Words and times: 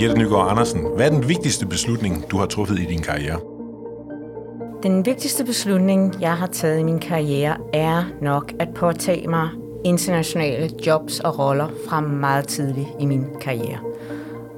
Jette 0.00 0.18
Nygaard 0.18 0.50
Andersen, 0.50 0.80
hvad 0.96 1.06
er 1.06 1.10
den 1.10 1.28
vigtigste 1.28 1.66
beslutning, 1.66 2.24
du 2.30 2.36
har 2.36 2.46
truffet 2.46 2.78
i 2.78 2.84
din 2.84 2.98
karriere? 2.98 3.40
Den 4.82 5.06
vigtigste 5.06 5.44
beslutning, 5.44 6.20
jeg 6.20 6.36
har 6.36 6.46
taget 6.46 6.80
i 6.80 6.82
min 6.82 6.98
karriere, 6.98 7.56
er 7.72 8.04
nok 8.22 8.52
at 8.58 8.68
påtage 8.74 9.28
mig 9.28 9.48
internationale 9.84 10.70
jobs 10.86 11.20
og 11.20 11.38
roller 11.38 11.68
fra 11.88 12.00
meget 12.00 12.48
tidligt 12.48 12.88
i 13.00 13.06
min 13.06 13.26
karriere. 13.40 13.78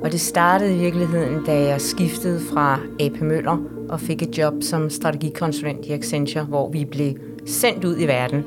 Og 0.02 0.12
det 0.12 0.20
startede 0.20 0.76
i 0.76 0.78
virkeligheden, 0.78 1.44
da 1.44 1.52
jeg 1.52 1.80
skiftede 1.80 2.40
fra 2.52 2.80
AP 3.00 3.20
Møller 3.20 3.58
og 3.88 4.00
fik 4.00 4.22
et 4.22 4.38
job 4.38 4.54
som 4.60 4.90
strategikonsulent 4.90 5.86
i 5.86 5.92
Accenture, 5.92 6.44
hvor 6.44 6.70
vi 6.70 6.84
blev 6.84 7.14
sendt 7.46 7.84
ud 7.84 7.98
i 7.98 8.06
verden. 8.06 8.44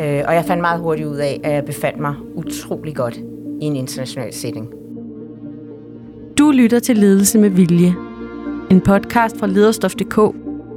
Øh, 0.00 0.22
og 0.26 0.34
jeg 0.34 0.44
fandt 0.46 0.60
meget 0.60 0.80
hurtigt 0.80 1.08
ud 1.08 1.16
af, 1.16 1.40
at 1.44 1.52
jeg 1.52 1.64
befandt 1.64 2.00
mig 2.00 2.14
utrolig 2.34 2.96
godt 2.96 3.16
i 3.60 3.64
en 3.64 3.76
international 3.76 4.32
setting. 4.32 4.77
Du 6.48 6.52
lytter 6.52 6.78
til 6.78 6.96
Ledelse 6.96 7.38
med 7.38 7.50
Vilje. 7.50 7.94
En 8.70 8.80
podcast 8.80 9.38
fra 9.38 9.46
lederstof.dk, 9.46 10.14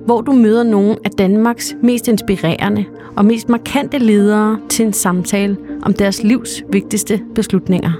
hvor 0.05 0.21
du 0.21 0.31
møder 0.31 0.63
nogle 0.63 0.95
af 1.05 1.11
Danmarks 1.11 1.75
mest 1.83 2.07
inspirerende 2.07 2.85
og 3.15 3.25
mest 3.25 3.49
markante 3.49 3.97
ledere 3.97 4.59
til 4.69 4.85
en 4.85 4.93
samtale 4.93 5.57
om 5.83 5.93
deres 5.93 6.23
livs 6.23 6.63
vigtigste 6.71 7.21
beslutninger. 7.35 7.91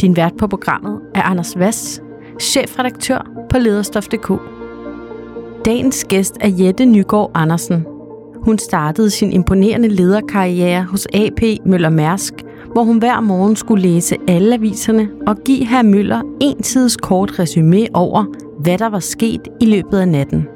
Din 0.00 0.16
vært 0.16 0.32
på 0.38 0.46
programmet 0.46 1.00
er 1.14 1.22
Anders 1.22 1.58
Vass, 1.58 2.02
chefredaktør 2.40 3.30
på 3.50 3.58
lederstof.dk. 3.58 4.32
Dagens 5.64 6.04
gæst 6.04 6.36
er 6.40 6.48
Jette 6.48 6.84
Nygaard 6.84 7.30
Andersen. 7.34 7.86
Hun 8.36 8.58
startede 8.58 9.10
sin 9.10 9.32
imponerende 9.32 9.88
lederkarriere 9.88 10.84
hos 10.84 11.06
AP 11.14 11.42
Møller 11.66 11.90
Mærsk, 11.90 12.34
hvor 12.72 12.82
hun 12.82 12.98
hver 12.98 13.20
morgen 13.20 13.56
skulle 13.56 13.82
læse 13.82 14.16
alle 14.28 14.54
aviserne 14.54 15.08
og 15.26 15.36
give 15.44 15.66
herr 15.66 15.82
Møller 15.82 16.22
en 16.40 16.62
tids 16.62 16.96
kort 16.96 17.38
resume 17.38 17.86
over, 17.94 18.24
hvad 18.60 18.78
der 18.78 18.88
var 18.88 19.00
sket 19.00 19.48
i 19.60 19.66
løbet 19.66 19.98
af 19.98 20.08
natten. 20.08 20.48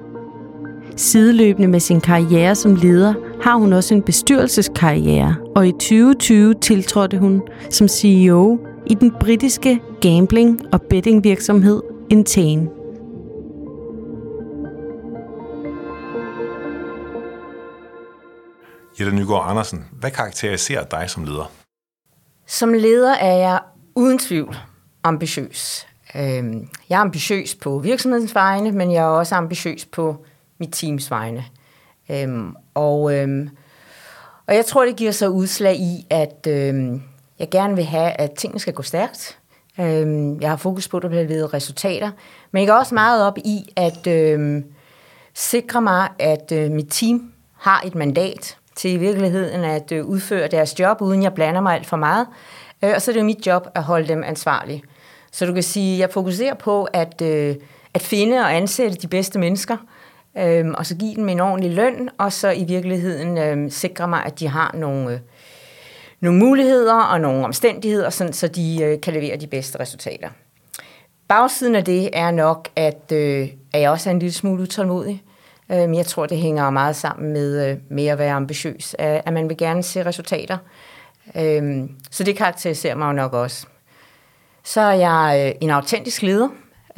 Sideløbende 0.97 1.69
med 1.69 1.81
sin 1.81 2.01
karriere 2.01 2.55
som 2.55 2.75
leder 2.75 3.15
har 3.43 3.57
hun 3.57 3.73
også 3.73 3.95
en 3.95 4.03
bestyrelseskarriere, 4.03 5.35
og 5.57 5.69
i 5.69 5.73
2020 5.73 6.55
tiltrådte 6.55 7.19
hun 7.19 7.43
som 7.71 7.89
CEO 7.89 8.59
i 8.87 8.95
den 8.95 9.13
britiske 9.21 9.81
gambling- 10.01 10.61
og 10.73 10.83
bettingvirksomhed 10.83 11.83
Entain. 12.11 12.69
Jette 19.01 19.17
Nygaard 19.17 19.51
Andersen, 19.51 19.85
hvad 19.93 20.11
karakteriserer 20.11 20.85
dig 20.85 21.11
som 21.11 21.25
leder? 21.25 21.62
Som 22.47 22.73
leder 22.73 23.15
er 23.15 23.37
jeg 23.37 23.61
uden 23.95 24.19
tvivl 24.19 24.57
ambitiøs. 25.03 25.87
Øhm, 26.15 26.69
jeg 26.89 26.97
er 26.97 27.01
ambitiøs 27.01 27.55
på 27.55 27.79
virksomhedens 27.79 28.35
vegne, 28.35 28.73
men 28.73 28.93
jeg 28.93 29.03
er 29.03 29.07
også 29.07 29.35
ambitiøs 29.35 29.85
på 29.85 30.25
mit 30.59 30.73
teams 30.73 31.11
vegne. 31.11 31.45
Øhm, 32.11 32.57
og, 32.75 33.15
øhm, 33.15 33.51
og 34.47 34.55
jeg 34.55 34.67
tror, 34.67 34.85
det 34.85 34.97
giver 34.97 35.13
sig 35.13 35.31
udslag 35.31 35.77
i, 35.77 36.07
at 36.11 36.47
jeg 37.39 37.51
gerne 37.51 37.77
vil 37.77 37.85
have, 37.85 38.11
at 38.11 38.33
tingene 38.33 38.61
skal 38.61 38.73
gå 38.73 38.83
stærkt. 38.83 39.39
jeg 40.41 40.51
har 40.51 40.57
fokus 40.57 40.89
på, 40.89 40.97
at 40.97 41.03
der 41.03 41.09
bliver 41.09 41.25
ledet 41.25 41.55
resultater. 41.55 42.11
Men 42.51 42.61
jeg 42.61 42.69
går 42.69 42.75
også 42.75 42.95
meget 42.95 43.27
op 43.27 43.39
i 43.39 43.73
at 43.77 44.09
sikre 45.35 45.83
mig, 45.83 46.09
at 46.19 46.53
øh, 46.53 46.71
mit 46.71 46.87
team 46.91 47.33
har 47.57 47.83
et 47.87 47.95
mandat 47.95 48.59
til 48.77 48.91
i 48.91 48.97
virkeligheden 48.97 49.65
at 49.65 49.93
øh, 49.93 50.07
udføre 50.07 50.49
deres 50.49 50.81
job, 50.81 51.03
uden 51.03 51.23
jeg 51.23 51.35
blander 51.35 51.61
mig 51.61 51.75
alt 51.75 51.87
for 51.87 51.97
meget. 51.97 52.27
Øh, 52.85 52.93
og 52.95 53.03
så 53.03 53.11
er 53.11 53.13
det 53.13 53.21
jo 53.21 53.27
mit 53.27 53.47
job 53.47 53.69
at 53.75 53.83
holde 53.83 54.09
dem 54.09 54.23
ansvarlige. 54.25 54.83
Så 55.33 55.47
du 55.47 55.53
kan 55.53 55.63
sige, 55.63 55.95
at 55.95 56.01
jeg 56.01 56.11
fokuserer 56.11 56.55
på 56.55 56.85
at, 56.85 57.23
øh, 57.23 57.57
at 57.95 58.03
finde 58.03 58.39
og 58.39 58.57
ansætte 58.57 58.97
de 58.97 59.09
bedste 59.09 59.39
mennesker, 59.39 59.77
og 60.75 60.87
så 60.87 60.97
give 60.97 61.15
dem 61.15 61.29
en 61.29 61.41
ordentlig 61.41 61.71
løn, 61.71 62.09
og 62.19 62.33
så 62.33 62.51
i 62.51 62.65
virkeligheden 62.65 63.71
sikre 63.71 64.09
mig, 64.09 64.25
at 64.25 64.41
de 64.41 64.49
har 64.49 64.75
nogle, 64.75 65.21
nogle 66.21 66.39
muligheder 66.39 66.95
og 66.95 67.21
nogle 67.21 67.45
omstændigheder, 67.45 68.11
sådan, 68.11 68.33
så 68.33 68.49
de 68.49 68.99
kan 69.03 69.13
levere 69.13 69.37
de 69.37 69.47
bedste 69.47 69.81
resultater. 69.81 70.29
Bagsiden 71.29 71.75
af 71.75 71.85
det 71.85 72.11
er 72.13 72.31
nok, 72.31 72.69
at, 72.77 73.13
at 73.13 73.81
jeg 73.81 73.91
også 73.91 74.11
er 74.11 74.15
en 74.15 74.19
lille 74.19 74.33
smule 74.33 74.63
utålmodig. 74.63 75.23
Øhm, 75.73 75.95
jeg 75.95 76.07
tror, 76.07 76.27
det 76.27 76.39
hænger 76.39 76.71
meget 76.71 76.97
sammen 76.97 77.33
med, 77.33 77.71
øh, 77.71 77.77
med 77.89 78.07
at 78.07 78.19
være 78.19 78.33
ambitiøs, 78.33 78.97
at 78.99 79.33
man 79.33 79.49
vil 79.49 79.57
gerne 79.57 79.83
se 79.83 80.07
resultater. 80.07 80.59
Øhm, 81.37 81.91
så 82.11 82.25
det 82.25 82.37
karakteriserer 82.37 82.95
mig 82.95 83.07
jo 83.07 83.13
nok 83.13 83.33
også. 83.33 83.67
Så 84.65 84.81
er 84.81 84.93
jeg 84.93 85.47
øh, 85.47 85.55
en 85.61 85.71
autentisk 85.71 86.23
leder. 86.23 86.49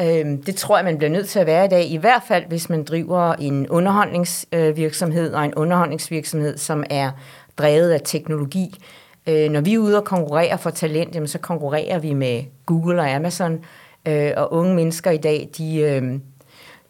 Øhm, 0.01 0.43
det 0.43 0.57
tror 0.57 0.77
jeg, 0.77 0.85
man 0.85 0.99
bliver 0.99 1.11
nødt 1.11 1.29
til 1.29 1.39
at 1.39 1.47
være 1.47 1.65
i 1.65 1.69
dag, 1.69 1.91
i 1.91 1.97
hvert 1.97 2.23
fald 2.29 2.45
hvis 2.49 2.71
man 2.71 2.85
driver 2.85 3.33
en 3.35 3.69
underholdningsvirksomhed 3.69 5.31
øh, 5.31 5.39
og 5.39 5.45
en 5.45 5.55
underholdningsvirksomhed, 5.55 6.59
som 6.59 6.85
er 6.91 7.11
drevet 7.59 7.91
af 7.91 8.01
teknologi. 8.05 8.85
Øh, 9.27 9.51
når 9.51 9.61
vi 9.61 9.75
er 9.75 9.79
ude 9.79 9.97
og 9.97 10.05
konkurrere 10.05 10.59
for 10.59 10.71
talent, 10.71 11.31
så 11.31 11.39
konkurrerer 11.39 11.99
vi 11.99 12.13
med 12.13 12.43
Google 12.67 13.01
og 13.01 13.11
Amazon, 13.11 13.65
øh, 14.07 14.31
og 14.37 14.53
unge 14.53 14.75
mennesker 14.75 15.11
i 15.11 15.17
dag, 15.17 15.49
de 15.59 15.77
øh, 15.77 16.21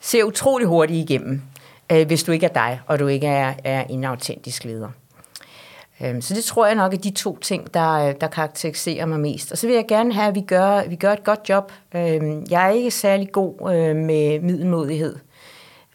ser 0.00 0.24
utrolig 0.24 0.66
hurtigt 0.66 1.10
igennem 1.10 1.42
øh, 1.92 2.06
hvis 2.06 2.22
du 2.22 2.32
ikke 2.32 2.46
er 2.46 2.52
dig, 2.52 2.80
og 2.86 2.98
du 2.98 3.06
ikke 3.06 3.26
er, 3.26 3.54
er 3.64 3.84
en 3.84 4.04
autentisk 4.04 4.64
leder. 4.64 4.88
Øh, 6.00 6.22
så 6.22 6.34
det 6.34 6.44
tror 6.44 6.66
jeg 6.66 6.74
nok 6.74 6.94
er 6.94 6.98
de 6.98 7.10
to 7.10 7.38
ting, 7.38 7.74
der, 7.74 8.12
der 8.12 8.26
karakteriserer 8.26 9.06
mig 9.06 9.20
mest. 9.20 9.52
Og 9.52 9.58
så 9.58 9.66
vil 9.66 9.76
jeg 9.76 9.84
gerne 9.88 10.14
have, 10.14 10.28
at 10.28 10.34
vi 10.34 10.40
gør, 10.40 10.88
vi 10.88 10.96
gør 10.96 11.12
et 11.12 11.24
godt 11.24 11.48
job. 11.48 11.72
Øh, 11.94 12.22
jeg 12.50 12.66
er 12.66 12.70
ikke 12.70 12.90
særlig 12.90 13.32
god 13.32 13.54
øh, 13.60 13.96
med 13.96 14.40
middelmodighed. 14.40 15.16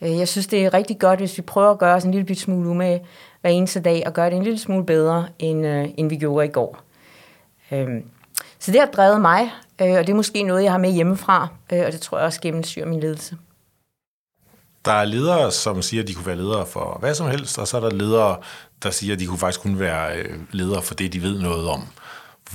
Øh, 0.01 0.17
jeg 0.17 0.27
synes, 0.27 0.47
det 0.47 0.65
er 0.65 0.73
rigtig 0.73 0.99
godt, 0.99 1.19
hvis 1.19 1.37
vi 1.37 1.41
prøver 1.41 1.71
at 1.71 1.79
gøre 1.79 1.95
os 1.95 2.03
en 2.03 2.11
lille 2.11 2.35
smule 2.35 2.69
umage 2.69 3.05
hver 3.41 3.49
eneste 3.49 3.79
dag, 3.79 4.03
og 4.05 4.13
gøre 4.13 4.29
det 4.29 4.35
en 4.35 4.43
lille 4.43 4.59
smule 4.59 4.85
bedre, 4.85 5.27
end, 5.39 5.65
øh, 5.65 5.87
end 5.97 6.09
vi 6.09 6.17
gjorde 6.17 6.45
i 6.45 6.51
går. 6.51 6.79
Øh, 7.71 7.87
så 8.59 8.71
det 8.71 8.79
har 8.79 8.87
drevet 8.87 9.21
mig, 9.21 9.51
øh, 9.81 9.91
og 9.91 10.07
det 10.07 10.09
er 10.09 10.15
måske 10.15 10.43
noget, 10.43 10.63
jeg 10.63 10.71
har 10.71 10.79
med 10.79 10.91
hjemmefra, 10.91 11.47
øh, 11.73 11.83
og 11.85 11.91
det 11.91 12.01
tror 12.01 12.17
jeg 12.17 12.25
også 12.25 12.41
gennemsyrer 12.41 12.85
min 12.85 12.99
ledelse. 12.99 13.35
Der 14.85 14.91
er 14.91 15.05
ledere, 15.05 15.51
som 15.51 15.81
siger, 15.81 16.03
at 16.03 16.07
de 16.07 16.13
kunne 16.13 16.25
være 16.25 16.35
ledere 16.35 16.65
for 16.65 16.97
hvad 16.99 17.13
som 17.13 17.27
helst, 17.27 17.59
og 17.59 17.67
så 17.67 17.77
er 17.77 17.81
der 17.81 17.89
ledere, 17.89 18.37
der 18.83 18.89
siger, 18.89 19.13
at 19.13 19.19
de 19.19 19.25
kunne 19.25 19.37
faktisk 19.37 19.61
kun 19.61 19.79
være 19.79 20.17
øh, 20.17 20.39
ledere 20.51 20.81
for 20.81 20.95
det, 20.95 21.13
de 21.13 21.21
ved 21.21 21.41
noget 21.41 21.69
om. 21.69 21.87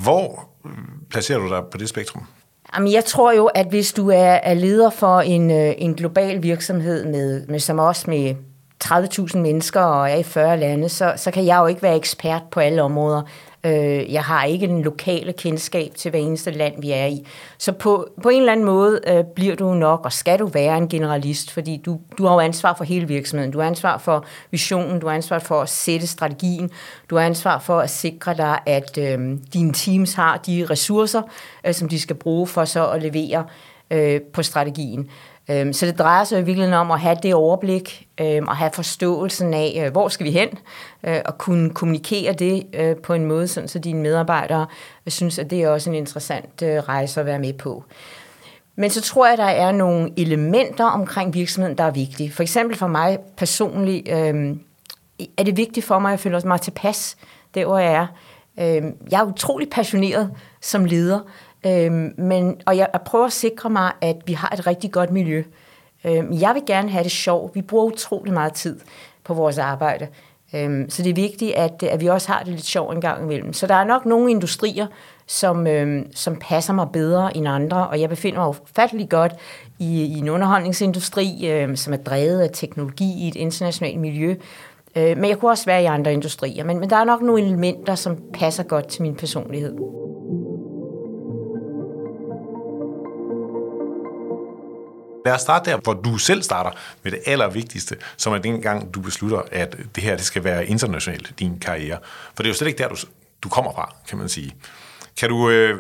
Hvor 0.03 0.49
øh, 0.67 0.73
placerer 1.11 1.39
du 1.39 1.49
dig 1.49 1.63
på 1.73 1.79
det 1.79 1.89
spektrum? 1.89 2.27
Jamen, 2.75 2.93
jeg 2.93 3.05
tror 3.05 3.33
jo, 3.33 3.47
at 3.47 3.67
hvis 3.67 3.93
du 3.93 4.11
er, 4.11 4.55
leder 4.55 4.91
for 4.91 5.21
en, 5.21 5.51
øh, 5.51 5.75
en 5.79 5.95
global 5.95 6.43
virksomhed, 6.43 7.05
med, 7.05 7.47
med 7.47 7.59
som 7.59 7.79
også 7.79 8.11
med 8.11 8.35
30.000 8.85 9.39
mennesker 9.39 9.81
og 9.81 10.11
er 10.11 10.17
i 10.17 10.23
40 10.23 10.57
lande, 10.57 10.89
så, 10.89 11.13
så 11.17 11.31
kan 11.31 11.47
jeg 11.47 11.59
jo 11.59 11.67
ikke 11.67 11.83
være 11.83 11.97
ekspert 11.97 12.43
på 12.51 12.61
alle 12.61 12.83
områder. 12.83 13.23
Øh, 13.65 14.13
jeg 14.13 14.23
har 14.23 14.45
ikke 14.45 14.67
den 14.67 14.83
lokale 14.83 15.33
kendskab 15.33 15.91
til 15.95 16.11
hver 16.11 16.21
eneste 16.21 16.51
land, 16.51 16.81
vi 16.81 16.91
er 16.91 17.07
i. 17.07 17.27
Så 17.59 17.73
på, 17.73 18.09
på 18.23 18.29
en 18.29 18.41
eller 18.41 18.53
anden 18.53 18.67
måde 18.67 19.01
øh, 19.07 19.25
bliver 19.35 19.57
du 19.57 19.75
nok, 19.75 20.01
og 20.05 20.13
skal 20.13 20.39
du 20.39 20.47
være 20.47 20.79
en 20.79 20.89
generalist, 20.89 21.51
fordi 21.51 21.77
du, 21.77 22.01
du 22.19 22.27
har 22.27 22.35
jo 22.35 22.41
ansvar 22.41 22.75
for 22.75 22.85
hele 22.85 23.09
virksomheden. 23.09 23.53
Du 23.53 23.59
har 23.59 23.67
ansvar 23.67 23.99
for 23.99 24.25
visionen, 24.51 25.01
du 25.01 25.07
har 25.07 25.15
ansvar 25.15 25.39
for 25.39 25.61
at 25.61 25.69
sætte 25.69 26.07
strategien, 26.07 26.71
du 27.11 27.17
har 27.17 27.27
ansvar 27.27 27.59
for 27.59 27.79
at 27.81 27.91
sikre 27.91 28.35
dig, 28.37 28.59
at 28.67 28.99
øh, 28.99 29.39
dine 29.53 29.73
teams 29.73 30.15
har 30.15 30.37
de 30.37 30.67
ressourcer, 30.71 31.23
øh, 31.67 31.75
som 31.75 31.89
de 31.89 32.01
skal 32.01 32.17
bruge 32.17 32.47
for 32.47 32.65
så 32.65 32.87
at 32.87 33.03
levere 33.03 33.45
øh, 33.91 34.21
på 34.21 34.43
strategien. 34.43 35.11
Øhm, 35.51 35.73
så 35.73 35.87
det 35.87 35.99
drejer 35.99 36.25
sig 36.25 36.41
i 36.41 36.43
virkeligheden 36.43 36.75
om 36.75 36.91
at 36.91 37.01
have 37.01 37.17
det 37.23 37.35
overblik 37.35 38.09
øhm, 38.21 38.49
og 38.49 38.57
have 38.57 38.71
forståelsen 38.75 39.55
af, 39.55 39.83
øh, 39.85 39.93
hvor 39.93 40.09
skal 40.09 40.27
vi 40.27 40.31
hen, 40.31 40.49
øh, 41.05 41.21
og 41.25 41.39
kunne 41.39 41.71
kommunikere 41.71 42.33
det 42.33 42.67
øh, 42.73 42.97
på 42.97 43.15
en 43.15 43.25
måde, 43.25 43.49
sådan, 43.49 43.69
så 43.69 43.79
dine 43.79 44.03
medarbejdere 44.03 44.67
øh, 45.07 45.13
synes, 45.13 45.39
at 45.39 45.51
det 45.51 45.63
er 45.63 45.69
også 45.69 45.91
en 45.91 45.97
interessant 45.97 46.63
øh, 46.63 46.77
rejse 46.77 47.21
at 47.21 47.27
være 47.27 47.39
med 47.39 47.53
på. 47.53 47.85
Men 48.77 48.91
så 48.91 49.03
tror 49.03 49.27
jeg, 49.27 49.39
der 49.39 49.45
er 49.45 49.73
nogle 49.73 50.11
elementer 50.17 50.85
omkring 50.85 51.35
virksomheden, 51.35 51.79
der 51.79 51.85
er 51.85 51.91
vigtige. 51.91 52.33
For 52.33 52.43
eksempel 52.43 52.77
for 52.77 52.87
mig 52.87 53.19
personligt 53.37 54.09
øhm, 54.09 54.61
er 55.39 55.43
det 55.43 55.57
vigtigt 55.57 55.87
for 55.87 55.99
mig 55.99 56.13
at 56.13 56.21
føle 56.21 56.41
mig 56.45 56.61
tilpas, 56.61 57.17
der 57.55 57.67
hvor 57.67 57.79
jeg 57.79 57.93
er. 57.93 58.07
Øhm, 58.61 58.97
jeg 59.11 59.21
er 59.21 59.25
utrolig 59.25 59.71
passioneret 59.71 60.31
som 60.61 60.85
leder, 60.85 61.21
Øhm, 61.67 62.15
men, 62.19 62.57
og 62.67 62.77
jeg, 62.77 62.89
prøver 63.07 63.27
at 63.27 63.33
sikre 63.33 63.71
mig, 63.71 63.93
at 64.01 64.17
vi 64.27 64.33
har 64.33 64.49
et 64.49 64.67
rigtig 64.67 64.93
godt 64.93 65.11
miljø. 65.11 65.45
Øhm, 66.05 66.33
jeg 66.33 66.55
vil 66.55 66.63
gerne 66.67 66.91
have 66.91 67.05
det 67.05 67.13
sjovt. 67.13 67.55
Vi 67.55 67.63
bruger 67.63 67.85
utrolig 67.85 68.33
meget 68.33 68.53
tid 68.53 68.81
på 69.25 69.35
vores 69.35 69.59
arbejde. 69.59 70.09
Øhm, 70.55 70.91
så 70.91 71.03
det 71.03 71.11
er 71.11 71.15
vigtigt, 71.15 71.55
at, 71.55 71.83
at 71.83 72.01
vi 72.01 72.07
også 72.07 72.33
har 72.33 72.43
det 72.43 72.49
lidt 72.49 72.65
sjovt 72.65 72.95
en 72.95 73.01
gang 73.01 73.23
imellem. 73.23 73.53
Så 73.53 73.67
der 73.67 73.75
er 73.75 73.85
nok 73.85 74.07
nogle 74.07 74.31
industrier, 74.31 74.87
som, 75.27 75.67
øhm, 75.67 76.13
som 76.15 76.37
passer 76.37 76.73
mig 76.73 76.89
bedre 76.93 77.37
end 77.37 77.49
andre, 77.49 77.89
og 77.89 78.01
jeg 78.01 78.09
befinder 78.09 78.41
mig 78.41 78.49
ufattelig 78.49 79.09
godt 79.09 79.33
i, 79.79 80.03
i 80.03 80.19
en 80.19 80.29
underholdningsindustri, 80.29 81.51
øhm, 81.51 81.77
som 81.77 81.93
er 81.93 81.97
drevet 81.97 82.41
af 82.41 82.51
teknologi 82.53 83.25
i 83.25 83.29
et 83.29 83.37
internationalt 83.37 84.01
miljø. 84.01 84.35
Øh, 84.97 85.17
men 85.17 85.25
jeg 85.31 85.39
kunne 85.39 85.51
også 85.51 85.67
være 85.67 85.83
i 85.83 85.87
andre 85.87 86.13
industrier. 86.13 86.65
Men, 86.65 86.81
men 86.81 86.91
der 86.91 86.97
er 86.97 87.05
nok 87.05 87.23
nogle 87.23 87.43
elementer, 87.43 87.95
som 87.95 88.19
passer 88.35 88.63
godt 88.63 88.87
til 88.87 89.03
min 89.03 89.15
personlighed. 89.15 89.75
Lad 95.25 95.35
os 95.35 95.41
starte 95.41 95.71
der, 95.71 95.77
hvor 95.77 95.93
du 95.93 96.19
selv 96.19 96.43
starter 96.43 96.71
med 97.03 97.13
det 97.13 97.21
allervigtigste, 97.27 97.97
som 98.17 98.33
er 98.33 98.39
den 98.39 98.63
gang, 98.63 98.95
du 98.95 99.01
beslutter, 99.01 99.43
at 99.53 99.77
det 99.95 100.03
her 100.03 100.17
det 100.17 100.25
skal 100.25 100.45
være 100.45 100.67
internationalt, 100.67 101.33
din 101.39 101.59
karriere. 101.59 101.99
For 102.35 102.43
det 102.43 102.45
er 102.45 102.49
jo 102.49 102.55
slet 102.55 102.69
ikke 102.69 102.79
der, 102.79 102.89
du, 102.89 102.97
du 103.43 103.49
kommer 103.49 103.73
fra, 103.73 103.95
kan 104.09 104.19
man 104.19 104.29
sige. 104.29 104.55
Kan 105.21 105.29
du 105.29 105.51
øh, 105.51 105.79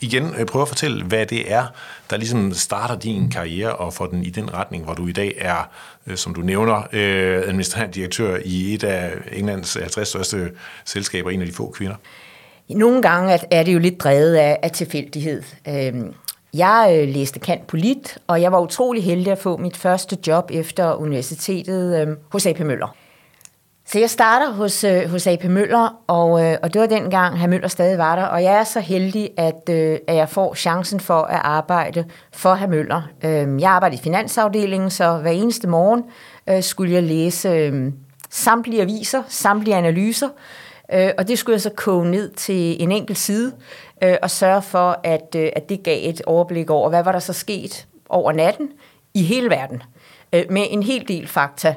igen 0.00 0.34
øh, 0.38 0.46
prøve 0.46 0.62
at 0.62 0.68
fortælle, 0.68 1.04
hvad 1.04 1.26
det 1.26 1.52
er, 1.52 1.66
der 2.10 2.16
ligesom 2.16 2.52
starter 2.52 2.98
din 2.98 3.30
karriere 3.30 3.76
og 3.76 3.94
får 3.94 4.06
den 4.06 4.24
i 4.24 4.30
den 4.30 4.54
retning, 4.54 4.84
hvor 4.84 4.94
du 4.94 5.06
i 5.06 5.12
dag 5.12 5.34
er, 5.38 5.70
øh, 6.06 6.16
som 6.16 6.34
du 6.34 6.40
nævner, 6.40 6.76
øh, 6.92 7.42
administrerende 7.48 7.94
direktør 7.94 8.38
i 8.44 8.74
et 8.74 8.84
af 8.84 9.12
Englands 9.32 9.74
50 9.74 10.08
største 10.08 10.50
selskaber, 10.84 11.30
en 11.30 11.40
af 11.40 11.46
de 11.46 11.52
få 11.52 11.70
kvinder? 11.70 11.96
Nogle 12.68 13.02
gange 13.02 13.38
er 13.50 13.62
det 13.62 13.74
jo 13.74 13.78
lidt 13.78 14.00
drevet 14.00 14.34
af, 14.34 14.58
af 14.62 14.70
tilfældighed. 14.70 15.42
Øhm, 15.68 16.14
jeg 16.54 16.98
øh, 17.00 17.14
læste 17.14 17.40
kant 17.40 17.66
polit, 17.66 18.18
og 18.26 18.42
jeg 18.42 18.52
var 18.52 18.60
utrolig 18.60 19.04
heldig 19.04 19.32
at 19.32 19.38
få 19.38 19.56
mit 19.56 19.76
første 19.76 20.18
job 20.26 20.50
efter 20.52 20.94
universitetet 20.94 22.00
øh, 22.00 22.16
hos 22.32 22.46
AP 22.46 22.60
Møller. 22.60 22.96
Så 23.86 23.98
jeg 23.98 24.10
starter 24.10 24.52
hos, 24.52 24.84
øh, 24.84 25.10
hos 25.10 25.26
AP 25.26 25.44
Møller, 25.44 26.02
og, 26.06 26.44
øh, 26.44 26.56
og 26.62 26.74
det 26.74 26.80
var 26.80 26.86
dengang, 26.86 27.42
at 27.42 27.50
Møller 27.50 27.68
stadig 27.68 27.98
var 27.98 28.16
der. 28.16 28.24
Og 28.24 28.42
jeg 28.42 28.54
er 28.54 28.64
så 28.64 28.80
heldig, 28.80 29.30
at, 29.36 29.68
øh, 29.70 29.98
at 30.08 30.16
jeg 30.16 30.28
får 30.28 30.54
chancen 30.54 31.00
for 31.00 31.22
at 31.22 31.40
arbejde 31.44 32.04
for 32.32 32.54
Herr 32.54 32.68
Møller. 32.68 33.02
Øh, 33.24 33.60
jeg 33.60 33.70
arbejder 33.70 33.96
i 33.96 34.00
finansafdelingen, 34.00 34.90
så 34.90 35.16
hver 35.16 35.30
eneste 35.30 35.68
morgen 35.68 36.04
øh, 36.48 36.62
skulle 36.62 36.92
jeg 36.92 37.02
læse 37.02 37.48
øh, 37.48 37.92
samtlige 38.30 38.82
aviser, 38.82 39.22
samtlige 39.28 39.76
analyser, 39.76 40.28
øh, 40.92 41.10
og 41.18 41.28
det 41.28 41.38
skulle 41.38 41.54
jeg 41.54 41.60
så 41.60 41.70
koge 41.76 42.10
ned 42.10 42.30
til 42.30 42.82
en 42.82 42.92
enkelt 42.92 43.18
side, 43.18 43.52
øh, 44.04 44.16
og 44.22 44.30
sørge 44.30 44.62
for, 44.62 45.00
at, 45.04 45.34
øh, 45.36 45.50
at 45.56 45.68
det 45.68 45.82
gav 45.82 46.08
et 46.08 46.22
overblik 46.22 46.70
over, 46.70 46.88
hvad 46.88 47.04
var 47.04 47.12
der 47.12 47.18
så 47.18 47.32
sket 47.32 47.86
over 48.08 48.32
natten 48.32 48.68
i 49.14 49.22
hele 49.22 49.50
verden, 49.50 49.82
øh, 50.32 50.44
med 50.50 50.66
en 50.70 50.82
hel 50.82 51.08
del 51.08 51.26
fakta. 51.26 51.74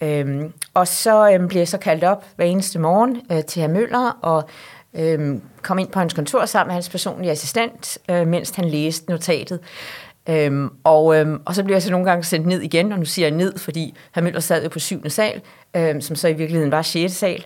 Øhm, 0.00 0.52
og 0.74 0.88
så 0.88 1.32
øhm, 1.32 1.48
bliver 1.48 1.60
jeg 1.60 1.68
så 1.68 1.78
kaldt 1.78 2.04
op 2.04 2.24
hver 2.36 2.44
eneste 2.44 2.78
morgen 2.78 3.20
øh, 3.32 3.44
til 3.44 3.60
herr 3.60 3.70
Møller, 3.70 4.18
og 4.22 4.48
øhm, 4.94 5.42
kom 5.62 5.78
ind 5.78 5.88
på 5.88 5.98
hans 5.98 6.14
kontor 6.14 6.44
sammen 6.44 6.68
med 6.68 6.74
hans 6.74 6.88
personlige 6.88 7.30
assistent, 7.30 7.98
øh, 8.10 8.26
mens 8.26 8.50
han 8.50 8.64
læste 8.64 9.10
notatet. 9.10 9.60
Øhm, 10.28 10.70
og, 10.84 11.16
øhm, 11.16 11.42
og 11.44 11.54
så 11.54 11.64
bliver 11.64 11.76
jeg 11.76 11.82
så 11.82 11.90
nogle 11.90 12.06
gange 12.06 12.24
sendt 12.24 12.46
ned 12.46 12.60
igen, 12.60 12.92
og 12.92 12.98
nu 12.98 13.04
siger 13.04 13.28
jeg 13.28 13.36
ned, 13.36 13.58
fordi 13.58 13.94
herr 14.14 14.22
Møller 14.22 14.40
sad 14.40 14.62
jo 14.62 14.68
på 14.68 14.78
syvende 14.78 15.10
sal, 15.10 15.40
øhm, 15.76 16.00
som 16.00 16.16
så 16.16 16.28
i 16.28 16.32
virkeligheden 16.32 16.72
var 16.72 16.82
sjette 16.82 17.14
sal. 17.14 17.44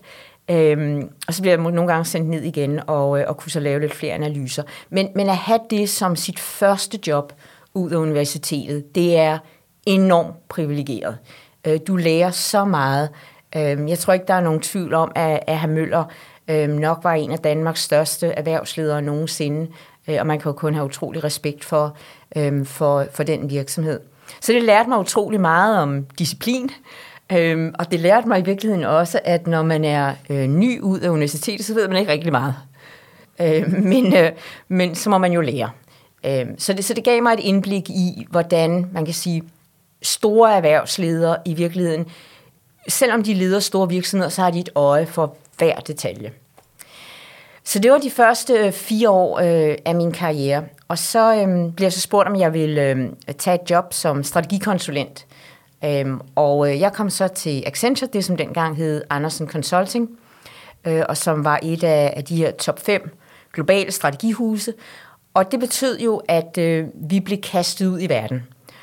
Øhm, 0.51 1.11
og 1.29 1.35
så 1.35 1.43
bliver 1.43 1.57
jeg 1.57 1.73
nogle 1.73 1.93
gange 1.93 2.05
sendt 2.05 2.29
ned 2.29 2.43
igen 2.43 2.81
og, 2.87 3.21
øh, 3.21 3.25
og 3.29 3.37
kunne 3.37 3.53
så 3.53 3.61
lave 3.61 3.81
lidt 3.81 3.95
flere 3.95 4.15
analyser. 4.15 4.63
Men, 4.91 5.09
men 5.15 5.29
at 5.29 5.37
have 5.37 5.61
det 5.71 5.89
som 5.89 6.17
sit 6.17 6.39
første 6.39 6.99
job 7.07 7.33
ud 7.75 7.91
af 7.91 7.97
universitetet, 7.97 8.95
det 8.95 9.17
er 9.17 9.39
enormt 9.87 10.49
privilegeret. 10.49 11.19
Øh, 11.67 11.81
du 11.87 11.97
lærer 11.97 12.31
så 12.31 12.65
meget. 12.65 13.09
Øh, 13.57 13.89
jeg 13.89 13.99
tror 13.99 14.13
ikke, 14.13 14.27
der 14.27 14.35
er 14.35 14.41
nogen 14.41 14.61
tvivl 14.61 14.95
om, 14.95 15.13
at, 15.15 15.41
at 15.47 15.59
herr 15.59 15.69
Møller 15.69 16.05
øh, 16.49 16.69
nok 16.69 16.99
var 17.03 17.13
en 17.13 17.31
af 17.31 17.39
Danmarks 17.39 17.83
største 17.83 18.27
erhvervsledere 18.27 19.03
nogensinde, 19.03 19.71
øh, 20.09 20.17
og 20.21 20.27
man 20.27 20.41
kan 20.41 20.49
jo 20.49 20.57
kun 20.57 20.75
have 20.75 20.87
utrolig 20.87 21.25
respekt 21.25 21.65
for, 21.65 21.97
øh, 22.37 22.67
for, 22.67 23.07
for 23.13 23.23
den 23.23 23.51
virksomhed. 23.51 24.01
Så 24.41 24.53
det 24.53 24.63
lærte 24.63 24.89
mig 24.89 24.99
utrolig 24.99 25.41
meget 25.41 25.79
om 25.79 26.05
disciplin, 26.19 26.71
Øhm, 27.33 27.75
og 27.79 27.91
det 27.91 28.01
lærte 28.01 28.29
mig 28.29 28.41
i 28.41 28.45
virkeligheden 28.45 28.85
også, 28.85 29.21
at 29.25 29.47
når 29.47 29.63
man 29.63 29.85
er 29.85 30.15
øh, 30.31 30.47
ny 30.47 30.81
ud 30.81 31.01
af 31.01 31.09
universitetet, 31.09 31.67
så 31.67 31.75
ved 31.75 31.89
man 31.89 31.97
ikke 31.97 32.13
rigtig 32.13 32.33
meget. 32.33 32.55
Øh, 33.41 33.73
men, 33.93 34.17
øh, 34.17 34.31
men 34.69 34.95
så 34.95 35.11
må 35.11 35.19
man 35.19 35.33
jo 35.33 35.41
lære. 35.41 35.71
Øh, 36.27 36.47
så, 36.59 36.73
det, 36.73 36.85
så 36.85 36.95
det 36.95 37.05
gav 37.05 37.23
mig 37.23 37.33
et 37.33 37.41
indblik 37.41 37.91
i, 37.91 38.27
hvordan 38.31 38.87
man 38.93 39.05
kan 39.05 39.15
sige, 39.15 39.43
store 40.03 40.57
erhvervsledere 40.57 41.37
i 41.45 41.55
virkeligheden, 41.55 42.07
selvom 42.89 43.23
de 43.23 43.35
leder 43.35 43.61
store 43.61 43.89
virksomheder, 43.89 44.31
så 44.31 44.43
har 44.43 44.51
de 44.51 44.61
et 44.61 44.71
øje 44.75 45.07
for 45.07 45.37
hver 45.59 45.77
detalje. 45.77 46.33
Så 47.65 47.79
det 47.79 47.91
var 47.91 47.99
de 47.99 48.11
første 48.11 48.53
øh, 48.53 48.73
fire 48.73 49.11
år 49.11 49.39
øh, 49.39 49.77
af 49.85 49.95
min 49.95 50.13
karriere. 50.13 50.65
Og 50.89 50.99
så 50.99 51.35
øh, 51.35 51.73
blev 51.73 51.85
jeg 51.85 51.93
så 51.93 52.01
spurgt, 52.01 52.29
om 52.29 52.37
jeg 52.37 52.53
ville 52.55 52.83
øh, 52.83 53.09
tage 53.39 53.63
et 53.63 53.71
job 53.71 53.93
som 53.93 54.25
strategikonsulent. 54.25 55.27
Øhm, 55.85 56.21
og 56.35 56.71
øh, 56.71 56.81
jeg 56.81 56.93
kom 56.93 57.11
så 57.11 57.29
til 57.29 57.63
Accenture, 57.67 58.11
det 58.13 58.25
som 58.25 58.37
dengang 58.37 58.77
hed 58.77 59.03
Andersen 59.11 59.49
Consulting, 59.49 60.11
øh, 60.85 61.03
og 61.09 61.17
som 61.17 61.45
var 61.45 61.59
et 61.63 61.85
af, 61.85 62.15
af 62.17 62.25
de 62.25 62.37
her 62.37 62.51
top 62.51 62.79
5 62.79 63.19
globale 63.53 63.93
strategihuse. 63.93 64.75
Og 65.35 65.53
det 65.53 65.61
betød 65.61 65.99
jo, 65.99 66.23
at 66.29 66.59
øh, 66.59 66.87
vi 67.11 67.21
blev 67.21 67.39
kastet 67.39 67.87
ud 67.87 68.01
i 68.01 68.09
verden. 68.09 68.43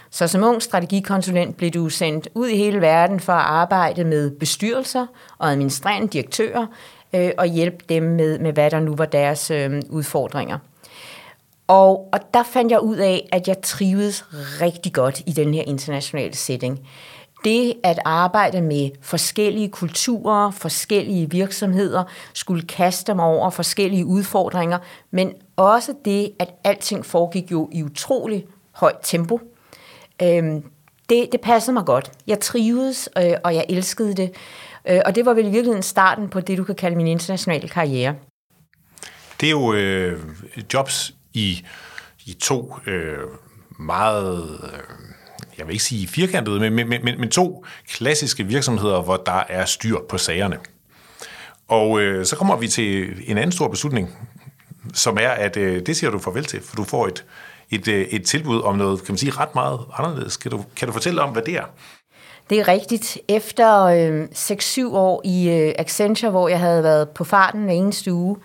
Så 0.09 0.27
som 0.27 0.43
ung 0.43 0.61
strategikonsulent 0.61 1.57
blev 1.57 1.71
du 1.71 1.89
sendt 1.89 2.27
ud 2.35 2.47
i 2.47 2.57
hele 2.57 2.81
verden 2.81 3.19
for 3.19 3.33
at 3.33 3.45
arbejde 3.45 4.03
med 4.03 4.31
bestyrelser 4.31 5.05
og 5.37 5.51
administrerende 5.51 6.07
direktører 6.07 6.65
øh, 7.13 7.31
og 7.37 7.45
hjælpe 7.45 7.85
dem 7.89 8.03
med, 8.03 8.39
med, 8.39 8.53
hvad 8.53 8.71
der 8.71 8.79
nu 8.79 8.95
var 8.95 9.05
deres 9.05 9.51
øh, 9.51 9.81
udfordringer. 9.89 10.57
Og, 11.71 12.09
og 12.11 12.19
der 12.33 12.43
fandt 12.43 12.71
jeg 12.71 12.79
ud 12.79 12.97
af, 12.97 13.29
at 13.31 13.47
jeg 13.47 13.61
trivedes 13.63 14.25
rigtig 14.61 14.93
godt 14.93 15.21
i 15.25 15.31
den 15.31 15.53
her 15.53 15.63
internationale 15.67 16.35
setting. 16.35 16.79
Det 17.43 17.73
at 17.83 17.99
arbejde 18.05 18.61
med 18.61 18.89
forskellige 19.01 19.69
kulturer, 19.69 20.51
forskellige 20.51 21.29
virksomheder, 21.29 22.03
skulle 22.33 22.67
kaste 22.67 23.13
mig 23.13 23.25
over 23.25 23.49
forskellige 23.49 24.05
udfordringer, 24.05 24.77
men 25.11 25.33
også 25.55 25.93
det, 26.05 26.31
at 26.39 26.49
alting 26.63 27.05
foregik 27.05 27.51
jo 27.51 27.69
i 27.71 27.83
utrolig 27.83 28.45
højt 28.71 28.97
tempo. 29.03 29.39
Øhm, 30.21 30.63
det, 31.09 31.29
det 31.31 31.41
passede 31.41 31.73
mig 31.73 31.85
godt. 31.85 32.11
Jeg 32.27 32.39
trivedes, 32.39 33.09
øh, 33.17 33.33
og 33.43 33.55
jeg 33.55 33.65
elskede 33.69 34.13
det. 34.13 34.31
Øh, 34.87 34.99
og 35.05 35.15
det 35.15 35.25
var 35.25 35.33
vel 35.33 35.45
i 35.45 35.49
virkeligheden 35.49 35.83
starten 35.83 36.29
på 36.29 36.39
det, 36.39 36.57
du 36.57 36.63
kan 36.63 36.75
kalde 36.75 36.95
min 36.95 37.07
internationale 37.07 37.67
karriere. 37.67 38.15
Det 39.41 39.47
er 39.47 39.51
jo 39.51 39.73
øh, 39.73 40.19
jobs 40.73 41.13
i, 41.33 41.65
i 42.25 42.33
to 42.33 42.75
øh, 42.87 43.17
meget, 43.79 44.59
øh, 44.63 44.79
jeg 45.57 45.67
vil 45.67 45.73
ikke 45.73 45.83
sige 45.83 46.07
firkantede, 46.07 46.59
men, 46.59 46.73
men, 46.73 46.89
men, 46.89 47.19
men 47.19 47.29
to 47.29 47.65
klassiske 47.89 48.43
virksomheder, 48.43 49.01
hvor 49.01 49.17
der 49.17 49.43
er 49.49 49.65
styr 49.65 49.97
på 50.09 50.17
sagerne. 50.17 50.57
Og 51.67 52.01
øh, 52.01 52.25
så 52.25 52.35
kommer 52.35 52.55
vi 52.55 52.67
til 52.67 53.15
en 53.27 53.37
anden 53.37 53.51
stor 53.51 53.67
beslutning, 53.67 54.17
som 54.93 55.17
er, 55.21 55.29
at 55.29 55.57
øh, 55.57 55.85
det 55.85 55.97
siger 55.97 56.11
du 56.11 56.19
farvel 56.19 56.45
til, 56.45 56.61
for 56.63 56.75
du 56.75 56.83
får 56.83 57.07
et, 57.07 57.25
et, 57.71 57.87
øh, 57.87 58.01
et 58.01 58.25
tilbud 58.25 58.61
om 58.61 58.75
noget, 58.75 59.03
kan 59.03 59.13
man 59.13 59.17
sige, 59.17 59.31
ret 59.31 59.55
meget 59.55 59.79
anderledes. 59.97 60.37
Kan 60.37 60.51
du, 60.51 60.63
kan 60.75 60.87
du 60.87 60.91
fortælle 60.91 61.21
om, 61.21 61.29
hvad 61.29 61.41
det 61.41 61.53
er? 61.53 61.65
Det 62.49 62.59
er 62.59 62.67
rigtigt. 62.67 63.17
Efter 63.27 63.83
øh, 63.83 64.23
6-7 64.23 64.95
år 64.95 65.21
i 65.25 65.49
øh, 65.49 65.73
Accenture, 65.79 66.31
hvor 66.31 66.47
jeg 66.47 66.59
havde 66.59 66.83
været 66.83 67.09
på 67.09 67.23
farten 67.23 67.63
hver 67.63 67.73
eneste 67.73 68.13
uge, 68.13 68.37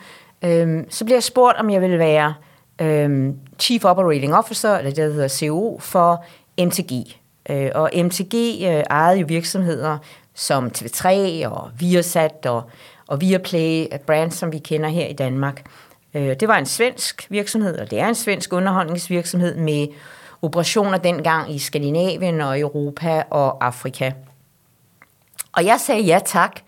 øh, 0.45 0.85
så 0.89 1.05
blev 1.05 1.15
jeg 1.15 1.23
spurgt, 1.23 1.59
om 1.59 1.71
jeg 1.71 1.81
ville 1.81 1.99
være 1.99 2.35
øh, 2.81 3.35
Chief 3.59 3.85
Operating 3.85 4.35
Officer, 4.35 4.77
eller 4.77 4.91
det 4.91 4.97
der 4.97 5.13
hedder 5.13 5.29
CO, 5.29 5.79
for 5.81 6.25
MTG. 6.59 7.17
Øh, 7.51 7.71
og 7.75 7.91
MTG 7.95 8.35
øh, 8.63 8.83
ejede 8.91 9.21
jo 9.21 9.27
virksomheder 9.29 9.99
som 10.35 10.71
TV3 10.79 11.09
og 11.49 11.71
Viasat 11.79 12.47
og, 12.47 12.63
og 13.07 13.21
Viaplay, 13.21 13.87
brand, 14.07 14.31
som 14.31 14.53
vi 14.53 14.59
kender 14.59 14.89
her 14.89 15.07
i 15.07 15.13
Danmark. 15.13 15.63
Øh, 16.15 16.37
det 16.41 16.49
var 16.49 16.59
en 16.59 16.67
svensk 16.67 17.27
virksomhed, 17.31 17.79
og 17.79 17.91
det 17.91 18.01
er 18.01 18.09
en 18.09 18.15
svensk 18.15 18.53
underholdningsvirksomhed 18.53 19.57
med 19.57 19.87
operationer 20.43 20.99
dengang 20.99 21.55
i 21.55 21.59
Skandinavien 21.59 22.41
og 22.41 22.61
Europa 22.61 23.23
og 23.31 23.67
Afrika. 23.67 24.13
Og 25.53 25.65
jeg 25.65 25.81
sagde 25.81 26.03
ja 26.03 26.21
tak, 26.25 26.61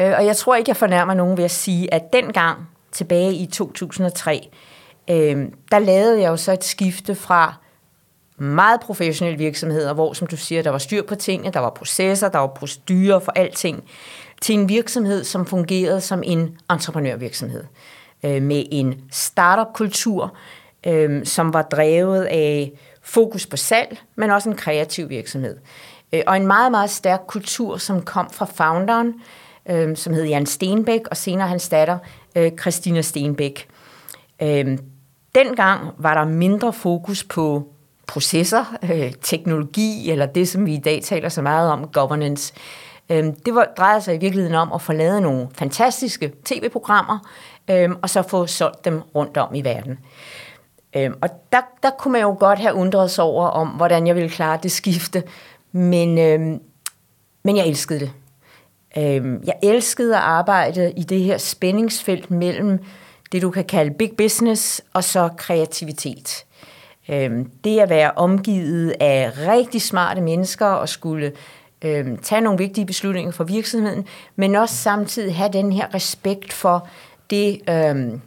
øh, 0.00 0.12
og 0.18 0.26
jeg 0.26 0.36
tror 0.36 0.54
ikke, 0.54 0.68
jeg 0.68 0.76
fornærmer 0.76 1.14
nogen 1.14 1.36
ved 1.36 1.44
at 1.44 1.50
sige, 1.50 1.94
at 1.94 2.12
dengang 2.12 2.68
tilbage 2.92 3.34
i 3.34 3.46
2003, 3.46 4.48
øh, 5.10 5.48
der 5.70 5.78
lavede 5.78 6.20
jeg 6.20 6.28
jo 6.28 6.36
så 6.36 6.52
et 6.52 6.64
skifte 6.64 7.14
fra 7.14 7.54
meget 8.38 8.80
professionelle 8.80 9.38
virksomheder, 9.38 9.92
hvor, 9.92 10.12
som 10.12 10.26
du 10.26 10.36
siger, 10.36 10.62
der 10.62 10.70
var 10.70 10.78
styr 10.78 11.02
på 11.02 11.14
tingene, 11.14 11.52
der 11.52 11.60
var 11.60 11.70
processer, 11.70 12.28
der 12.28 12.38
var 12.38 12.46
procedurer 12.46 13.18
for 13.18 13.32
alting, 13.32 13.84
til 14.40 14.54
en 14.54 14.68
virksomhed, 14.68 15.24
som 15.24 15.46
fungerede 15.46 16.00
som 16.00 16.22
en 16.24 16.56
entreprenørvirksomhed 16.70 17.64
øh, 18.24 18.42
med 18.42 18.64
en 18.70 19.00
startup-kultur, 19.10 20.36
øh, 20.86 21.26
som 21.26 21.52
var 21.52 21.62
drevet 21.62 22.24
af 22.24 22.72
fokus 23.02 23.46
på 23.46 23.56
salg, 23.56 23.98
men 24.16 24.30
også 24.30 24.48
en 24.48 24.56
kreativ 24.56 25.08
virksomhed. 25.08 25.56
Øh, 26.12 26.22
og 26.26 26.36
en 26.36 26.46
meget, 26.46 26.70
meget 26.70 26.90
stærk 26.90 27.20
kultur, 27.26 27.76
som 27.76 28.02
kom 28.02 28.30
fra 28.30 28.44
founderen, 28.44 29.14
øh, 29.70 29.96
som 29.96 30.14
hed 30.14 30.24
Jan 30.24 30.46
Stenbæk, 30.46 31.00
og 31.10 31.16
senere 31.16 31.48
hans 31.48 31.68
datter, 31.68 31.98
øh, 32.36 32.52
Christina 32.60 33.02
Stenbæk. 33.02 33.68
Øh, 34.42 34.78
dengang 35.34 35.80
var 35.98 36.14
der 36.14 36.24
mindre 36.24 36.72
fokus 36.72 37.24
på 37.24 37.68
processer, 38.06 38.76
øh, 38.82 39.12
teknologi, 39.22 40.10
eller 40.10 40.26
det, 40.26 40.48
som 40.48 40.66
vi 40.66 40.74
i 40.74 40.80
dag 40.80 41.02
taler 41.02 41.28
så 41.28 41.42
meget 41.42 41.70
om, 41.70 41.88
governance. 41.88 42.54
Øh, 43.10 43.24
det 43.46 43.54
var, 43.54 43.68
drejede 43.76 44.00
sig 44.00 44.14
i 44.14 44.18
virkeligheden 44.18 44.56
om 44.56 44.72
at 44.72 44.82
få 44.82 44.92
lavet 44.92 45.22
nogle 45.22 45.48
fantastiske 45.54 46.32
tv-programmer, 46.44 47.18
øh, 47.70 47.90
og 48.02 48.10
så 48.10 48.22
få 48.22 48.46
solgt 48.46 48.84
dem 48.84 49.00
rundt 49.14 49.36
om 49.36 49.54
i 49.54 49.64
verden. 49.64 49.98
Øh, 50.96 51.10
og 51.22 51.28
der, 51.52 51.60
der 51.82 51.90
kunne 51.90 52.12
man 52.12 52.20
jo 52.20 52.36
godt 52.38 52.58
have 52.58 52.74
undret 52.74 53.10
sig 53.10 53.24
over, 53.24 53.46
om 53.46 53.68
hvordan 53.68 54.06
jeg 54.06 54.14
ville 54.14 54.30
klare 54.30 54.58
det 54.62 54.72
skifte. 54.72 55.22
Men, 55.72 56.18
øh, 56.18 56.60
men 57.44 57.56
jeg 57.56 57.66
elskede 57.66 58.00
det. 58.00 58.12
Øh, 58.96 59.46
jeg 59.46 59.54
elskede 59.62 60.16
at 60.16 60.22
arbejde 60.22 60.92
i 60.96 61.02
det 61.02 61.20
her 61.20 61.38
spændingsfelt 61.38 62.30
mellem 62.30 62.78
det, 63.34 63.42
du 63.42 63.50
kan 63.50 63.64
kalde 63.64 63.94
big 63.94 64.12
business, 64.16 64.82
og 64.92 65.04
så 65.04 65.28
kreativitet. 65.36 66.44
Øhm, 67.08 67.50
det 67.64 67.80
at 67.80 67.90
være 67.90 68.10
omgivet 68.16 68.94
af 69.00 69.32
rigtig 69.48 69.82
smarte 69.82 70.20
mennesker 70.20 70.66
og 70.66 70.88
skulle 70.88 71.32
øhm, 71.84 72.16
tage 72.16 72.40
nogle 72.40 72.58
vigtige 72.58 72.86
beslutninger 72.86 73.32
for 73.32 73.44
virksomheden, 73.44 74.06
men 74.36 74.54
også 74.54 74.74
samtidig 74.74 75.36
have 75.36 75.52
den 75.52 75.72
her 75.72 75.94
respekt 75.94 76.52
for 76.52 76.88
det 77.30 77.60
øhm, 77.68 78.20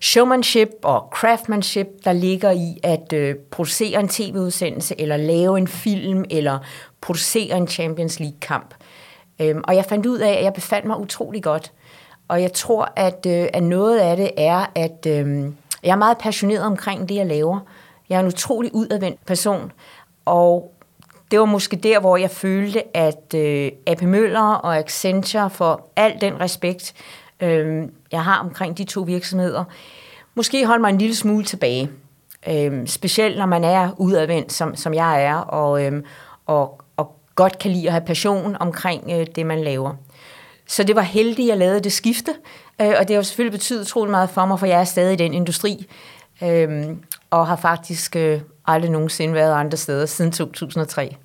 showmanship 0.00 0.68
og 0.82 1.08
craftsmanship, 1.12 1.86
der 2.04 2.12
ligger 2.12 2.50
i 2.50 2.78
at 2.82 3.12
øh, 3.12 3.34
producere 3.34 4.00
en 4.00 4.08
tv-udsendelse, 4.08 5.00
eller 5.00 5.16
lave 5.16 5.58
en 5.58 5.68
film, 5.68 6.24
eller 6.30 6.58
producere 7.00 7.56
en 7.56 7.68
Champions 7.68 8.20
League-kamp. 8.20 8.74
Øhm, 9.40 9.60
og 9.64 9.76
jeg 9.76 9.84
fandt 9.84 10.06
ud 10.06 10.18
af, 10.18 10.32
at 10.32 10.44
jeg 10.44 10.52
befandt 10.52 10.86
mig 10.86 11.00
utrolig 11.00 11.42
godt. 11.42 11.72
Og 12.28 12.42
jeg 12.42 12.52
tror, 12.52 12.92
at, 12.96 13.26
øh, 13.28 13.48
at 13.52 13.62
noget 13.62 13.98
af 13.98 14.16
det 14.16 14.30
er, 14.36 14.66
at 14.74 15.06
øh, 15.06 15.44
jeg 15.82 15.90
er 15.92 15.96
meget 15.96 16.18
passioneret 16.18 16.64
omkring 16.64 17.08
det, 17.08 17.14
jeg 17.14 17.26
laver. 17.26 17.60
Jeg 18.08 18.16
er 18.16 18.20
en 18.20 18.26
utrolig 18.26 18.74
udadvendt 18.74 19.26
person, 19.26 19.72
og 20.24 20.72
det 21.30 21.38
var 21.40 21.44
måske 21.44 21.76
der, 21.76 22.00
hvor 22.00 22.16
jeg 22.16 22.30
følte, 22.30 22.96
at 22.96 23.34
øh, 23.34 23.72
AP 23.86 24.02
Møller 24.02 24.54
og 24.54 24.76
Accenture 24.76 25.50
for 25.50 25.88
al 25.96 26.20
den 26.20 26.40
respekt, 26.40 26.94
øh, 27.40 27.88
jeg 28.12 28.24
har 28.24 28.38
omkring 28.38 28.78
de 28.78 28.84
to 28.84 29.00
virksomheder, 29.00 29.64
måske 30.34 30.66
holdt 30.66 30.80
mig 30.80 30.90
en 30.90 30.98
lille 30.98 31.16
smule 31.16 31.44
tilbage. 31.44 31.90
Øh, 32.48 32.86
specielt 32.86 33.38
når 33.38 33.46
man 33.46 33.64
er 33.64 33.90
udadvendt, 33.98 34.52
som, 34.52 34.76
som 34.76 34.94
jeg 34.94 35.24
er, 35.24 35.34
og, 35.34 35.84
øh, 35.84 36.02
og, 36.46 36.80
og 36.96 37.16
godt 37.34 37.58
kan 37.58 37.70
lide 37.70 37.86
at 37.86 37.92
have 37.92 38.04
passion 38.06 38.56
omkring 38.60 39.10
øh, 39.10 39.26
det, 39.34 39.46
man 39.46 39.60
laver. 39.60 39.94
Så 40.66 40.82
det 40.82 40.96
var 40.96 41.02
heldigt, 41.02 41.46
at 41.46 41.48
jeg 41.48 41.56
lavede 41.56 41.80
det 41.80 41.92
skifte, 41.92 42.34
øh, 42.80 42.94
og 42.98 43.08
det 43.08 43.16
har 43.16 43.22
selvfølgelig 43.22 43.58
betydet 43.58 43.80
utrolig 43.80 44.10
meget 44.10 44.30
for 44.30 44.46
mig, 44.46 44.58
for 44.58 44.66
jeg 44.66 44.80
er 44.80 44.84
stadig 44.84 45.12
i 45.12 45.16
den 45.16 45.34
industri, 45.34 45.86
øh, 46.42 46.86
og 47.30 47.46
har 47.46 47.56
faktisk 47.56 48.16
øh, 48.16 48.40
aldrig 48.66 48.90
nogensinde 48.90 49.34
været 49.34 49.52
andre 49.52 49.76
steder 49.76 50.06
siden 50.06 50.32
2003. 50.32 51.16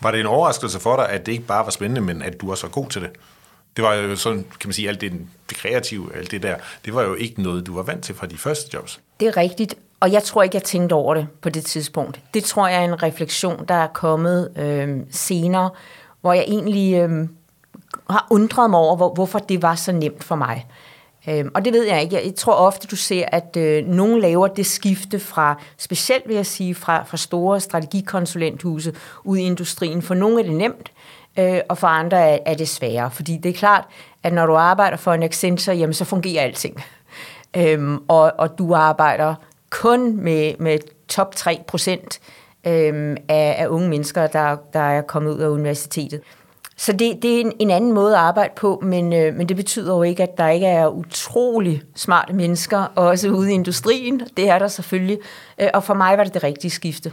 Var 0.00 0.10
det 0.10 0.20
en 0.20 0.26
overraskelse 0.26 0.80
for 0.80 0.96
dig, 0.96 1.08
at 1.08 1.26
det 1.26 1.32
ikke 1.32 1.44
bare 1.44 1.64
var 1.64 1.70
spændende, 1.70 2.00
men 2.00 2.22
at 2.22 2.40
du 2.40 2.50
også 2.50 2.66
var 2.66 2.70
god 2.72 2.88
til 2.88 3.02
det? 3.02 3.10
Det 3.76 3.84
var 3.84 3.94
jo 3.94 4.16
sådan, 4.16 4.44
kan 4.60 4.68
man 4.68 4.72
sige, 4.72 4.88
alt 4.88 5.00
det, 5.00 5.12
det 5.50 5.56
kreative, 5.56 6.16
alt 6.16 6.30
det 6.30 6.42
der, 6.42 6.56
det 6.84 6.94
var 6.94 7.02
jo 7.02 7.14
ikke 7.14 7.42
noget, 7.42 7.66
du 7.66 7.74
var 7.74 7.82
vant 7.82 8.04
til 8.04 8.14
fra 8.14 8.26
de 8.26 8.38
første 8.38 8.70
jobs. 8.74 9.00
Det 9.20 9.28
er 9.28 9.36
rigtigt, 9.36 9.74
og 10.00 10.12
jeg 10.12 10.22
tror 10.22 10.42
ikke, 10.42 10.56
jeg 10.56 10.62
tænkte 10.62 10.92
over 10.92 11.14
det 11.14 11.26
på 11.42 11.48
det 11.48 11.64
tidspunkt. 11.64 12.20
Det 12.34 12.44
tror 12.44 12.68
jeg 12.68 12.80
er 12.80 12.84
en 12.84 13.02
refleksion, 13.02 13.64
der 13.68 13.74
er 13.74 13.86
kommet 13.86 14.52
øh, 14.58 15.00
senere, 15.10 15.70
hvor 16.20 16.32
jeg 16.32 16.44
egentlig 16.48 16.94
øh, 16.94 17.28
har 18.10 18.26
undret 18.30 18.70
mig 18.70 18.80
over, 18.80 18.96
hvor, 18.96 19.14
hvorfor 19.14 19.38
det 19.38 19.62
var 19.62 19.74
så 19.74 19.92
nemt 19.92 20.24
for 20.24 20.36
mig. 20.36 20.66
Øhm, 21.28 21.50
og 21.54 21.64
det 21.64 21.72
ved 21.72 21.84
jeg 21.84 22.02
ikke. 22.02 22.16
Jeg 22.24 22.34
tror 22.34 22.52
ofte, 22.52 22.86
du 22.86 22.96
ser, 22.96 23.24
at 23.32 23.56
øh, 23.56 23.86
nogen 23.86 24.20
laver 24.20 24.48
det 24.48 24.66
skifte 24.66 25.18
fra, 25.18 25.60
specielt 25.78 26.28
vil 26.28 26.36
jeg 26.36 26.46
sige, 26.46 26.74
fra, 26.74 27.04
fra 27.04 27.16
store 27.16 27.60
strategikonsulenthuse 27.60 28.94
ud 29.24 29.38
i 29.38 29.42
industrien. 29.42 30.02
For 30.02 30.14
nogle 30.14 30.40
er 30.40 30.44
det 30.44 30.54
nemt, 30.54 30.92
øh, 31.38 31.60
og 31.68 31.78
for 31.78 31.86
andre 31.86 32.18
er, 32.18 32.38
er 32.46 32.54
det 32.54 32.68
sværere. 32.68 33.10
Fordi 33.10 33.36
det 33.36 33.48
er 33.48 33.54
klart, 33.54 33.84
at 34.22 34.32
når 34.32 34.46
du 34.46 34.54
arbejder 34.54 34.96
for 34.96 35.12
en 35.12 35.22
Accenture, 35.22 35.76
jamen 35.76 35.94
så 35.94 36.04
fungerer 36.04 36.42
alting. 36.42 36.84
Øhm, 37.56 37.98
og, 38.08 38.32
og 38.38 38.58
du 38.58 38.74
arbejder 38.74 39.34
kun 39.70 40.16
med, 40.16 40.54
med 40.58 40.78
top 41.08 41.34
3 41.34 41.60
procent 41.68 42.20
øhm, 42.66 43.16
af, 43.28 43.56
af 43.58 43.66
unge 43.66 43.88
mennesker, 43.88 44.26
der, 44.26 44.56
der 44.72 44.80
er 44.80 45.02
kommet 45.02 45.34
ud 45.34 45.40
af 45.40 45.48
universitetet. 45.48 46.20
Så 46.76 46.92
det, 46.92 47.22
det 47.22 47.36
er 47.36 47.40
en, 47.40 47.52
en 47.58 47.70
anden 47.70 47.92
måde 47.92 48.14
at 48.14 48.20
arbejde 48.20 48.52
på, 48.56 48.80
men, 48.82 49.12
øh, 49.12 49.34
men 49.34 49.48
det 49.48 49.56
betyder 49.56 49.96
jo 49.96 50.02
ikke, 50.02 50.22
at 50.22 50.38
der 50.38 50.48
ikke 50.48 50.66
er 50.66 50.88
utrolig 50.88 51.82
smarte 51.94 52.32
mennesker, 52.32 52.78
også 52.78 53.28
ude 53.28 53.50
i 53.50 53.54
industrien. 53.54 54.22
Det 54.36 54.48
er 54.48 54.58
der 54.58 54.68
selvfølgelig. 54.68 55.18
Øh, 55.58 55.68
og 55.74 55.84
for 55.84 55.94
mig 55.94 56.18
var 56.18 56.24
det 56.24 56.34
det 56.34 56.42
rigtige 56.42 56.70
skifte. 56.70 57.12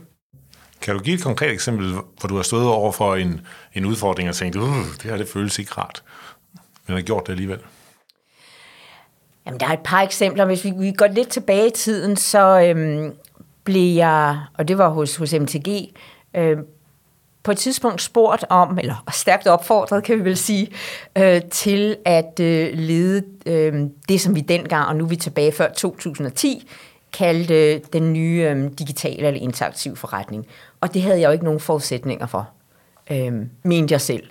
Kan 0.82 0.93
du 0.96 1.00
give 1.00 1.15
et 1.15 1.24
konkret 1.24 1.51
eksempel, 1.51 1.91
hvor 1.91 2.27
du 2.27 2.36
har 2.36 2.43
stået 2.43 2.67
over 2.67 2.91
for 2.91 3.15
en, 3.15 3.41
en 3.74 3.86
udfordring 3.86 4.29
og 4.29 4.36
tænkt, 4.36 4.55
uh, 4.55 4.63
det 4.63 5.03
her 5.03 5.17
det 5.17 5.27
føles 5.27 5.60
ikke 5.60 5.72
rart, 5.77 6.03
men 6.88 6.96
har 6.96 7.01
gjort 7.01 7.27
det 7.27 7.32
alligevel? 7.32 7.60
Jamen, 9.46 9.60
der 9.60 9.67
er 9.67 9.74
et 9.74 9.79
par 9.84 10.01
eksempler. 10.01 10.46
Hvis 10.46 10.63
vi, 10.63 10.74
vi 10.77 10.91
går 10.91 11.08
lidt 11.08 11.29
tilbage 11.29 11.67
i 11.67 11.72
tiden, 11.72 12.17
så 12.17 12.62
øhm, 12.62 13.13
blev 13.63 13.96
jeg, 13.96 14.39
og 14.53 14.67
det 14.67 14.77
var 14.77 14.89
hos, 14.89 15.15
hos 15.15 15.34
MTG, 15.34 15.93
øh, 16.36 16.58
på 17.44 17.52
et 17.52 17.58
tidspunkt 17.58 18.02
spurgt 18.02 18.46
om, 18.50 18.80
eller 18.80 19.04
stærkt 19.12 19.48
opfordret, 19.48 20.04
kan 20.04 20.20
vi 20.20 20.24
vel 20.24 20.38
sige, 20.38 20.68
øh, 21.18 21.42
til 21.52 21.98
at 22.06 22.40
øh, 22.40 22.70
lede 22.74 23.24
øh, 23.46 23.74
det, 24.10 24.22
som 24.22 24.36
vi 24.36 24.42
dengang, 24.42 24.88
og 24.88 24.96
nu 24.96 25.04
er 25.04 25.10
vi 25.10 25.16
tilbage 25.16 25.52
før 25.52 25.70
2010, 25.70 26.70
kaldte 27.14 27.80
den 27.80 28.14
nye 28.14 28.48
øh, 28.50 28.72
digitale 28.80 29.28
eller 29.28 29.42
interaktive 29.42 29.96
forretning. 29.96 30.46
Og 30.82 30.94
det 30.94 31.02
havde 31.02 31.20
jeg 31.20 31.28
jo 31.28 31.32
ikke 31.32 31.46
nogen 31.46 31.60
forudsætninger 31.60 32.26
for, 32.26 32.50
øh, 33.12 33.34
mente 33.64 33.92
jeg 33.92 34.02
selv. 34.02 34.24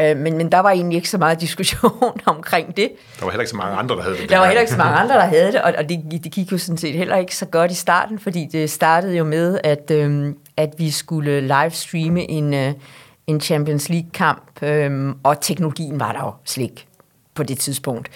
Øh, 0.00 0.16
men, 0.16 0.36
men 0.36 0.52
der 0.52 0.58
var 0.58 0.70
egentlig 0.70 0.96
ikke 0.96 1.10
så 1.10 1.18
meget 1.18 1.40
diskussion 1.46 2.20
omkring 2.26 2.76
det. 2.76 2.92
Der 3.18 3.24
var 3.24 3.30
heller 3.30 3.42
ikke 3.42 3.50
så 3.50 3.56
mange 3.56 3.76
andre, 3.76 3.96
der 3.96 4.02
havde 4.02 4.16
det. 4.16 4.30
Der 4.30 4.38
var 4.38 4.46
heller 4.46 4.60
ikke 4.60 4.72
så 4.72 4.78
mange 4.78 4.96
andre, 4.96 5.14
der 5.14 5.24
havde 5.24 5.52
det, 5.52 5.62
og, 5.62 5.74
og 5.78 5.88
det, 5.88 6.24
det 6.24 6.32
gik 6.32 6.52
jo 6.52 6.58
sådan 6.58 6.78
set 6.78 6.94
heller 6.94 7.16
ikke 7.16 7.36
så 7.36 7.46
godt 7.46 7.70
i 7.70 7.74
starten, 7.74 8.18
fordi 8.18 8.48
det 8.52 8.70
startede 8.70 9.16
jo 9.16 9.24
med, 9.24 9.58
at, 9.64 9.90
øh, 9.90 10.34
at 10.56 10.74
vi 10.78 10.90
skulle 10.90 11.40
livestreame 11.40 12.30
en, 12.30 12.54
øh, 12.54 12.72
en 13.26 13.40
Champions 13.40 13.88
League-kamp, 13.88 14.62
øh, 14.62 15.14
og 15.22 15.40
teknologien 15.40 16.00
var 16.00 16.12
der 16.12 16.20
jo 16.20 16.32
slik 16.44 16.88
på 17.34 17.42
det 17.42 17.58
tidspunkt. 17.58 18.08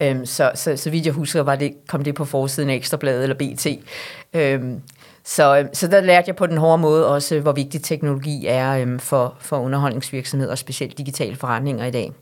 Øhm, 0.00 0.26
så, 0.26 0.50
så, 0.54 0.76
så 0.76 0.90
vidt 0.90 1.06
jeg 1.06 1.14
husker, 1.14 1.40
var 1.40 1.56
det, 1.56 1.74
kom 1.88 2.04
det 2.04 2.14
på 2.14 2.24
forsiden 2.24 2.70
af 2.70 2.74
Ekstrabladet 2.74 3.22
eller 3.22 3.36
BT. 3.36 3.66
Øhm, 4.34 4.80
så, 5.24 5.58
øhm, 5.58 5.74
så 5.74 5.86
der 5.86 6.00
lærte 6.00 6.24
jeg 6.26 6.36
på 6.36 6.46
den 6.46 6.56
hårde 6.56 6.78
måde 6.78 7.08
også, 7.08 7.34
øh, 7.34 7.42
hvor 7.42 7.52
vigtig 7.52 7.82
teknologi 7.82 8.46
er 8.46 8.70
øhm, 8.70 8.98
for, 8.98 9.36
for 9.40 9.58
underholdningsvirksomheder, 9.58 10.52
og 10.52 10.58
specielt 10.58 10.98
digitale 10.98 11.36
forretninger 11.36 11.86
i 11.86 11.90
dag. 11.90 12.12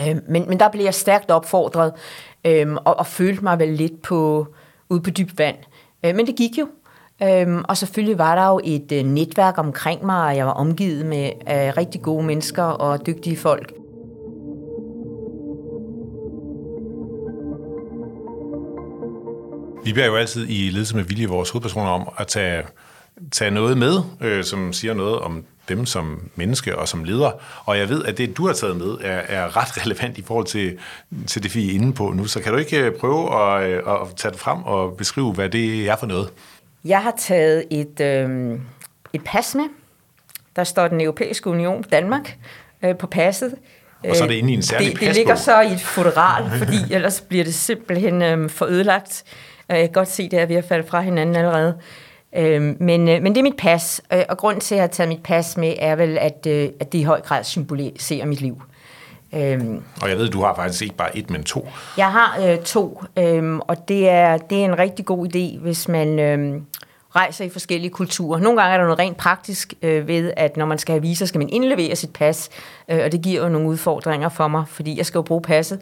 Øhm, 0.00 0.20
men, 0.28 0.48
men 0.48 0.60
der 0.60 0.68
blev 0.68 0.84
jeg 0.84 0.94
stærkt 0.94 1.30
opfordret, 1.30 1.92
øhm, 2.44 2.76
og, 2.76 2.98
og 2.98 3.06
følte 3.06 3.44
mig 3.44 3.58
vel 3.58 3.68
lidt 3.68 4.02
på, 4.02 4.48
ude 4.88 5.00
på 5.00 5.10
dybt 5.10 5.38
vand. 5.38 5.56
Øh, 6.04 6.14
men 6.14 6.26
det 6.26 6.36
gik 6.36 6.58
jo. 6.58 6.68
Øhm, 7.24 7.64
og 7.68 7.76
selvfølgelig 7.76 8.18
var 8.18 8.34
der 8.34 8.48
jo 8.48 8.60
et 8.64 8.92
øh, 8.92 9.04
netværk 9.04 9.58
omkring 9.58 10.06
mig, 10.06 10.26
og 10.26 10.36
jeg 10.36 10.46
var 10.46 10.52
omgivet 10.52 11.06
med 11.06 11.26
øh, 11.26 11.76
rigtig 11.76 12.02
gode 12.02 12.26
mennesker 12.26 12.62
og 12.62 13.06
dygtige 13.06 13.36
folk. 13.36 13.72
Vi 19.84 19.92
beder 19.92 20.06
jo 20.06 20.16
altid 20.16 20.46
i 20.48 20.70
ledelse 20.70 20.96
med 20.96 21.04
vilje 21.04 21.26
vores 21.26 21.50
hovedpersoner 21.50 21.90
om 21.90 22.08
at 22.18 22.26
tage, 22.26 22.62
tage 23.32 23.50
noget 23.50 23.78
med, 23.78 23.98
øh, 24.20 24.44
som 24.44 24.72
siger 24.72 24.94
noget 24.94 25.18
om 25.18 25.44
dem 25.68 25.86
som 25.86 26.30
menneske 26.34 26.78
og 26.78 26.88
som 26.88 27.04
leder. 27.04 27.30
Og 27.64 27.78
jeg 27.78 27.88
ved, 27.88 28.04
at 28.04 28.18
det, 28.18 28.36
du 28.36 28.46
har 28.46 28.52
taget 28.54 28.76
med, 28.76 28.96
er, 29.00 29.20
er 29.28 29.56
ret 29.56 29.76
relevant 29.84 30.18
i 30.18 30.22
forhold 30.22 30.46
til, 30.46 30.78
til 31.26 31.42
det, 31.42 31.54
vi 31.54 31.68
er 31.68 31.74
inde 31.74 31.92
på 31.92 32.10
nu. 32.10 32.26
Så 32.26 32.40
kan 32.40 32.52
du 32.52 32.58
ikke 32.58 32.78
øh, 32.78 32.92
prøve 32.92 33.42
at, 33.42 33.70
øh, 33.70 33.82
at 33.86 34.16
tage 34.16 34.32
det 34.32 34.40
frem 34.40 34.62
og 34.62 34.96
beskrive, 34.96 35.32
hvad 35.32 35.48
det 35.48 35.88
er 35.88 35.96
for 35.96 36.06
noget? 36.06 36.30
Jeg 36.84 37.02
har 37.02 37.14
taget 37.18 37.64
et, 37.70 38.00
øh, 38.00 38.58
et 39.12 39.24
pas 39.24 39.54
med. 39.54 39.64
Der 40.56 40.64
står 40.64 40.88
den 40.88 41.00
europæiske 41.00 41.50
union 41.50 41.82
Danmark 41.82 42.38
øh, 42.82 42.96
på 42.96 43.06
passet. 43.06 43.54
Og 44.08 44.16
så 44.16 44.24
er 44.24 44.28
det 44.28 44.34
inde 44.34 44.52
i 44.52 44.54
en 44.54 44.62
særlig 44.62 44.92
det, 44.92 45.00
det 45.00 45.14
ligger 45.14 45.34
så 45.34 45.60
i 45.60 45.72
et 45.72 45.80
fodral, 45.80 46.50
fordi 46.58 46.94
ellers 46.94 47.20
bliver 47.20 47.44
det 47.44 47.54
simpelthen 47.54 48.22
øh, 48.22 48.50
for 48.50 48.66
ødelagt. 48.66 49.24
Jeg 49.68 49.78
kan 49.78 49.92
godt 49.92 50.08
se, 50.08 50.28
det 50.28 50.38
er 50.38 50.46
ved 50.46 50.56
at 50.56 50.64
falde 50.64 50.88
fra 50.88 51.00
hinanden 51.00 51.36
allerede. 51.36 51.78
Øh, 52.36 52.62
men, 52.80 53.08
øh, 53.08 53.22
men 53.22 53.26
det 53.34 53.38
er 53.38 53.42
mit 53.42 53.56
pas, 53.58 54.00
øh, 54.12 54.22
og 54.28 54.38
grund 54.38 54.60
til, 54.60 54.74
at 54.74 54.76
jeg 54.76 54.82
har 54.82 54.88
taget 54.88 55.08
mit 55.08 55.22
pas 55.22 55.56
med, 55.56 55.74
er 55.78 55.96
vel, 55.96 56.18
at, 56.18 56.46
øh, 56.46 56.68
at 56.80 56.92
det 56.92 56.98
i 56.98 57.02
høj 57.02 57.20
grad 57.20 57.44
symboliserer 57.44 58.26
mit 58.26 58.40
liv. 58.40 58.62
Øhm, 59.36 59.82
og 60.02 60.08
jeg 60.08 60.18
ved, 60.18 60.28
du 60.28 60.42
har 60.42 60.54
faktisk 60.54 60.82
ikke 60.82 60.94
bare 60.94 61.16
et, 61.16 61.30
men 61.30 61.44
to. 61.44 61.68
Jeg 61.96 62.12
har 62.12 62.38
øh, 62.42 62.58
to, 62.58 63.02
øh, 63.18 63.56
og 63.56 63.88
det 63.88 64.08
er, 64.08 64.36
det 64.36 64.60
er 64.60 64.64
en 64.64 64.78
rigtig 64.78 65.04
god 65.04 65.26
idé, 65.26 65.60
hvis 65.60 65.88
man 65.88 66.18
øh, 66.18 66.60
rejser 67.16 67.44
i 67.44 67.48
forskellige 67.48 67.90
kulturer. 67.90 68.40
Nogle 68.40 68.60
gange 68.60 68.74
er 68.74 68.78
der 68.78 68.84
noget 68.84 68.98
rent 68.98 69.16
praktisk 69.16 69.74
øh, 69.82 70.08
ved, 70.08 70.32
at 70.36 70.56
når 70.56 70.66
man 70.66 70.78
skal 70.78 70.92
have 70.92 71.02
viser, 71.02 71.26
skal 71.26 71.38
man 71.38 71.48
indlevere 71.48 71.96
sit 71.96 72.12
pas, 72.12 72.50
øh, 72.88 73.00
og 73.04 73.12
det 73.12 73.22
giver 73.22 73.42
jo 73.42 73.48
nogle 73.48 73.68
udfordringer 73.68 74.28
for 74.28 74.48
mig, 74.48 74.64
fordi 74.68 74.96
jeg 74.98 75.06
skal 75.06 75.18
jo 75.18 75.22
bruge 75.22 75.42
passet. 75.42 75.80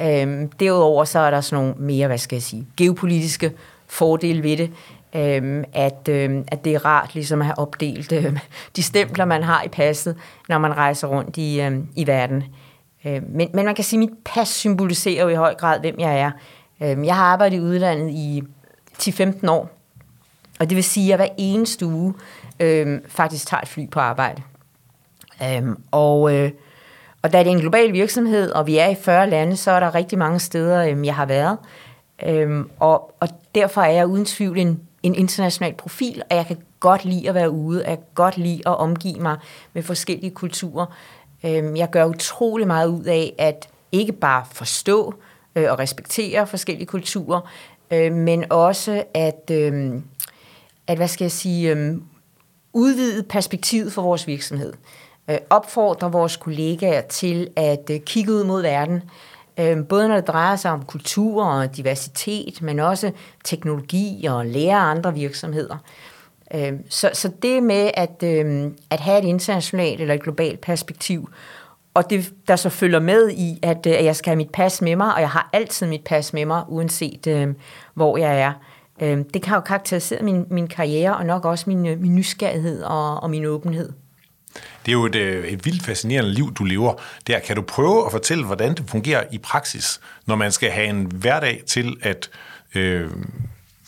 Øhm, 0.00 0.48
derudover 0.48 1.04
så 1.04 1.18
er 1.18 1.30
der 1.30 1.40
sådan 1.40 1.64
nogle 1.64 1.74
mere, 1.78 2.06
hvad 2.06 2.18
skal 2.18 2.36
jeg 2.36 2.42
sige, 2.42 2.66
geopolitiske 2.76 3.52
fordele 3.86 4.42
ved 4.42 4.56
det, 4.56 4.70
øhm, 5.14 5.64
at, 5.72 6.08
øhm, 6.08 6.44
at 6.48 6.64
det 6.64 6.74
er 6.74 6.84
rart 6.84 7.14
ligesom 7.14 7.40
at 7.40 7.46
have 7.46 7.58
opdelt 7.58 8.12
øhm, 8.12 8.38
de 8.76 8.82
stempler, 8.82 9.24
man 9.24 9.42
har 9.42 9.62
i 9.62 9.68
passet, 9.68 10.16
når 10.48 10.58
man 10.58 10.76
rejser 10.76 11.08
rundt 11.08 11.36
i, 11.36 11.60
øhm, 11.60 11.88
i 11.96 12.06
verden. 12.06 12.44
Øh, 13.04 13.22
men, 13.28 13.48
men 13.54 13.64
man 13.64 13.74
kan 13.74 13.84
sige, 13.84 14.02
at 14.02 14.08
mit 14.08 14.18
pas 14.24 14.48
symboliserer 14.48 15.22
jo 15.22 15.28
i 15.28 15.34
høj 15.34 15.54
grad, 15.54 15.80
hvem 15.80 15.94
jeg 15.98 16.20
er. 16.20 16.30
Øh, 16.82 17.06
jeg 17.06 17.16
har 17.16 17.24
arbejdet 17.24 17.56
i 17.56 17.60
udlandet 17.60 18.10
i 18.10 18.42
10-15 18.98 19.50
år, 19.50 19.70
og 20.60 20.68
det 20.68 20.76
vil 20.76 20.84
sige, 20.84 21.04
at 21.04 21.08
jeg 21.08 21.16
hver 21.16 21.34
eneste 21.38 21.86
uge 21.86 22.14
øh, 22.60 23.00
faktisk 23.08 23.46
tager 23.46 23.60
et 23.60 23.68
fly 23.68 23.90
på 23.90 24.00
arbejde. 24.00 24.42
Øh, 25.42 25.62
og, 25.90 26.34
øh, 26.34 26.50
og 27.22 27.32
da 27.32 27.38
det 27.38 27.46
er 27.46 27.50
en 27.50 27.60
global 27.60 27.92
virksomhed, 27.92 28.50
og 28.50 28.66
vi 28.66 28.78
er 28.78 28.88
i 28.88 28.94
40 28.94 29.30
lande, 29.30 29.56
så 29.56 29.70
er 29.70 29.80
der 29.80 29.94
rigtig 29.94 30.18
mange 30.18 30.40
steder, 30.40 30.84
øh, 30.84 31.06
jeg 31.06 31.14
har 31.14 31.26
været. 31.26 31.58
Øhm, 32.26 32.70
og, 32.80 33.14
og 33.20 33.28
derfor 33.54 33.80
er 33.80 33.92
jeg 33.92 34.06
uden 34.06 34.24
tvivl 34.24 34.58
en, 34.58 34.80
en 35.02 35.14
international 35.14 35.74
profil, 35.74 36.22
og 36.30 36.36
jeg 36.36 36.46
kan 36.46 36.56
godt 36.80 37.04
lide 37.04 37.28
at 37.28 37.34
være 37.34 37.50
ude, 37.50 37.84
jeg 37.88 37.96
kan 37.98 38.06
godt 38.14 38.36
lide 38.36 38.62
at 38.66 38.76
omgive 38.76 39.20
mig 39.20 39.36
med 39.72 39.82
forskellige 39.82 40.30
kulturer. 40.30 40.86
Øhm, 41.46 41.76
jeg 41.76 41.90
gør 41.90 42.04
utrolig 42.04 42.66
meget 42.66 42.88
ud 42.88 43.04
af 43.04 43.34
at 43.38 43.68
ikke 43.92 44.12
bare 44.12 44.44
forstå 44.52 45.14
øh, 45.54 45.70
og 45.70 45.78
respektere 45.78 46.46
forskellige 46.46 46.86
kulturer, 46.86 47.40
øh, 47.90 48.12
men 48.12 48.44
også 48.52 49.04
at, 49.14 49.50
øhm, 49.50 50.04
at 50.86 50.96
hvad 50.96 51.08
skal 51.08 51.24
jeg 51.24 51.32
sige, 51.32 51.70
øhm, 51.70 52.02
udvide 52.72 53.22
perspektivet 53.22 53.92
for 53.92 54.02
vores 54.02 54.26
virksomhed. 54.26 54.72
Øh, 55.30 55.38
opfordre 55.50 56.12
vores 56.12 56.36
kollegaer 56.36 57.00
til 57.00 57.48
at 57.56 57.90
kigge 58.06 58.32
ud 58.32 58.44
mod 58.44 58.62
verden, 58.62 59.02
både 59.88 60.08
når 60.08 60.14
det 60.14 60.26
drejer 60.26 60.56
sig 60.56 60.70
om 60.70 60.84
kultur 60.84 61.44
og 61.44 61.76
diversitet, 61.76 62.62
men 62.62 62.78
også 62.78 63.12
teknologi 63.44 64.26
og 64.26 64.46
lære 64.46 64.76
andre 64.76 65.14
virksomheder. 65.14 65.76
Øhm, 66.54 66.90
så, 66.90 67.10
så 67.12 67.30
det 67.42 67.62
med 67.62 67.90
at, 67.94 68.22
øhm, 68.24 68.76
at 68.90 69.00
have 69.00 69.18
et 69.18 69.24
internationalt 69.24 70.00
eller 70.00 70.14
et 70.14 70.22
globalt 70.22 70.60
perspektiv, 70.60 71.28
og 71.94 72.10
det, 72.10 72.32
der 72.48 72.56
så 72.56 72.68
følger 72.68 73.00
med 73.00 73.30
i, 73.30 73.58
at, 73.62 73.86
øh, 73.86 73.92
at 73.92 74.04
jeg 74.04 74.16
skal 74.16 74.30
have 74.30 74.36
mit 74.36 74.50
pas 74.50 74.82
med 74.82 74.96
mig, 74.96 75.14
og 75.14 75.20
jeg 75.20 75.30
har 75.30 75.48
altid 75.52 75.86
mit 75.86 76.04
pas 76.04 76.32
med 76.32 76.46
mig, 76.46 76.64
uanset 76.68 77.26
øh, 77.26 77.54
hvor 77.94 78.16
jeg 78.16 78.40
er. 78.40 78.52
Øh, 79.02 79.18
det 79.34 79.42
kan 79.42 79.54
jo 79.54 79.60
karakterisere 79.60 80.22
min, 80.22 80.46
min 80.50 80.66
karriere, 80.66 81.16
og 81.16 81.26
nok 81.26 81.44
også 81.44 81.64
min, 81.66 81.86
øh, 81.86 82.00
min 82.00 82.14
nysgerrighed 82.14 82.82
og, 82.82 83.22
og 83.22 83.30
min 83.30 83.44
åbenhed. 83.44 83.92
Det 84.54 84.92
er 84.92 84.92
jo 84.92 85.06
et, 85.06 85.14
øh, 85.14 85.44
et 85.44 85.66
vildt 85.66 85.82
fascinerende 85.82 86.30
liv, 86.30 86.54
du 86.54 86.64
lever. 86.64 86.94
Der 87.26 87.38
kan 87.38 87.56
du 87.56 87.62
prøve 87.62 88.06
at 88.06 88.12
fortælle, 88.12 88.44
hvordan 88.44 88.74
det 88.74 88.84
fungerer 88.90 89.24
i 89.32 89.38
praksis, 89.38 90.00
når 90.26 90.36
man 90.36 90.52
skal 90.52 90.70
have 90.70 90.86
en 90.86 91.04
hverdag 91.04 91.62
til 91.66 91.96
at 92.02 92.30
øh, 92.74 93.10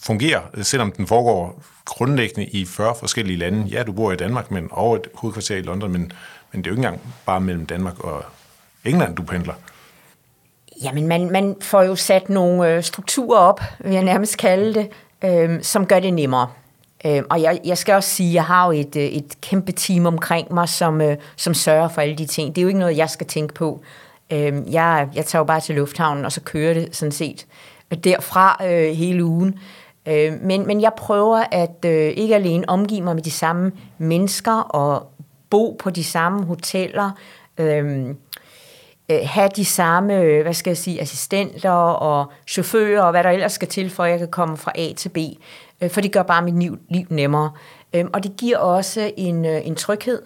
fungerer, 0.07 0.41
selvom 0.63 0.93
den 0.93 1.07
foregår 1.07 1.63
grundlæggende 1.85 2.47
i 2.47 2.67
40 2.67 2.95
forskellige 2.99 3.39
lande. 3.39 3.63
Ja, 3.63 3.83
du 3.83 3.93
bor 3.93 4.13
i 4.13 4.17
Danmark, 4.17 4.51
men 4.51 4.69
over 4.71 4.97
et 4.97 5.07
hovedkvarter 5.15 5.57
i 5.57 5.63
London, 5.63 5.93
men, 5.93 6.13
men 6.53 6.65
det 6.65 6.67
er 6.67 6.71
jo 6.71 6.73
ikke 6.73 6.87
engang 6.87 7.01
bare 7.27 7.41
mellem 7.41 7.67
Danmark 7.67 8.05
og 8.05 8.25
England, 8.85 9.17
du 9.17 9.23
pendler. 9.23 9.55
Jamen, 10.83 11.07
man, 11.09 11.31
man 11.31 11.57
får 11.61 11.83
jo 11.83 11.97
sat 11.97 12.29
nogle 12.29 12.69
øh, 12.69 12.83
strukturer 12.83 13.39
op, 13.39 13.61
vil 13.79 13.93
jeg 13.93 14.05
nærmest 14.05 14.39
kalde 14.39 14.75
det, 14.75 14.89
øh, 15.25 15.63
som 15.63 15.87
gør 15.87 16.01
det 16.01 16.15
nemmere. 16.15 16.49
Øh, 17.07 17.23
og 17.31 17.43
jeg, 17.43 17.61
jeg 17.65 17.79
skal 17.79 17.95
også 17.95 18.11
sige, 18.11 18.29
at 18.29 18.35
jeg 18.35 18.45
har 18.45 18.67
jo 18.67 18.73
et, 18.73 18.97
øh, 18.97 19.03
et 19.03 19.41
kæmpe 19.41 19.73
team 19.73 20.07
omkring 20.07 20.55
mig, 20.55 20.69
som, 20.69 21.01
øh, 21.01 21.17
som 21.37 21.55
sørger 21.55 21.89
for 21.89 22.01
alle 22.01 22.17
de 22.17 22.27
ting. 22.27 22.55
Det 22.55 22.61
er 22.61 22.63
jo 22.63 22.69
ikke 22.69 22.81
noget, 22.81 22.97
jeg 22.97 23.11
skal 23.11 23.27
tænke 23.27 23.55
på. 23.55 23.81
Øh, 24.33 24.73
jeg, 24.73 25.09
jeg 25.15 25.27
tager 25.27 25.41
jo 25.41 25.45
bare 25.45 25.61
til 25.61 25.75
lufthavnen, 25.75 26.25
og 26.25 26.33
så 26.33 26.41
kører 26.41 26.75
det 26.75 26.97
sådan 26.97 27.13
set 27.13 27.47
øh, 27.91 27.99
derfra 27.99 28.67
øh, 28.67 28.95
hele 28.95 29.25
ugen. 29.25 29.59
Øh, 30.07 30.33
men, 30.43 30.67
men 30.67 30.81
jeg 30.81 30.93
prøver 30.97 31.45
at 31.53 31.85
øh, 31.85 32.13
ikke 32.17 32.35
alene 32.35 32.69
omgive 32.69 33.01
mig 33.01 33.15
med 33.15 33.23
de 33.23 33.31
samme 33.31 33.73
mennesker 33.99 34.53
og 34.53 35.11
bo 35.51 35.77
på 35.79 35.91
de 35.91 36.05
samme 36.05 36.45
hoteller, 36.45 37.11
øh, 37.59 38.09
øh 39.09 39.19
have 39.23 39.51
de 39.57 39.65
samme, 39.65 40.21
øh, 40.21 40.43
hvad 40.43 40.55
skal 40.55 40.71
jeg 40.71 40.77
sige, 40.77 41.01
assistenter 41.01 41.71
og 41.71 42.33
chauffører 42.47 43.03
og 43.03 43.11
hvad 43.11 43.25
der 43.25 43.31
ellers 43.31 43.53
skal 43.53 43.69
til, 43.69 43.91
for 43.91 44.05
at 44.05 44.11
jeg 44.11 44.19
kan 44.19 44.29
komme 44.29 44.57
fra 44.57 44.73
A 44.75 44.93
til 44.93 45.09
B. 45.09 45.19
Øh, 45.81 45.91
for 45.91 46.01
det 46.01 46.13
gør 46.13 46.23
bare 46.23 46.43
mit 46.43 46.59
liv, 46.59 46.79
liv 46.89 47.07
nemmere. 47.11 47.51
Øh, 47.95 48.05
og 48.13 48.23
det 48.23 48.37
giver 48.37 48.59
også 48.59 49.13
en, 49.17 49.45
øh, 49.45 49.67
en 49.67 49.75
tryghed. 49.75 50.23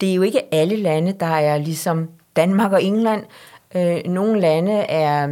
Det 0.00 0.10
er 0.10 0.14
jo 0.14 0.22
ikke 0.22 0.54
alle 0.54 0.76
lande, 0.76 1.12
der 1.20 1.26
er 1.26 1.58
ligesom 1.58 2.08
Danmark 2.36 2.72
og 2.72 2.82
England. 2.82 3.24
Øh, 3.74 4.00
nogle 4.04 4.40
lande 4.40 4.72
er, 4.72 5.28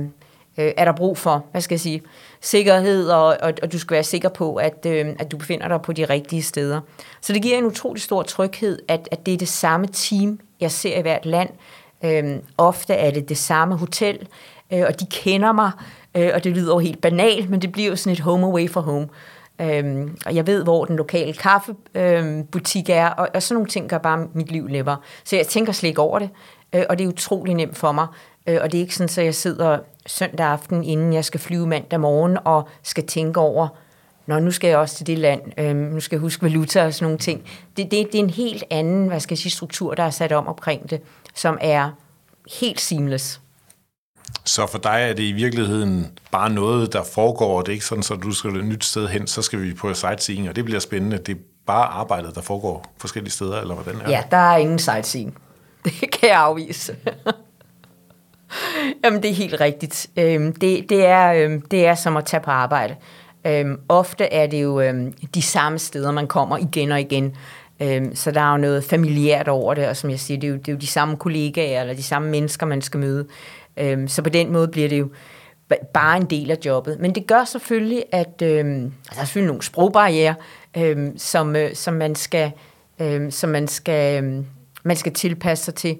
øh, 0.58 0.72
er 0.76 0.84
der 0.84 0.92
brug 0.92 1.18
for, 1.18 1.44
hvad 1.50 1.60
skal 1.60 1.74
jeg 1.74 1.80
sige, 1.80 2.02
sikkerhed, 2.40 3.08
og, 3.08 3.36
og, 3.40 3.52
og 3.62 3.72
du 3.72 3.78
skal 3.78 3.94
være 3.94 4.04
sikker 4.04 4.28
på, 4.28 4.54
at, 4.54 4.86
øh, 4.86 5.06
at 5.18 5.30
du 5.30 5.36
befinder 5.36 5.68
dig 5.68 5.82
på 5.82 5.92
de 5.92 6.04
rigtige 6.04 6.42
steder. 6.42 6.80
Så 7.20 7.32
det 7.32 7.42
giver 7.42 7.58
en 7.58 7.64
utrolig 7.64 8.02
stor 8.02 8.22
tryghed, 8.22 8.78
at, 8.88 9.08
at 9.10 9.26
det 9.26 9.34
er 9.34 9.38
det 9.38 9.48
samme 9.48 9.86
team, 9.86 10.40
jeg 10.60 10.70
ser 10.70 10.98
i 10.98 11.02
hvert 11.02 11.26
land. 11.26 11.50
Øh, 12.04 12.36
ofte 12.58 12.94
er 12.94 13.10
det 13.10 13.28
det 13.28 13.38
samme 13.38 13.76
hotel, 13.76 14.28
øh, 14.72 14.82
og 14.86 15.00
de 15.00 15.06
kender 15.10 15.52
mig, 15.52 15.70
øh, 16.14 16.30
og 16.34 16.44
det 16.44 16.52
lyder 16.52 16.74
jo 16.74 16.78
helt 16.78 17.00
banalt, 17.00 17.50
men 17.50 17.62
det 17.62 17.72
bliver 17.72 17.88
jo 17.88 17.96
sådan 17.96 18.12
et 18.12 18.20
home 18.20 18.46
away 18.46 18.70
from 18.70 18.84
home. 18.84 19.08
Øhm, 19.60 20.16
og 20.26 20.34
jeg 20.34 20.46
ved, 20.46 20.62
hvor 20.62 20.84
den 20.84 20.96
lokale 20.96 21.32
kaffebutik 21.32 22.90
øhm, 22.90 22.98
er, 22.98 23.08
og, 23.08 23.28
og 23.34 23.42
sådan 23.42 23.54
nogle 23.54 23.68
ting 23.68 23.88
gør 23.88 23.98
bare 23.98 24.26
mit 24.34 24.50
liv 24.52 24.66
lever. 24.66 24.96
Så 25.24 25.36
jeg 25.36 25.46
tænker 25.46 25.72
slet 25.72 25.88
ikke 25.88 26.00
over 26.00 26.18
det, 26.18 26.30
øh, 26.72 26.84
og 26.88 26.98
det 26.98 27.04
er 27.04 27.08
utrolig 27.08 27.54
nemt 27.54 27.76
for 27.76 27.92
mig. 27.92 28.06
Øh, 28.46 28.58
og 28.62 28.72
det 28.72 28.78
er 28.78 28.82
ikke 28.82 28.96
sådan, 28.96 29.22
at 29.22 29.24
jeg 29.24 29.34
sidder 29.34 29.78
søndag 30.06 30.46
aften, 30.46 30.84
inden 30.84 31.12
jeg 31.12 31.24
skal 31.24 31.40
flyve 31.40 31.66
mandag 31.66 32.00
morgen, 32.00 32.38
og 32.44 32.68
skal 32.82 33.06
tænke 33.06 33.40
over, 33.40 33.68
Nå, 34.26 34.38
nu 34.38 34.50
skal 34.50 34.68
jeg 34.68 34.78
også 34.78 34.96
til 34.96 35.06
det 35.06 35.18
land, 35.18 35.40
øhm, 35.58 35.76
nu 35.76 36.00
skal 36.00 36.16
jeg 36.16 36.20
huske 36.20 36.42
valuta 36.42 36.84
og 36.84 36.94
sådan 36.94 37.04
nogle 37.04 37.18
ting. 37.18 37.44
Det, 37.76 37.90
det, 37.90 38.08
det 38.12 38.14
er 38.14 38.24
en 38.24 38.30
helt 38.30 38.64
anden, 38.70 39.08
hvad 39.08 39.20
skal 39.20 39.34
jeg 39.34 39.38
sige, 39.38 39.52
struktur, 39.52 39.94
der 39.94 40.02
er 40.02 40.10
sat 40.10 40.32
om 40.32 40.46
omkring 40.46 40.90
det, 40.90 41.00
som 41.34 41.58
er 41.60 41.90
helt 42.60 42.80
seamless. 42.80 43.40
Så 44.44 44.66
for 44.66 44.78
dig 44.78 45.06
er 45.08 45.12
det 45.12 45.22
i 45.22 45.32
virkeligheden 45.32 46.18
bare 46.30 46.50
noget, 46.50 46.92
der 46.92 47.04
foregår, 47.04 47.62
det 47.62 47.68
er 47.68 47.72
ikke 47.72 47.84
sådan, 47.84 48.02
så 48.02 48.14
du 48.14 48.32
skal 48.32 48.56
et 48.56 48.64
nyt 48.64 48.84
sted 48.84 49.08
hen, 49.08 49.26
så 49.26 49.42
skal 49.42 49.62
vi 49.62 49.74
på 49.74 49.94
sightseeing, 49.94 50.48
og 50.48 50.56
det 50.56 50.64
bliver 50.64 50.80
spændende. 50.80 51.18
Det 51.18 51.36
er 51.36 51.40
bare 51.66 51.86
arbejdet, 51.86 52.34
der 52.34 52.40
foregår 52.40 52.94
forskellige 52.98 53.32
steder, 53.32 53.60
eller 53.60 53.74
hvordan 53.74 54.00
er 54.00 54.04
det? 54.04 54.10
Ja, 54.10 54.22
der 54.30 54.36
er 54.36 54.56
ingen 54.56 54.78
sightseeing. 54.78 55.38
Det 55.84 56.10
kan 56.12 56.28
jeg 56.28 56.40
afvise. 56.40 56.96
Jamen, 59.04 59.22
det 59.22 59.30
er 59.30 59.34
helt 59.34 59.60
rigtigt. 59.60 60.06
Øhm, 60.16 60.52
det, 60.52 60.88
det, 60.88 61.06
er, 61.06 61.32
øhm, 61.32 61.60
det 61.60 61.86
er 61.86 61.94
som 61.94 62.16
at 62.16 62.24
tage 62.24 62.40
på 62.40 62.50
arbejde. 62.50 62.96
Øhm, 63.46 63.80
ofte 63.88 64.24
er 64.24 64.46
det 64.46 64.62
jo 64.62 64.80
øhm, 64.80 65.12
de 65.12 65.42
samme 65.42 65.78
steder, 65.78 66.10
man 66.10 66.26
kommer 66.26 66.56
igen 66.56 66.92
og 66.92 67.00
igen. 67.00 67.36
Øhm, 67.82 68.14
så 68.14 68.30
der 68.30 68.40
er 68.40 68.50
jo 68.50 68.56
noget 68.56 68.84
familiært 68.84 69.48
over 69.48 69.74
det, 69.74 69.88
og 69.88 69.96
som 69.96 70.10
jeg 70.10 70.20
siger, 70.20 70.40
det 70.40 70.46
er 70.46 70.50
jo, 70.50 70.56
det 70.56 70.68
er 70.68 70.72
jo 70.72 70.78
de 70.78 70.86
samme 70.86 71.16
kollegaer, 71.16 71.80
eller 71.80 71.94
de 71.94 72.02
samme 72.02 72.30
mennesker, 72.30 72.66
man 72.66 72.82
skal 72.82 73.00
møde. 73.00 73.26
Øhm, 73.76 74.08
så 74.08 74.22
på 74.22 74.30
den 74.30 74.52
måde 74.52 74.68
bliver 74.68 74.88
det 74.88 74.98
jo 74.98 75.08
bare 75.94 76.16
en 76.16 76.26
del 76.26 76.50
af 76.50 76.58
jobbet. 76.64 77.00
Men 77.00 77.14
det 77.14 77.26
gør 77.26 77.44
selvfølgelig, 77.44 78.04
at 78.12 78.42
øhm, 78.42 78.84
altså, 78.84 79.14
der 79.14 79.20
er 79.20 79.24
selvfølgelig 79.24 79.46
nogle 79.46 79.62
sprogbarriere, 79.62 80.34
øhm, 80.76 81.18
som, 81.18 81.56
øh, 81.56 81.74
som 81.74 81.94
man 81.94 82.14
skal, 82.14 82.52
øhm, 83.00 83.30
som 83.30 83.50
man 83.50 83.68
skal, 83.68 84.24
øhm, 84.24 84.46
man 84.82 84.96
skal 84.96 85.12
tilpasse 85.12 85.64
sig 85.64 85.74
til. 85.74 85.98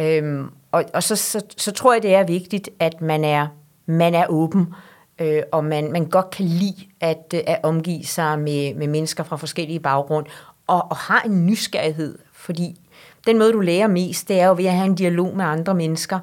Øhm, 0.00 0.50
og 0.72 0.84
og 0.94 1.02
så, 1.02 1.16
så, 1.16 1.42
så 1.56 1.72
tror 1.72 1.92
jeg, 1.92 2.02
det 2.02 2.14
er 2.14 2.24
vigtigt, 2.24 2.68
at 2.78 3.00
man 3.00 3.24
er, 3.24 3.46
man 3.86 4.14
er 4.14 4.26
åben, 4.28 4.74
øh, 5.18 5.42
og 5.52 5.64
man, 5.64 5.92
man 5.92 6.04
godt 6.04 6.30
kan 6.30 6.44
lide 6.44 6.86
at, 7.00 7.34
øh, 7.34 7.40
at 7.46 7.60
omgive 7.62 8.04
sig 8.04 8.38
med, 8.38 8.74
med 8.74 8.86
mennesker 8.86 9.24
fra 9.24 9.36
forskellige 9.36 9.80
baggrund, 9.80 10.26
og, 10.66 10.86
og 10.90 10.96
har 10.96 11.20
en 11.20 11.46
nysgerrighed, 11.46 12.18
fordi 12.32 12.80
den 13.26 13.38
måde, 13.38 13.52
du 13.52 13.60
lærer 13.60 13.88
mest, 13.88 14.28
det 14.28 14.40
er 14.40 14.46
jo 14.46 14.54
ved 14.54 14.64
at 14.64 14.74
have 14.74 14.86
en 14.86 14.94
dialog 14.94 15.36
med 15.36 15.44
andre 15.44 15.74
mennesker, 15.74 16.18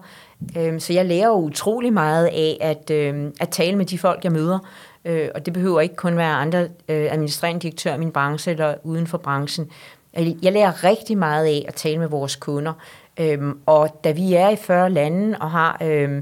Øh, 0.58 0.80
så 0.80 0.94
jeg 0.94 1.06
lærer 1.06 1.28
jo 1.28 1.34
utrolig 1.34 1.94
meget 1.94 2.26
af 2.26 2.58
at, 2.62 2.90
øh, 2.90 3.32
at 3.40 3.50
tale 3.50 3.78
med 3.78 3.86
de 3.86 4.00
folk, 4.00 4.24
jeg 4.24 4.32
møder. 4.32 4.60
Øh, 5.06 5.30
og 5.36 5.46
det 5.46 5.54
behøver 5.54 5.82
ikke 5.82 5.96
kun 5.96 6.18
være 6.18 6.34
andre 6.34 6.62
øh, 6.62 7.08
administrerende 7.12 7.62
direktør 7.62 7.94
i 7.94 7.98
min 7.98 8.12
branche 8.12 8.52
eller 8.52 8.76
uden 8.84 9.08
for 9.08 9.18
branchen. 9.18 9.72
Jeg 10.42 10.54
lærer 10.54 10.84
rigtig 10.84 11.18
meget 11.18 11.46
af 11.46 11.66
at 11.68 11.74
tale 11.74 11.98
med 11.98 12.08
vores 12.08 12.36
kunder. 12.36 12.74
Øhm, 13.20 13.60
og 13.66 14.00
da 14.04 14.12
vi 14.12 14.34
er 14.34 14.50
i 14.50 14.56
40 14.56 14.90
lande 14.90 15.38
og 15.42 15.52
har 15.52 15.78
øh, 15.82 16.22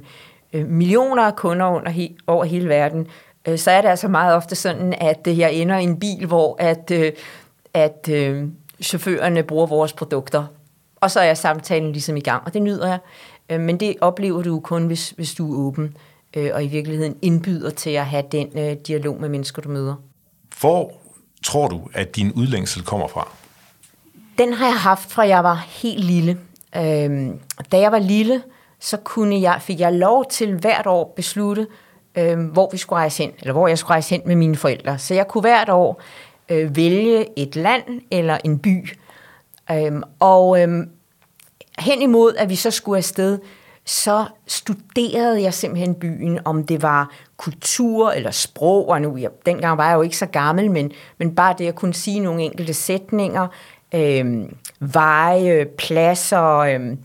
millioner 0.53 1.23
af 1.23 1.36
kunder 1.36 1.65
under 1.65 2.08
over 2.27 2.45
hele 2.45 2.69
verden, 2.69 3.08
så 3.55 3.71
er 3.71 3.81
det 3.81 3.89
altså 3.89 4.08
meget 4.08 4.36
ofte 4.36 4.55
sådan, 4.55 4.93
at 4.93 5.27
jeg 5.27 5.53
ender 5.53 5.77
i 5.77 5.84
en 5.84 5.99
bil, 5.99 6.25
hvor 6.25 6.55
at, 6.60 6.91
at 7.73 8.10
chaufførerne 8.81 9.43
bruger 9.43 9.65
vores 9.65 9.93
produkter. 9.93 10.45
Og 10.95 11.12
så 11.12 11.19
er 11.19 11.34
samtalen 11.34 11.91
ligesom 11.91 12.17
i 12.17 12.19
gang, 12.19 12.43
og 12.45 12.53
det 12.53 12.62
nyder 12.62 12.88
jeg. 12.88 12.99
Øh, 13.49 13.60
men 13.60 13.79
det 13.79 13.95
oplever 14.01 14.43
du 14.43 14.60
kun, 14.60 14.88
hvis, 14.88 15.10
hvis 15.10 15.34
du 15.34 15.53
er 15.53 15.67
åben 15.67 15.97
øh, 16.36 16.51
og 16.53 16.63
i 16.63 16.67
virkeligheden 16.67 17.15
indbyder 17.21 17.69
til 17.69 17.89
at 17.89 18.05
have 18.05 18.23
den 18.31 18.60
øh, 18.60 18.75
dialog 18.88 19.21
med 19.21 19.29
mennesker, 19.29 19.62
du 19.62 19.69
møder. 19.69 19.95
Hvor 20.60 20.91
tror 21.43 21.67
du, 21.67 21.81
at 21.93 22.15
din 22.15 22.31
udlængsel 22.31 22.84
kommer 22.84 23.08
fra? 23.08 23.31
Den 24.38 24.53
har 24.53 24.65
jeg 24.65 24.79
haft 24.79 25.12
fra 25.12 25.27
jeg 25.27 25.43
var 25.43 25.65
helt 25.69 26.03
lille. 26.03 26.38
Øhm, 26.77 27.39
da 27.71 27.79
jeg 27.79 27.91
var 27.91 27.99
lille, 27.99 28.41
så 28.79 28.97
kunne 28.97 29.41
jeg, 29.41 29.57
fik 29.61 29.79
jeg 29.79 29.93
lov 29.93 30.25
til 30.25 30.53
hvert 30.53 30.88
år 30.88 31.13
beslutte, 31.15 31.67
øhm, 32.15 32.45
hvor 32.45 32.69
vi 32.71 32.77
skulle 32.77 32.99
rejse 32.99 33.23
hen, 33.23 33.31
eller 33.39 33.53
hvor 33.53 33.67
jeg 33.67 33.77
skulle 33.77 33.91
rejse 33.91 34.09
hen 34.09 34.21
med 34.25 34.35
mine 34.35 34.55
forældre. 34.55 34.97
Så 34.97 35.13
jeg 35.13 35.27
kunne 35.27 35.41
hvert 35.41 35.69
år 35.69 36.01
øh, 36.49 36.75
vælge 36.75 37.39
et 37.39 37.55
land 37.55 38.01
eller 38.11 38.38
en 38.43 38.59
by. 38.59 38.97
Øhm, 39.71 40.03
og 40.19 40.61
øhm, 40.61 40.89
hen 41.79 42.01
imod, 42.01 42.35
at 42.35 42.49
vi 42.49 42.55
så 42.55 42.71
skulle 42.71 42.97
afsted, 42.97 43.39
så 43.85 44.25
studerede 44.47 45.41
jeg 45.41 45.53
simpelthen 45.53 45.95
byen, 45.95 46.39
om 46.45 46.65
det 46.65 46.81
var 46.81 47.11
kultur 47.38 48.11
eller 48.11 48.31
sprog, 48.31 48.89
og 48.89 49.01
nu, 49.01 49.17
jeg, 49.17 49.29
dengang 49.45 49.77
var 49.77 49.88
jeg 49.88 49.95
jo 49.95 50.01
ikke 50.01 50.17
så 50.17 50.25
gammel, 50.25 50.71
men, 50.71 50.91
men 51.17 51.35
bare 51.35 51.55
det 51.57 51.67
at 51.67 51.75
kunne 51.75 51.93
sige 51.93 52.19
nogle 52.19 52.43
enkelte 52.43 52.73
sætninger, 52.73 53.47
øh, 53.95 54.45
veje, 54.79 55.65
pladser, 55.77 56.57
øh, 56.57 56.97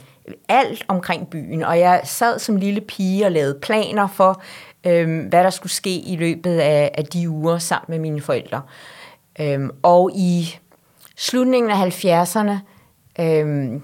alt 0.48 0.84
omkring 0.88 1.30
byen. 1.30 1.62
Og 1.62 1.78
jeg 1.78 2.00
sad 2.04 2.38
som 2.38 2.56
lille 2.56 2.80
pige 2.80 3.26
og 3.26 3.32
lavede 3.32 3.58
planer 3.62 4.08
for, 4.08 4.42
øh, 4.86 5.28
hvad 5.28 5.44
der 5.44 5.50
skulle 5.50 5.72
ske 5.72 6.00
i 6.00 6.16
løbet 6.16 6.58
af, 6.58 6.90
af 6.94 7.04
de 7.04 7.30
uger 7.30 7.58
sammen 7.58 7.86
med 7.88 7.98
mine 7.98 8.20
forældre. 8.20 8.62
Øh, 9.40 9.60
og 9.82 10.10
i 10.14 10.58
slutningen 11.16 11.70
af 11.70 11.76
70'erne, 11.76 12.58
øh, 13.20 13.80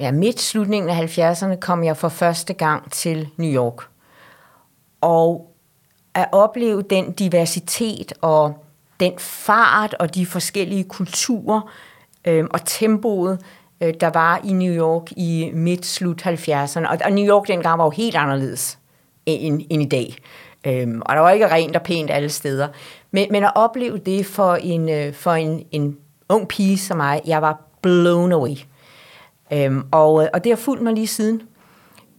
ja, 0.00 0.12
midt 0.12 0.40
slutningen 0.40 0.90
af 0.90 1.18
70'erne, 1.18 1.56
kom 1.56 1.84
jeg 1.84 1.96
for 1.96 2.08
første 2.08 2.52
gang 2.52 2.92
til 2.92 3.28
New 3.36 3.50
York. 3.50 3.88
Og 5.00 5.54
at 6.14 6.28
opleve 6.32 6.82
den 6.82 7.12
diversitet 7.12 8.12
og 8.20 8.64
den 9.00 9.12
fart 9.18 9.94
og 9.94 10.14
de 10.14 10.26
forskellige 10.26 10.84
kulturer 10.84 11.60
øh, 12.28 12.44
og 12.50 12.64
tempoet, 12.64 13.40
øh, 13.80 13.94
der 14.00 14.10
var 14.10 14.40
i 14.44 14.52
New 14.52 14.72
York 14.72 15.12
i 15.16 15.50
midt-slut 15.54 16.26
70'erne. 16.26 16.88
Og, 16.88 16.98
og 17.04 17.12
New 17.12 17.26
York 17.26 17.48
dengang 17.48 17.78
var 17.78 17.84
jo 17.84 17.90
helt 17.90 18.16
anderledes 18.16 18.78
end, 19.26 19.62
end 19.70 19.82
i 19.82 19.88
dag. 19.88 20.16
Øhm, 20.66 21.02
og 21.04 21.14
der 21.14 21.20
var 21.20 21.30
ikke 21.30 21.50
rent 21.50 21.76
og 21.76 21.82
pænt 21.82 22.10
alle 22.10 22.28
steder. 22.28 22.68
Men, 23.10 23.28
men 23.30 23.44
at 23.44 23.52
opleve 23.54 23.98
det 23.98 24.26
for 24.26 24.54
en, 24.54 24.88
øh, 24.88 25.12
for 25.12 25.32
en, 25.32 25.64
en 25.72 25.96
ung 26.28 26.48
pige 26.48 26.78
som 26.78 26.96
mig, 26.96 27.20
jeg 27.26 27.42
var 27.42 27.60
blown 27.82 28.32
away. 28.32 28.56
Øhm, 29.52 29.82
og, 29.90 30.22
øh, 30.22 30.28
og 30.32 30.44
det 30.44 30.52
har 30.52 30.56
fulgt 30.56 30.82
mig 30.82 30.92
lige 30.92 31.06
siden. 31.06 31.42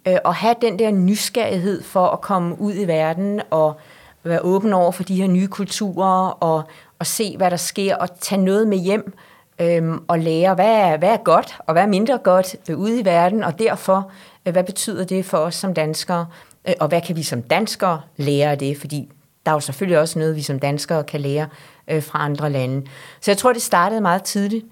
Øh, 0.07 0.17
at 0.25 0.33
have 0.33 0.55
den 0.61 0.79
der 0.79 0.91
nysgerrighed 0.91 1.83
for 1.83 2.07
at 2.07 2.21
komme 2.21 2.61
ud 2.61 2.73
i 2.73 2.87
verden 2.87 3.41
og 3.49 3.79
være 4.23 4.39
åben 4.41 4.73
over 4.73 4.91
for 4.91 5.03
de 5.03 5.15
her 5.15 5.27
nye 5.27 5.47
kulturer 5.47 6.29
og, 6.29 6.63
og 6.99 7.05
se, 7.05 7.37
hvad 7.37 7.51
der 7.51 7.57
sker 7.57 7.95
og 7.95 8.19
tage 8.19 8.41
noget 8.41 8.67
med 8.67 8.77
hjem 8.77 9.13
øhm, 9.59 10.03
og 10.07 10.19
lære, 10.19 10.55
hvad 10.55 10.75
er, 10.75 10.97
hvad 10.97 11.09
er 11.09 11.17
godt 11.17 11.57
og 11.59 11.73
hvad 11.73 11.83
er 11.83 11.87
mindre 11.87 12.17
godt 12.17 12.55
ude 12.75 12.99
i 12.99 13.05
verden, 13.05 13.43
og 13.43 13.59
derfor, 13.59 14.11
øh, 14.45 14.53
hvad 14.53 14.63
betyder 14.63 15.03
det 15.03 15.25
for 15.25 15.37
os 15.37 15.55
som 15.55 15.73
danskere, 15.73 16.25
øh, 16.67 16.73
og 16.79 16.87
hvad 16.87 17.01
kan 17.01 17.15
vi 17.15 17.23
som 17.23 17.41
danskere 17.41 18.01
lære 18.17 18.51
af 18.51 18.57
det, 18.57 18.77
fordi 18.77 19.09
der 19.45 19.51
er 19.51 19.55
jo 19.55 19.59
selvfølgelig 19.59 19.99
også 19.99 20.19
noget, 20.19 20.35
vi 20.35 20.41
som 20.41 20.59
danskere 20.59 21.03
kan 21.03 21.21
lære 21.21 21.47
øh, 21.87 22.03
fra 22.03 22.25
andre 22.25 22.49
lande. 22.49 22.85
Så 23.21 23.31
jeg 23.31 23.37
tror, 23.37 23.53
det 23.53 23.61
startede 23.61 24.01
meget 24.01 24.23
tidligt, 24.23 24.65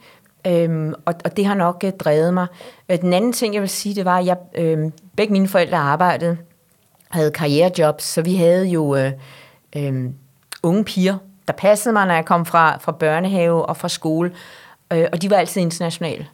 øhm, 0.47 0.93
og, 1.05 1.13
og 1.25 1.37
det 1.37 1.45
har 1.45 1.55
nok 1.55 1.83
øh, 1.85 1.91
drevet 1.91 2.33
mig. 2.33 2.47
Øh, 2.89 3.01
den 3.01 3.13
anden 3.13 3.33
ting, 3.33 3.53
jeg 3.53 3.61
vil 3.61 3.69
sige, 3.69 3.95
det 3.95 4.05
var, 4.05 4.17
at 4.17 4.25
jeg, 4.25 4.37
øh, 4.55 4.91
begge 5.15 5.33
mine 5.33 5.47
forældre 5.47 5.77
arbejdede, 5.77 6.37
havde 7.09 7.31
karrierejobs, 7.31 8.03
så 8.03 8.21
vi 8.21 8.35
havde 8.35 8.67
jo 8.67 8.95
øh, 8.95 9.11
øh, 9.75 10.09
unge 10.63 10.83
piger, 10.83 11.17
der 11.47 11.53
passede 11.53 11.93
mig, 11.93 12.07
når 12.07 12.13
jeg 12.13 12.25
kom 12.25 12.45
fra, 12.45 12.77
fra 12.77 12.91
børnehave 12.91 13.65
og 13.65 13.77
fra 13.77 13.89
skole, 13.89 14.31
øh, 14.93 15.05
og 15.13 15.21
de 15.21 15.29
var 15.29 15.37
altid 15.37 15.61
internationale. 15.61 16.27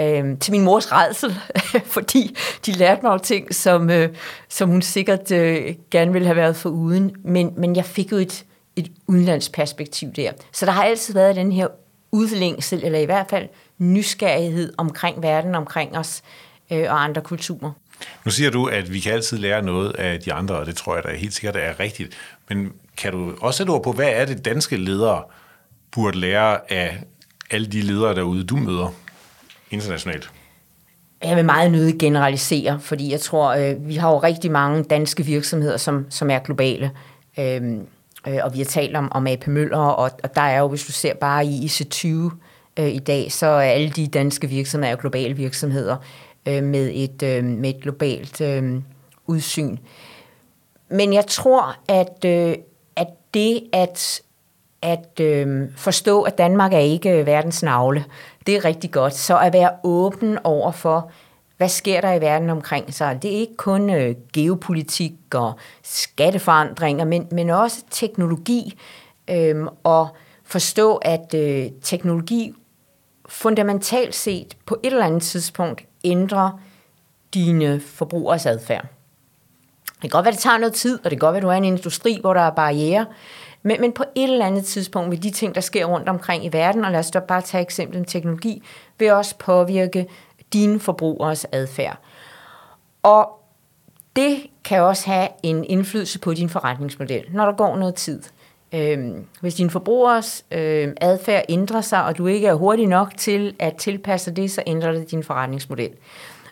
Øh, 0.00 0.38
til 0.38 0.52
min 0.52 0.62
mors 0.62 0.92
redsel, 0.92 1.34
fordi 1.94 2.36
de 2.66 2.72
lærte 2.72 3.02
mig 3.02 3.22
ting, 3.22 3.54
som, 3.54 3.90
øh, 3.90 4.08
som 4.48 4.68
hun 4.68 4.82
sikkert 4.82 5.30
øh, 5.30 5.74
gerne 5.90 6.12
ville 6.12 6.26
have 6.26 6.36
været 6.36 6.56
for 6.56 6.70
uden, 6.70 7.16
men, 7.24 7.52
men 7.56 7.76
jeg 7.76 7.84
fik 7.84 8.12
jo 8.12 8.16
et, 8.16 8.44
et 8.76 8.92
udenlandsperspektiv 9.06 10.12
der. 10.12 10.32
Så 10.52 10.66
der 10.66 10.72
har 10.72 10.84
altid 10.84 11.14
været 11.14 11.36
den 11.36 11.52
her 11.52 11.68
udlængsel, 12.12 12.84
eller 12.84 12.98
i 12.98 13.04
hvert 13.04 13.26
fald 13.30 13.48
nysgerrighed 13.78 14.72
omkring 14.78 15.22
verden, 15.22 15.54
omkring 15.54 15.98
os 15.98 16.22
øh, 16.72 16.82
og 16.90 17.04
andre 17.04 17.22
kulturer. 17.22 17.72
Nu 18.24 18.30
siger 18.30 18.50
du, 18.50 18.66
at 18.66 18.92
vi 18.92 19.00
kan 19.00 19.12
altid 19.12 19.38
lære 19.38 19.62
noget 19.62 19.92
af 19.92 20.20
de 20.20 20.32
andre, 20.32 20.54
og 20.54 20.66
det 20.66 20.76
tror 20.76 20.94
jeg 20.94 21.04
da 21.04 21.14
helt 21.14 21.34
sikkert 21.34 21.56
er 21.56 21.80
rigtigt. 21.80 22.16
Men 22.48 22.72
kan 22.96 23.12
du 23.12 23.34
også 23.40 23.58
sætte 23.58 23.70
ord 23.70 23.82
på, 23.82 23.92
hvad 23.92 24.08
er 24.08 24.24
det 24.24 24.44
danske 24.44 24.76
ledere 24.76 25.22
burde 25.90 26.18
lære 26.18 26.72
af 26.72 26.98
alle 27.50 27.66
de 27.66 27.80
ledere 27.80 28.14
derude, 28.14 28.44
du 28.44 28.56
møder 28.56 28.94
internationalt? 29.70 30.30
Jeg 31.24 31.36
vil 31.36 31.44
meget 31.44 31.72
nødig 31.72 31.98
generalisere, 31.98 32.80
fordi 32.80 33.12
jeg 33.12 33.20
tror, 33.20 33.54
øh, 33.54 33.88
vi 33.88 33.94
har 33.94 34.10
jo 34.10 34.18
rigtig 34.18 34.50
mange 34.50 34.84
danske 34.84 35.24
virksomheder, 35.24 35.76
som, 35.76 36.06
som 36.10 36.30
er 36.30 36.38
globale. 36.38 36.90
Øhm, 37.38 37.86
øh, 38.28 38.38
og 38.42 38.52
vi 38.52 38.58
har 38.58 38.64
talt 38.64 38.96
om, 38.96 39.12
om 39.12 39.26
AP 39.26 39.46
Møller, 39.46 39.78
og, 39.78 40.10
og 40.22 40.34
der 40.34 40.40
er 40.40 40.58
jo, 40.58 40.68
hvis 40.68 40.84
du 40.84 40.92
ser 40.92 41.14
bare 41.14 41.46
i 41.46 41.66
IC20 41.66 42.08
øh, 42.76 42.88
i 42.88 42.98
dag, 42.98 43.32
så 43.32 43.46
er 43.46 43.60
alle 43.60 43.90
de 43.90 44.06
danske 44.06 44.48
virksomheder 44.48 44.96
globale 44.96 45.34
virksomheder 45.34 45.96
øh, 46.48 46.62
med, 46.62 46.90
et, 46.94 47.22
øh, 47.22 47.44
med 47.44 47.70
et 47.70 47.82
globalt 47.82 48.40
øh, 48.40 48.82
udsyn. 49.26 49.76
Men 50.88 51.12
jeg 51.12 51.26
tror, 51.26 51.76
at, 51.88 52.24
øh, 52.24 52.56
at 52.96 53.08
det 53.34 53.62
at 53.72 54.22
at 54.84 55.20
øh, 55.20 55.68
forstå, 55.76 56.22
at 56.22 56.38
Danmark 56.38 56.72
er 56.72 56.78
ikke 56.78 57.10
øh, 57.10 57.26
verdens 57.26 57.62
navle. 57.62 58.04
Det 58.46 58.56
er 58.56 58.64
rigtig 58.64 58.90
godt. 58.90 59.14
Så 59.14 59.38
at 59.38 59.52
være 59.52 59.70
åben 59.84 60.38
over 60.44 60.70
for, 60.70 61.10
hvad 61.56 61.68
sker 61.68 62.00
der 62.00 62.12
i 62.12 62.20
verden 62.20 62.50
omkring 62.50 62.94
sig. 62.94 63.22
Det 63.22 63.34
er 63.34 63.38
ikke 63.38 63.56
kun 63.56 63.90
øh, 63.90 64.14
geopolitik 64.32 65.12
og 65.34 65.52
skatteforandringer, 65.82 67.04
men, 67.04 67.28
men 67.30 67.50
også 67.50 67.82
teknologi. 67.90 68.78
Øh, 69.30 69.66
og 69.84 70.08
forstå, 70.44 70.96
at 70.96 71.34
øh, 71.34 71.66
teknologi 71.82 72.54
fundamentalt 73.28 74.14
set 74.14 74.56
på 74.66 74.76
et 74.82 74.92
eller 74.92 75.06
andet 75.06 75.22
tidspunkt 75.22 75.84
ændrer 76.04 76.60
dine 77.34 77.80
forbrugers 77.80 78.46
adfærd. 78.46 78.86
Det 79.84 80.00
kan 80.00 80.10
godt 80.10 80.24
være, 80.24 80.32
det 80.32 80.40
tager 80.40 80.58
noget 80.58 80.74
tid, 80.74 80.98
og 80.98 81.04
det 81.04 81.10
kan 81.10 81.18
godt 81.18 81.32
være, 81.32 81.38
at 81.38 81.42
du 81.42 81.48
er 81.48 81.52
en 81.52 81.64
industri, 81.64 82.18
hvor 82.20 82.34
der 82.34 82.40
er 82.40 82.50
barriere, 82.50 83.06
men, 83.66 83.80
men 83.80 83.92
på 83.92 84.04
et 84.14 84.30
eller 84.30 84.46
andet 84.46 84.64
tidspunkt 84.64 85.10
vil 85.10 85.22
de 85.22 85.30
ting, 85.30 85.54
der 85.54 85.60
sker 85.60 85.84
rundt 85.84 86.08
omkring 86.08 86.44
i 86.44 86.52
verden, 86.52 86.84
og 86.84 86.92
lad 86.92 87.00
os 87.00 87.10
da 87.10 87.18
bare 87.18 87.40
tage 87.40 87.62
eksemplet 87.62 88.08
teknologi, 88.08 88.62
vil 88.98 89.12
også 89.12 89.38
påvirke 89.38 90.06
dine 90.52 90.80
forbrugeres 90.80 91.46
adfærd. 91.52 91.98
Og 93.02 93.40
det 94.16 94.46
kan 94.64 94.82
også 94.82 95.10
have 95.10 95.28
en 95.42 95.64
indflydelse 95.64 96.18
på 96.18 96.34
din 96.34 96.48
forretningsmodel, 96.48 97.24
når 97.30 97.44
der 97.44 97.52
går 97.52 97.76
noget 97.76 97.94
tid. 97.94 98.22
Øhm, 98.74 99.24
hvis 99.40 99.54
din 99.54 99.70
forbrugers 99.70 100.44
øh, 100.50 100.88
adfærd 101.00 101.44
ændrer 101.48 101.80
sig, 101.80 102.04
og 102.04 102.18
du 102.18 102.26
ikke 102.26 102.46
er 102.46 102.54
hurtig 102.54 102.86
nok 102.86 103.12
til 103.16 103.54
at 103.58 103.76
tilpasse 103.76 104.30
det, 104.30 104.50
så 104.50 104.62
ændrer 104.66 104.92
det 104.92 105.10
din 105.10 105.22
forretningsmodel. 105.22 105.90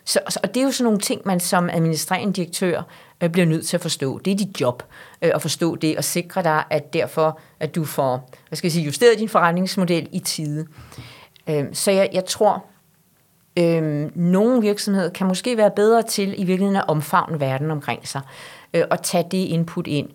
Så, 0.05 0.19
og 0.43 0.53
det 0.53 0.61
er 0.61 0.65
jo 0.65 0.71
sådan 0.71 0.83
nogle 0.83 0.99
ting, 0.99 1.21
man 1.25 1.39
som 1.39 1.69
administrerende 1.69 2.33
direktør 2.33 2.81
øh, 3.21 3.29
bliver 3.29 3.45
nødt 3.45 3.67
til 3.67 3.77
at 3.77 3.81
forstå. 3.81 4.19
Det 4.19 4.31
er 4.31 4.37
dit 4.37 4.61
job 4.61 4.83
øh, 5.21 5.31
at 5.35 5.41
forstå 5.41 5.75
det 5.75 5.97
og 5.97 6.03
sikre 6.03 6.43
dig, 6.43 6.63
at 6.69 6.93
derfor, 6.93 7.39
at 7.59 7.75
du 7.75 7.85
får 7.85 8.29
hvad 8.47 8.57
skal 8.57 8.67
jeg 8.67 8.71
sige, 8.71 8.85
justeret 8.85 9.19
din 9.19 9.29
forretningsmodel 9.29 10.09
i 10.11 10.19
tide. 10.19 10.67
Øh, 11.49 11.65
så 11.73 11.91
jeg, 11.91 12.09
jeg 12.13 12.25
tror, 12.25 12.65
øh, 13.59 14.17
nogle 14.17 14.61
virksomheder 14.61 15.09
kan 15.09 15.27
måske 15.27 15.57
være 15.57 15.71
bedre 15.71 16.01
til 16.01 16.41
i 16.41 16.43
virkeligheden 16.43 16.75
at 16.75 16.87
omfavne 16.87 17.39
verden 17.39 17.71
omkring 17.71 18.07
sig 18.07 18.21
øh, 18.73 18.83
og 18.91 19.03
tage 19.03 19.25
det 19.31 19.37
input 19.37 19.87
ind. 19.87 20.09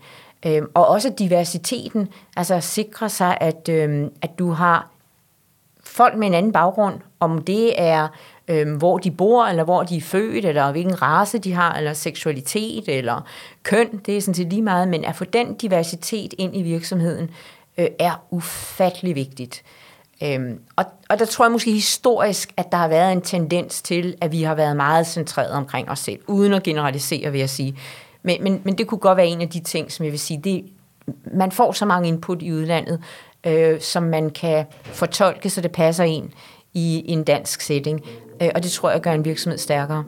Øh, 0.46 0.62
og 0.74 0.88
også 0.88 1.12
diversiteten, 1.18 2.08
altså 2.36 2.60
sikre 2.60 3.08
sig, 3.08 3.38
at, 3.40 3.68
øh, 3.68 4.06
at 4.22 4.38
du 4.38 4.50
har 4.50 4.90
folk 5.84 6.16
med 6.16 6.26
en 6.26 6.34
anden 6.34 6.52
baggrund, 6.52 7.00
om 7.20 7.42
det 7.42 7.82
er 7.82 8.08
øh, 8.48 8.76
hvor 8.76 8.98
de 8.98 9.10
bor, 9.10 9.44
eller 9.44 9.64
hvor 9.64 9.82
de 9.82 9.96
er 9.96 10.00
født, 10.00 10.44
eller 10.44 10.72
hvilken 10.72 11.02
race 11.02 11.38
de 11.38 11.52
har, 11.52 11.74
eller 11.74 11.92
seksualitet, 11.92 12.88
eller 12.88 13.26
køn, 13.62 14.00
det 14.06 14.16
er 14.16 14.20
sådan 14.20 14.34
set 14.34 14.50
lige 14.50 14.62
meget, 14.62 14.88
men 14.88 15.04
at 15.04 15.16
få 15.16 15.24
den 15.24 15.54
diversitet 15.54 16.34
ind 16.38 16.56
i 16.56 16.62
virksomheden, 16.62 17.30
øh, 17.78 17.86
er 17.98 18.24
ufattelig 18.30 19.14
vigtigt. 19.14 19.62
Øhm, 20.22 20.60
og, 20.76 20.84
og 21.10 21.18
der 21.18 21.24
tror 21.24 21.44
jeg 21.44 21.52
måske 21.52 21.72
historisk, 21.72 22.52
at 22.56 22.72
der 22.72 22.78
har 22.78 22.88
været 22.88 23.12
en 23.12 23.20
tendens 23.20 23.82
til, 23.82 24.14
at 24.20 24.32
vi 24.32 24.42
har 24.42 24.54
været 24.54 24.76
meget 24.76 25.06
centreret 25.06 25.50
omkring 25.50 25.90
os 25.90 25.98
selv, 25.98 26.18
uden 26.26 26.52
at 26.52 26.62
generalisere, 26.62 27.32
vil 27.32 27.38
jeg 27.38 27.50
sige. 27.50 27.78
Men, 28.22 28.42
men, 28.42 28.60
men 28.64 28.78
det 28.78 28.86
kunne 28.86 28.98
godt 28.98 29.16
være 29.16 29.26
en 29.26 29.40
af 29.40 29.48
de 29.48 29.60
ting, 29.60 29.92
som 29.92 30.04
jeg 30.04 30.12
vil 30.12 30.20
sige, 30.20 30.40
det, 30.44 30.64
man 31.32 31.52
får 31.52 31.72
så 31.72 31.84
mange 31.84 32.08
input 32.08 32.42
i 32.42 32.52
udlandet, 32.52 33.02
øh, 33.44 33.80
som 33.80 34.02
man 34.02 34.30
kan 34.30 34.66
fortolke, 34.82 35.50
så 35.50 35.60
det 35.60 35.72
passer 35.72 36.04
ind 36.04 36.30
i 36.74 37.04
en 37.06 37.24
dansk 37.24 37.60
setting. 37.60 38.00
Øh, 38.42 38.50
og 38.54 38.62
det 38.62 38.70
tror 38.72 38.90
jeg 38.90 39.00
gør 39.00 39.12
en 39.12 39.24
virksomhed 39.24 39.58
stærkere. 39.58 40.04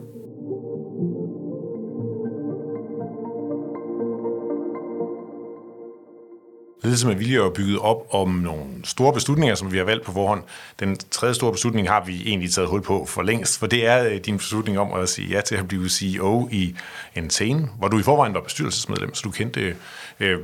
Ledelse 6.83 7.07
med 7.07 7.15
vilje 7.15 7.45
er 7.45 7.49
bygget 7.49 7.79
op 7.79 8.07
om 8.09 8.29
nogle 8.29 8.63
store 8.83 9.13
beslutninger, 9.13 9.55
som 9.55 9.71
vi 9.71 9.77
har 9.77 9.83
valgt 9.83 10.05
på 10.05 10.11
forhånd. 10.11 10.43
Den 10.79 10.97
tredje 11.11 11.33
store 11.33 11.51
beslutning 11.51 11.89
har 11.89 12.03
vi 12.05 12.21
egentlig 12.25 12.51
taget 12.51 12.69
hul 12.69 12.81
på 12.81 13.05
for 13.05 13.21
længst, 13.21 13.59
for 13.59 13.67
det 13.67 13.87
er 13.87 14.05
øh, 14.05 14.17
din 14.17 14.37
beslutning 14.37 14.79
om 14.79 14.93
at 14.93 15.09
sige 15.09 15.27
ja 15.27 15.41
til 15.41 15.55
at 15.55 15.67
blive 15.67 15.89
CEO 15.89 16.49
i 16.51 16.75
en 17.15 17.29
scene, 17.29 17.69
hvor 17.77 17.87
du 17.87 17.99
i 17.99 18.03
forvejen 18.03 18.33
var 18.33 18.41
bestyrelsesmedlem, 18.41 19.13
så 19.13 19.21
du 19.23 19.31
kendte 19.31 19.75
øh, 20.19 20.39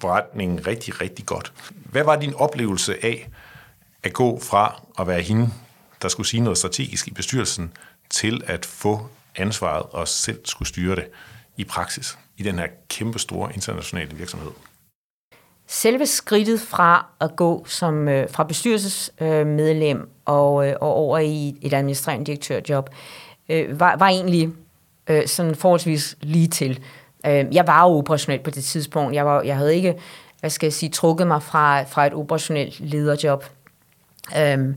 forretningen 0.00 0.66
rigtig, 0.66 1.00
rigtig 1.00 1.26
godt. 1.26 1.52
Hvad 1.70 2.04
var 2.04 2.16
din 2.16 2.34
oplevelse 2.34 3.04
af 3.04 3.28
at 4.02 4.12
gå 4.12 4.40
fra 4.40 4.82
at 4.98 5.06
være 5.06 5.20
hende, 5.20 5.50
der 6.02 6.08
skulle 6.08 6.26
sige 6.26 6.40
noget 6.40 6.58
strategisk 6.58 7.08
i 7.08 7.10
bestyrelsen, 7.10 7.72
til 8.10 8.42
at 8.46 8.66
få 8.66 9.08
ansvaret 9.36 9.82
og 9.90 10.08
selv 10.08 10.40
skulle 10.44 10.68
styre 10.68 10.96
det 10.96 11.06
i 11.56 11.64
praksis 11.64 12.18
i 12.36 12.42
den 12.42 12.58
her 12.58 12.66
kæmpe 12.88 13.18
store 13.18 13.54
internationale 13.54 14.16
virksomhed? 14.16 14.50
Selve 15.66 16.06
skridtet 16.06 16.60
fra 16.60 17.06
at 17.20 17.36
gå 17.36 17.64
som 17.68 18.08
øh, 18.08 18.30
fra 18.30 18.44
bestyrelsesmedlem 18.44 19.98
øh, 19.98 20.06
og, 20.24 20.68
øh, 20.68 20.74
og 20.80 20.94
over 20.94 21.18
i 21.18 21.56
et 21.62 21.72
administrerende 21.72 22.26
direktørjob, 22.26 22.90
øh, 23.48 23.80
var, 23.80 23.96
var 23.96 24.08
egentlig 24.08 24.50
øh, 25.06 25.26
sådan 25.26 25.54
forholdsvis 25.54 26.16
lige 26.20 26.48
til. 26.48 26.80
Øh, 27.26 27.54
jeg 27.54 27.66
var 27.66 27.88
jo 27.88 27.98
operationel 27.98 28.40
på 28.40 28.50
det 28.50 28.64
tidspunkt. 28.64 29.14
Jeg, 29.14 29.26
var, 29.26 29.42
jeg 29.42 29.56
havde 29.56 29.76
ikke, 29.76 29.94
hvad 30.40 30.50
skal 30.50 30.66
jeg 30.66 30.72
sige, 30.72 30.90
trukket 30.90 31.26
mig 31.26 31.42
fra, 31.42 31.82
fra 31.82 32.06
et 32.06 32.14
operationelt 32.14 32.80
lederjob. 32.80 33.44
Øh, 34.38 34.74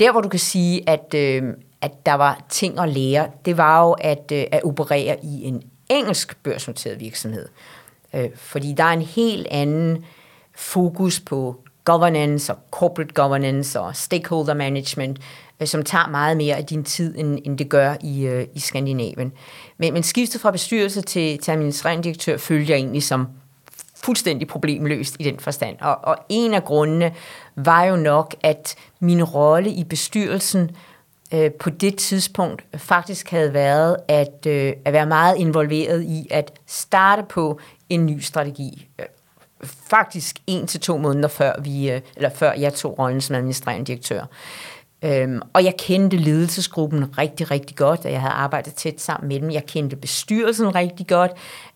der, 0.00 0.12
hvor 0.12 0.20
du 0.20 0.28
kan 0.28 0.40
sige, 0.40 0.88
at, 0.88 1.14
øh, 1.14 1.42
at 1.80 2.06
der 2.06 2.14
var 2.14 2.44
ting 2.48 2.78
at 2.78 2.88
lære, 2.88 3.28
det 3.44 3.56
var 3.56 3.82
jo 3.82 3.92
at, 3.92 4.32
øh, 4.32 4.44
at 4.52 4.64
operere 4.64 5.16
i 5.24 5.44
en 5.44 5.62
engelsk 5.88 6.42
børsnoteret 6.42 7.00
virksomhed. 7.00 7.48
Øh, 8.14 8.28
fordi 8.36 8.72
der 8.72 8.84
er 8.84 8.92
en 8.92 9.02
helt 9.02 9.46
anden 9.50 10.04
fokus 10.54 11.20
på 11.20 11.60
governance 11.84 12.52
og 12.52 12.58
corporate 12.70 13.14
governance 13.14 13.80
og 13.80 13.96
stakeholder 13.96 14.54
management, 14.54 15.18
øh, 15.60 15.66
som 15.66 15.82
tager 15.82 16.08
meget 16.08 16.36
mere 16.36 16.56
af 16.56 16.66
din 16.66 16.84
tid, 16.84 17.14
end, 17.18 17.38
end 17.44 17.58
det 17.58 17.68
gør 17.68 17.94
i, 18.00 18.26
øh, 18.26 18.46
i 18.54 18.60
Skandinavien. 18.60 19.32
Men, 19.78 19.92
men 19.92 20.02
skiftet 20.02 20.40
fra 20.40 20.50
bestyrelse 20.50 21.00
til, 21.00 21.38
til 21.38 21.50
administrerende 21.50 22.04
direktør 22.04 22.36
følger 22.36 22.66
jeg 22.68 22.76
egentlig 22.76 23.02
som 23.02 23.26
fuldstændig 24.04 24.48
problemløst 24.48 25.16
i 25.18 25.24
den 25.24 25.38
forstand. 25.38 25.76
Og, 25.80 25.98
og 26.02 26.16
en 26.28 26.54
af 26.54 26.64
grundene 26.64 27.14
var 27.56 27.84
jo 27.84 27.96
nok, 27.96 28.34
at 28.42 28.74
min 29.00 29.24
rolle 29.24 29.70
i 29.70 29.84
bestyrelsen 29.84 30.70
øh, 31.34 31.52
på 31.52 31.70
det 31.70 31.96
tidspunkt 31.96 32.64
faktisk 32.76 33.30
havde 33.30 33.54
været 33.54 33.96
at, 34.08 34.46
øh, 34.46 34.72
at 34.84 34.92
være 34.92 35.06
meget 35.06 35.36
involveret 35.36 36.02
i 36.02 36.26
at 36.30 36.52
starte 36.66 37.22
på 37.28 37.60
en 37.88 38.06
ny 38.06 38.18
strategi. 38.18 38.88
Øh, 38.98 39.06
faktisk 39.90 40.36
en 40.46 40.66
til 40.66 40.80
to 40.80 40.98
måneder 40.98 41.28
før, 41.28 41.52
vi, 41.60 41.90
øh, 41.90 42.00
eller 42.16 42.30
før 42.30 42.52
jeg 42.52 42.74
tog 42.74 42.98
rollen 42.98 43.20
som 43.20 43.36
administrerende 43.36 43.86
direktør. 43.86 44.24
Øhm, 45.04 45.40
og 45.52 45.64
jeg 45.64 45.74
kendte 45.78 46.16
ledelsesgruppen 46.16 47.18
rigtig, 47.18 47.50
rigtig 47.50 47.76
godt, 47.76 48.04
og 48.04 48.12
jeg 48.12 48.20
havde 48.20 48.32
arbejdet 48.32 48.74
tæt 48.74 49.00
sammen 49.00 49.28
med 49.28 49.40
dem. 49.40 49.50
Jeg 49.50 49.66
kendte 49.66 49.96
bestyrelsen 49.96 50.74
rigtig 50.74 51.06
godt. 51.06 51.30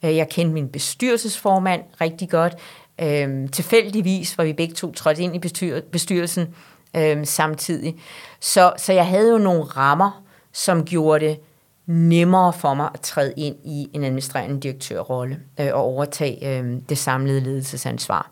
Øh, 0.04 0.16
jeg 0.16 0.28
kendte 0.28 0.54
min 0.54 0.68
bestyrelsesformand 0.68 1.82
rigtig 2.00 2.30
godt. 2.30 2.54
Øhm, 3.00 3.48
tilfældigvis 3.48 4.38
var 4.38 4.44
vi 4.44 4.52
begge 4.52 4.74
to 4.74 4.92
trådt 4.92 5.18
ind 5.18 5.36
i 5.36 5.38
bestyr- 5.38 5.80
bestyrelsen 5.80 6.54
øhm, 6.96 7.24
samtidig. 7.24 7.96
Så, 8.40 8.72
så 8.76 8.92
jeg 8.92 9.06
havde 9.06 9.30
jo 9.30 9.38
nogle 9.38 9.62
rammer, 9.62 10.24
som 10.52 10.84
gjorde 10.84 11.26
det 11.26 11.38
nemmere 11.86 12.52
for 12.52 12.74
mig 12.74 12.90
at 12.94 13.00
træde 13.00 13.34
ind 13.36 13.56
i 13.64 13.88
en 13.92 14.04
administrerende 14.04 14.60
direktørrolle 14.60 15.40
øh, 15.60 15.68
og 15.72 15.82
overtage 15.82 16.58
øh, 16.58 16.76
det 16.88 16.98
samlede 16.98 17.40
ledelsesansvar. 17.40 18.30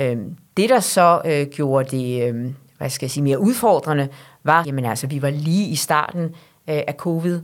Øh, 0.00 0.16
det, 0.56 0.68
der 0.68 0.80
så 0.80 1.22
øh, 1.24 1.46
gjorde 1.46 1.96
det 1.96 2.34
øh, 2.34 2.52
hvad 2.82 2.90
skal 2.90 3.06
jeg 3.06 3.10
sige, 3.10 3.24
mere 3.24 3.38
udfordrende, 3.38 4.08
var, 4.44 4.64
jamen 4.66 4.84
altså, 4.84 5.06
vi 5.06 5.22
var 5.22 5.30
lige 5.30 5.68
i 5.68 5.76
starten 5.76 6.22
øh, 6.22 6.80
af 6.86 6.94
covid. 6.98 7.40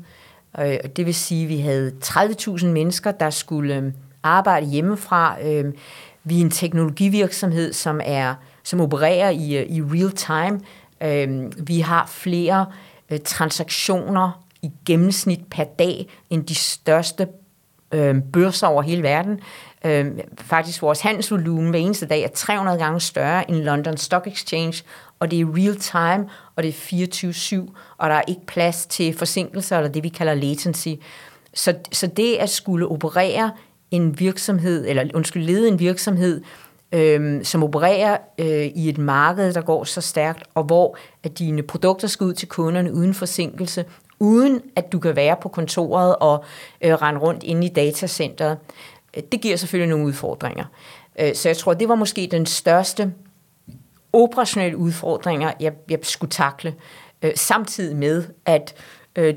Øh, 0.60 0.76
det 0.96 1.06
vil 1.06 1.14
sige, 1.14 1.42
at 1.42 1.48
vi 1.48 1.58
havde 1.58 1.92
30.000 2.04 2.66
mennesker, 2.66 3.10
der 3.10 3.30
skulle 3.30 3.76
øh, 3.76 3.92
arbejde 4.22 4.66
hjemmefra. 4.66 5.36
Øh, 5.42 5.72
vi 6.24 6.36
er 6.36 6.40
en 6.40 6.50
teknologivirksomhed, 6.50 7.72
som 7.72 8.00
er 8.04 8.34
som 8.62 8.80
opererer 8.80 9.30
i, 9.30 9.56
øh, 9.56 9.66
i 9.66 9.82
real 9.82 10.12
time. 10.12 10.60
Øh, 11.02 11.52
vi 11.68 11.80
har 11.80 12.06
flere 12.06 12.66
øh, 13.10 13.18
transaktioner 13.24 14.44
i 14.62 14.70
gennemsnit 14.86 15.40
per 15.50 15.64
dag 15.64 16.08
end 16.30 16.44
de 16.44 16.54
største 16.54 17.28
øh, 17.92 18.16
børser 18.32 18.66
over 18.66 18.82
hele 18.82 19.02
verden. 19.02 19.40
Øh, 19.84 20.06
faktisk 20.40 20.82
vores 20.82 21.00
handelsvolumen 21.00 21.70
hver 21.70 21.78
eneste 21.78 22.06
dag 22.06 22.22
er 22.22 22.28
300 22.28 22.78
gange 22.78 23.00
større 23.00 23.50
end 23.50 23.56
London 23.56 23.96
Stock 23.96 24.26
Exchange, 24.26 24.82
og 25.20 25.30
det 25.30 25.40
er 25.40 25.46
real 25.56 25.76
time, 25.76 26.28
og 26.56 26.62
det 26.62 26.68
er 26.68 27.62
24-7, 27.66 27.74
og 27.98 28.10
der 28.10 28.14
er 28.14 28.22
ikke 28.28 28.46
plads 28.46 28.86
til 28.86 29.18
forsinkelser, 29.18 29.76
eller 29.76 29.90
det 29.90 30.02
vi 30.02 30.08
kalder 30.08 30.34
latency. 30.34 30.88
Så, 31.54 31.74
så 31.92 32.06
det 32.06 32.34
at 32.34 32.50
skulle 32.50 32.86
operere 32.86 33.50
en 33.90 34.20
virksomhed, 34.20 34.86
eller 34.88 35.04
undskyld, 35.14 35.44
lede 35.44 35.68
en 35.68 35.78
virksomhed, 35.78 36.42
øh, 36.92 37.44
som 37.44 37.64
opererer 37.64 38.16
øh, 38.38 38.66
i 38.66 38.88
et 38.88 38.98
marked, 38.98 39.52
der 39.52 39.60
går 39.60 39.84
så 39.84 40.00
stærkt, 40.00 40.42
og 40.54 40.64
hvor 40.64 40.96
at 41.24 41.38
dine 41.38 41.62
produkter 41.62 42.08
skal 42.08 42.24
ud 42.24 42.32
til 42.32 42.48
kunderne 42.48 42.92
uden 42.92 43.14
forsinkelse, 43.14 43.84
uden 44.20 44.62
at 44.76 44.92
du 44.92 44.98
kan 44.98 45.16
være 45.16 45.36
på 45.42 45.48
kontoret 45.48 46.16
og 46.16 46.44
øh, 46.80 46.94
rende 46.94 47.20
rundt 47.20 47.42
inde 47.42 47.66
i 47.66 47.70
datacenteret. 47.70 48.58
Øh, 49.18 49.22
det 49.32 49.40
giver 49.40 49.56
selvfølgelig 49.56 49.90
nogle 49.90 50.06
udfordringer. 50.06 50.64
Øh, 51.20 51.34
så 51.34 51.48
jeg 51.48 51.56
tror, 51.56 51.74
det 51.74 51.88
var 51.88 51.94
måske 51.94 52.28
den 52.30 52.46
største 52.46 53.12
operationelle 54.12 54.76
udfordringer, 54.76 55.52
jeg, 55.60 55.72
jeg 55.90 55.98
skulle 56.02 56.30
takle, 56.30 56.74
øh, 57.22 57.32
samtidig 57.34 57.96
med, 57.96 58.24
at 58.46 58.74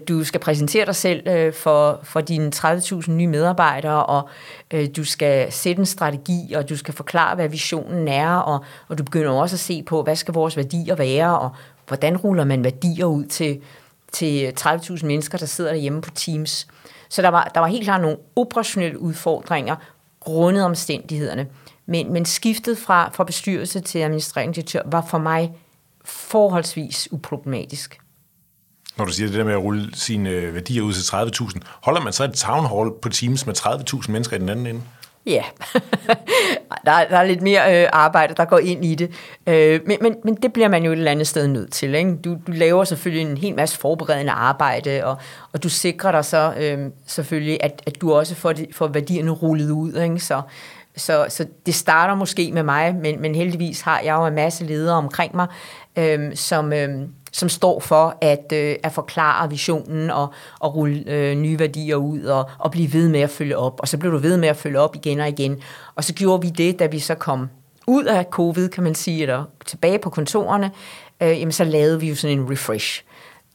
du 0.08 0.24
skal 0.24 0.40
præsentere 0.40 0.86
dig 0.86 0.96
selv 0.96 1.54
for, 1.54 2.00
for 2.04 2.22
dine 2.22 2.52
30.000 2.56 3.12
nye 3.12 3.28
medarbejdere, 3.28 4.06
og 4.06 4.30
du 4.96 5.04
skal 5.04 5.52
sætte 5.52 5.80
en 5.80 5.86
strategi, 5.86 6.54
og 6.54 6.70
du 6.70 6.78
skal 6.78 6.94
forklare, 6.94 7.36
hvad 7.36 7.50
visionen 7.50 8.08
er, 8.08 8.36
og, 8.36 8.66
og 8.88 8.98
du 8.98 9.04
begynder 9.04 9.32
også 9.32 9.56
at 9.56 9.60
se 9.60 9.84
på, 9.84 10.04
hvad 10.04 10.16
skal 10.16 10.34
vores 10.34 10.58
værdier 10.58 10.96
være, 10.96 11.40
og 11.40 11.50
hvordan 11.88 12.18
ruller 12.18 12.44
man 12.44 12.64
værdier 12.64 13.06
ud 13.06 13.26
til, 13.26 13.62
til 14.12 14.54
30.000 14.60 15.06
mennesker, 15.06 15.38
der 15.38 15.46
sidder 15.46 15.72
derhjemme 15.72 16.02
på 16.02 16.10
Teams. 16.10 16.68
Så 17.12 17.22
der 17.22 17.30
var, 17.30 17.52
der 17.54 17.60
var 17.60 17.68
helt 17.68 17.84
klart 17.84 18.02
nogle 18.02 18.18
operationelle 18.36 19.00
udfordringer, 19.00 19.76
grundet 20.20 20.66
omstændighederne. 20.66 21.48
Men, 21.86 22.14
men 22.14 22.26
skiftet 22.26 22.78
fra, 22.78 23.10
fra 23.14 23.24
bestyrelse 23.24 23.80
til 23.80 24.00
administrerende 24.00 24.54
direktør 24.54 24.82
var 24.86 25.06
for 25.10 25.18
mig 25.18 25.54
forholdsvis 26.06 27.08
uproblematisk. 27.12 28.00
Når 28.98 29.06
du 29.06 29.12
siger 29.12 29.28
det 29.28 29.38
der 29.38 29.44
med 29.44 29.54
at 29.54 29.64
rulle 29.64 29.96
sine 29.96 30.30
øh, 30.30 30.54
værdier 30.54 30.82
ud 30.82 30.94
til 30.94 31.02
30.000, 31.02 31.60
holder 31.84 32.02
man 32.02 32.14
så 32.14 32.24
et 32.24 32.34
town 32.34 32.66
hall 32.66 32.92
på 33.02 33.10
Teams 33.10 33.46
med 33.46 33.58
30.000 33.58 34.12
mennesker 34.12 34.36
i 34.36 34.40
den 34.40 34.50
anden 34.50 34.68
ende? 34.68 34.82
Ja, 35.26 35.44
der, 36.86 36.92
er, 36.92 37.08
der 37.10 37.18
er 37.18 37.24
lidt 37.24 37.42
mere 37.42 37.84
øh, 37.84 37.90
arbejde, 37.94 38.34
der 38.38 38.46
går 38.46 38.58
ind 38.58 38.86
i 38.86 38.96
det. 38.96 39.12
Øh, 39.48 39.80
men, 39.86 39.98
men, 40.02 40.16
men 40.24 40.36
det 40.36 40.54
bliver 40.54 40.68
man 40.68 40.84
jo 40.84 40.92
et 40.92 40.98
eller 40.98 41.12
andet 41.12 41.28
sted 41.28 41.48
nødt 41.48 41.72
til. 41.72 41.96
Ikke? 41.96 42.16
Du, 42.16 42.38
du 42.48 42.52
laver 42.52 42.84
selvfølgelig 42.84 43.32
en 43.32 43.38
hel 43.38 43.56
masse 43.56 43.80
forberedende 43.80 44.32
arbejde, 44.32 45.06
og, 45.06 45.18
og 45.54 45.64
du 45.64 45.70
sikrer 45.70 46.12
dig 46.12 46.26
så 46.26 46.54
øh, 46.58 46.90
selvfølgelig, 47.06 47.64
at, 47.64 47.82
at 47.86 48.02
du 48.02 48.14
også 48.14 48.36
får, 48.36 48.54
de, 48.54 48.68
får 48.74 48.88
værdierne 48.88 49.32
rullet 49.32 49.72
ud. 49.72 49.94
Ikke? 49.94 50.20
Så, 50.20 50.42
så, 50.98 51.26
så 51.30 51.46
det 51.66 51.76
starter 51.76 52.16
måske 52.16 52.52
med 52.52 52.64
mig, 52.64 52.96
men, 52.96 53.22
men 53.22 53.36
heldigvis 53.36 53.82
har 53.82 54.00
jeg 54.00 54.14
jo 54.16 54.26
en 54.26 54.36
masse 54.36 54.66
ledere 54.66 54.96
omkring 54.96 55.36
mig, 55.36 55.48
øh, 55.96 56.36
som... 56.36 56.74
Øh, 56.74 56.90
som 57.32 57.50
står 57.50 57.80
for 57.80 58.18
at, 58.22 58.54
øh, 58.54 58.76
at 58.84 58.92
forklare 58.92 59.50
visionen 59.50 60.10
og, 60.10 60.34
og 60.60 60.76
rulle 60.76 61.04
øh, 61.08 61.36
nye 61.36 61.60
værdier 61.60 61.96
ud 61.96 62.24
og, 62.24 62.50
og 62.58 62.72
blive 62.72 62.94
ved 62.94 63.10
med 63.10 63.20
at 63.20 63.30
følge 63.30 63.58
op. 63.58 63.80
Og 63.80 63.88
så 63.88 63.98
blev 63.98 64.12
du 64.12 64.18
ved 64.18 64.38
med 64.38 64.48
at 64.48 64.58
følge 64.58 64.80
op 64.80 64.96
igen 64.96 65.20
og 65.20 65.30
igen. 65.30 65.62
Og 65.96 66.04
så 66.04 66.14
gjorde 66.14 66.42
vi 66.42 66.50
det, 66.50 66.80
da 66.80 66.86
vi 66.86 67.00
så 67.00 67.16
kom 67.16 67.50
ud 67.88 68.04
af 68.04 68.26
covid, 68.32 68.70
kan 68.70 68.84
man 68.84 68.96
sige, 68.96 69.22
eller 69.22 69.44
tilbage 69.66 70.00
på 70.00 70.10
kontorerne, 70.10 70.72
øh, 71.22 71.40
jamen 71.40 71.52
så 71.52 71.64
lavede 71.64 72.00
vi 72.00 72.10
jo 72.10 72.16
sådan 72.16 72.40
en 72.40 72.52
refresh. 72.52 73.04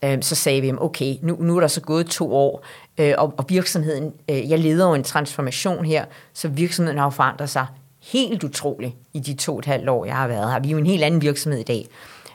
Øh, 0.03 0.17
så 0.21 0.35
sagde 0.35 0.61
vi, 0.61 0.73
okay, 0.77 1.15
nu, 1.21 1.37
nu 1.39 1.55
er 1.55 1.59
der 1.59 1.67
så 1.67 1.81
gået 1.81 2.07
to 2.07 2.35
år, 2.35 2.65
øh, 2.97 3.13
og, 3.17 3.33
og 3.37 3.45
virksomheden, 3.49 4.13
øh, 4.29 4.49
jeg 4.49 4.59
leder 4.59 4.87
jo 4.87 4.93
en 4.93 5.03
transformation 5.03 5.85
her, 5.85 6.05
så 6.33 6.47
virksomheden 6.47 6.97
har 6.97 7.05
jo 7.05 7.09
forandret 7.09 7.49
sig 7.49 7.65
helt 8.03 8.43
utroligt 8.43 8.93
i 9.13 9.19
de 9.19 9.33
to 9.33 9.53
og 9.53 9.59
et 9.59 9.65
halvt 9.65 9.89
år, 9.89 10.05
jeg 10.05 10.15
har 10.15 10.27
været 10.27 10.51
her. 10.51 10.59
Vi 10.59 10.67
er 10.67 10.71
jo 10.71 10.77
en 10.77 10.85
helt 10.85 11.03
anden 11.03 11.21
virksomhed 11.21 11.59
i 11.59 11.63
dag. 11.63 11.87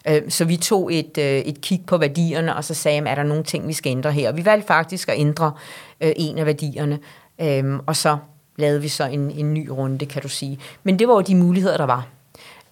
Øh, 0.09 0.23
så 0.29 0.45
vi 0.45 0.57
tog 0.57 0.95
et, 0.95 1.19
øh, 1.19 1.39
et 1.39 1.61
kig 1.61 1.83
på 1.87 1.99
værdierne, 1.99 2.57
og 2.57 2.65
så 2.65 2.75
sagde, 2.75 3.09
er 3.09 3.15
der 3.15 3.23
nogle 3.23 3.45
ting, 3.45 3.69
vi 3.69 3.73
skal 3.73 3.91
ændre 3.91 4.13
her? 4.13 4.29
Og 4.29 4.37
vi 4.37 4.45
valgte 4.45 4.67
faktisk 4.67 5.09
at 5.09 5.15
ændre 5.19 5.53
øh, 6.01 6.13
en 6.17 6.39
af 6.39 6.47
værdierne, 6.47 6.99
øh, 7.41 7.79
og 7.87 7.97
så 7.97 8.17
lavede 8.57 8.83
vi 8.83 8.89
så 8.89 9.05
en, 9.05 9.31
en 9.31 9.55
ny 9.55 9.69
runde, 9.69 10.07
kan 10.07 10.23
du 10.23 10.29
sige. 10.29 10.59
Men 10.83 10.99
det 10.99 11.09
var 11.09 11.15
jo 11.15 11.21
de 11.21 11.35
muligheder, 11.35 11.77
der 11.77 11.87
var. 11.87 12.07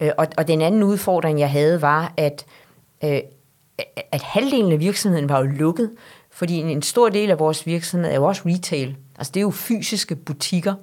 Øh, 0.01 0.11
og, 0.17 0.27
og 0.37 0.47
den 0.47 0.61
anden 0.61 0.83
udfordring, 0.83 1.39
jeg 1.39 1.51
havde, 1.51 1.81
var, 1.81 2.13
at, 2.17 2.45
øh, 3.03 3.19
at 4.11 4.21
halvdelen 4.21 4.71
af 4.71 4.79
virksomheden 4.79 5.29
var 5.29 5.39
jo 5.39 5.45
lukket, 5.45 5.91
fordi 6.31 6.55
en 6.55 6.81
stor 6.81 7.09
del 7.09 7.31
af 7.31 7.39
vores 7.39 7.65
virksomhed 7.65 8.11
er 8.11 8.15
jo 8.15 8.23
også 8.23 8.41
retail. 8.45 8.95
Altså 9.17 9.31
det 9.33 9.39
er 9.39 9.41
jo 9.41 9.51
fysiske 9.51 10.15
butikker. 10.15 10.73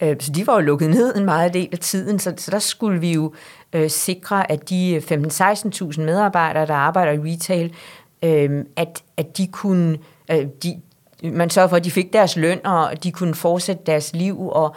Så 0.00 0.32
de 0.34 0.46
var 0.46 0.54
jo 0.54 0.60
lukket 0.60 0.90
ned 0.90 1.16
en 1.16 1.24
meget 1.24 1.54
del 1.54 1.68
af 1.72 1.78
tiden, 1.78 2.18
så, 2.18 2.34
så 2.36 2.50
der 2.50 2.58
skulle 2.58 3.00
vi 3.00 3.12
jo 3.12 3.32
øh, 3.74 3.90
sikre, 3.90 4.50
at 4.50 4.70
de 4.70 4.94
øh, 4.94 5.02
15-16.000 5.02 6.00
medarbejdere, 6.00 6.66
der 6.66 6.74
arbejder 6.74 7.12
i 7.12 7.32
retail, 7.32 7.74
øh, 8.22 8.64
at, 8.76 9.02
at 9.16 9.38
de 9.38 9.46
kunne, 9.46 9.98
øh, 10.30 10.46
de, 10.62 10.80
man 11.22 11.50
sørger 11.50 11.68
for, 11.68 11.76
at 11.76 11.84
de 11.84 11.90
fik 11.90 12.12
deres 12.12 12.36
løn, 12.36 12.66
og 12.66 13.04
de 13.04 13.12
kunne 13.12 13.34
fortsætte 13.34 13.82
deres 13.86 14.12
liv, 14.14 14.48
og, 14.48 14.74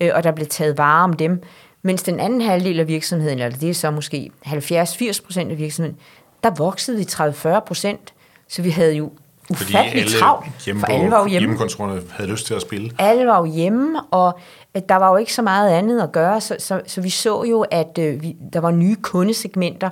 øh, 0.00 0.10
og 0.14 0.24
der 0.24 0.32
blev 0.32 0.46
taget 0.46 0.78
vare 0.78 1.04
om 1.04 1.12
dem. 1.12 1.42
Mens 1.82 2.02
den 2.02 2.20
anden 2.20 2.40
halvdel 2.40 2.80
af 2.80 2.88
virksomheden, 2.88 3.38
eller 3.38 3.58
det 3.58 3.70
er 3.70 3.74
så 3.74 3.90
måske 3.90 4.30
70-80 4.46 5.24
procent 5.24 5.50
af 5.50 5.58
virksomheden, 5.58 5.98
der 6.44 6.50
voksede 6.50 6.96
vi 6.96 7.02
30-40 7.02 7.60
procent. 7.60 8.14
Så 8.48 8.62
vi 8.62 8.70
havde 8.70 8.94
jo 8.94 9.12
ufattelig 9.50 10.06
travlt, 10.20 10.64
hjemme 10.64 10.80
for 10.80 10.86
alle 10.86 11.10
var 11.10 11.18
jo 11.18 11.26
hjemme. 11.26 11.40
hjemmekontorerne 11.40 12.02
havde 12.10 12.30
lyst 12.30 12.46
til 12.46 12.54
at 12.54 12.60
spille. 12.60 12.90
Alle 12.98 13.26
var 13.26 13.38
jo 13.38 13.44
hjemme, 13.44 14.00
og 14.10 14.38
øh, 14.76 14.82
der 14.88 14.96
var 14.96 15.10
jo 15.10 15.16
ikke 15.16 15.34
så 15.34 15.42
meget 15.42 15.70
andet 15.70 16.00
at 16.00 16.12
gøre, 16.12 16.40
så, 16.40 16.56
så, 16.58 16.80
så 16.86 17.00
vi 17.00 17.10
så 17.10 17.44
jo, 17.44 17.60
at 17.70 17.98
øh, 17.98 18.22
vi, 18.22 18.36
der 18.52 18.60
var 18.60 18.70
nye 18.70 18.96
kundesegmenter, 18.96 19.90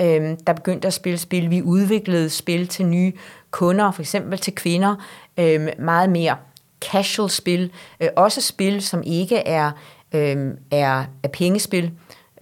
øh, 0.00 0.36
der 0.46 0.52
begyndte 0.52 0.88
at 0.88 0.94
spille 0.94 1.18
spil. 1.18 1.50
Vi 1.50 1.62
udviklede 1.62 2.30
spil 2.30 2.68
til 2.68 2.86
nye 2.86 3.12
kunder, 3.50 3.90
for 3.90 4.02
eksempel 4.02 4.38
til 4.38 4.54
kvinder, 4.54 4.94
øh, 5.38 5.68
meget 5.78 6.10
mere 6.10 6.36
casual 6.80 7.30
spil, 7.30 7.70
øh, 8.00 8.08
også 8.16 8.40
spil, 8.40 8.82
som 8.82 9.02
ikke 9.06 9.36
er, 9.36 9.70
øh, 10.12 10.36
er, 10.70 11.04
er 11.22 11.28
pengespil, 11.32 11.90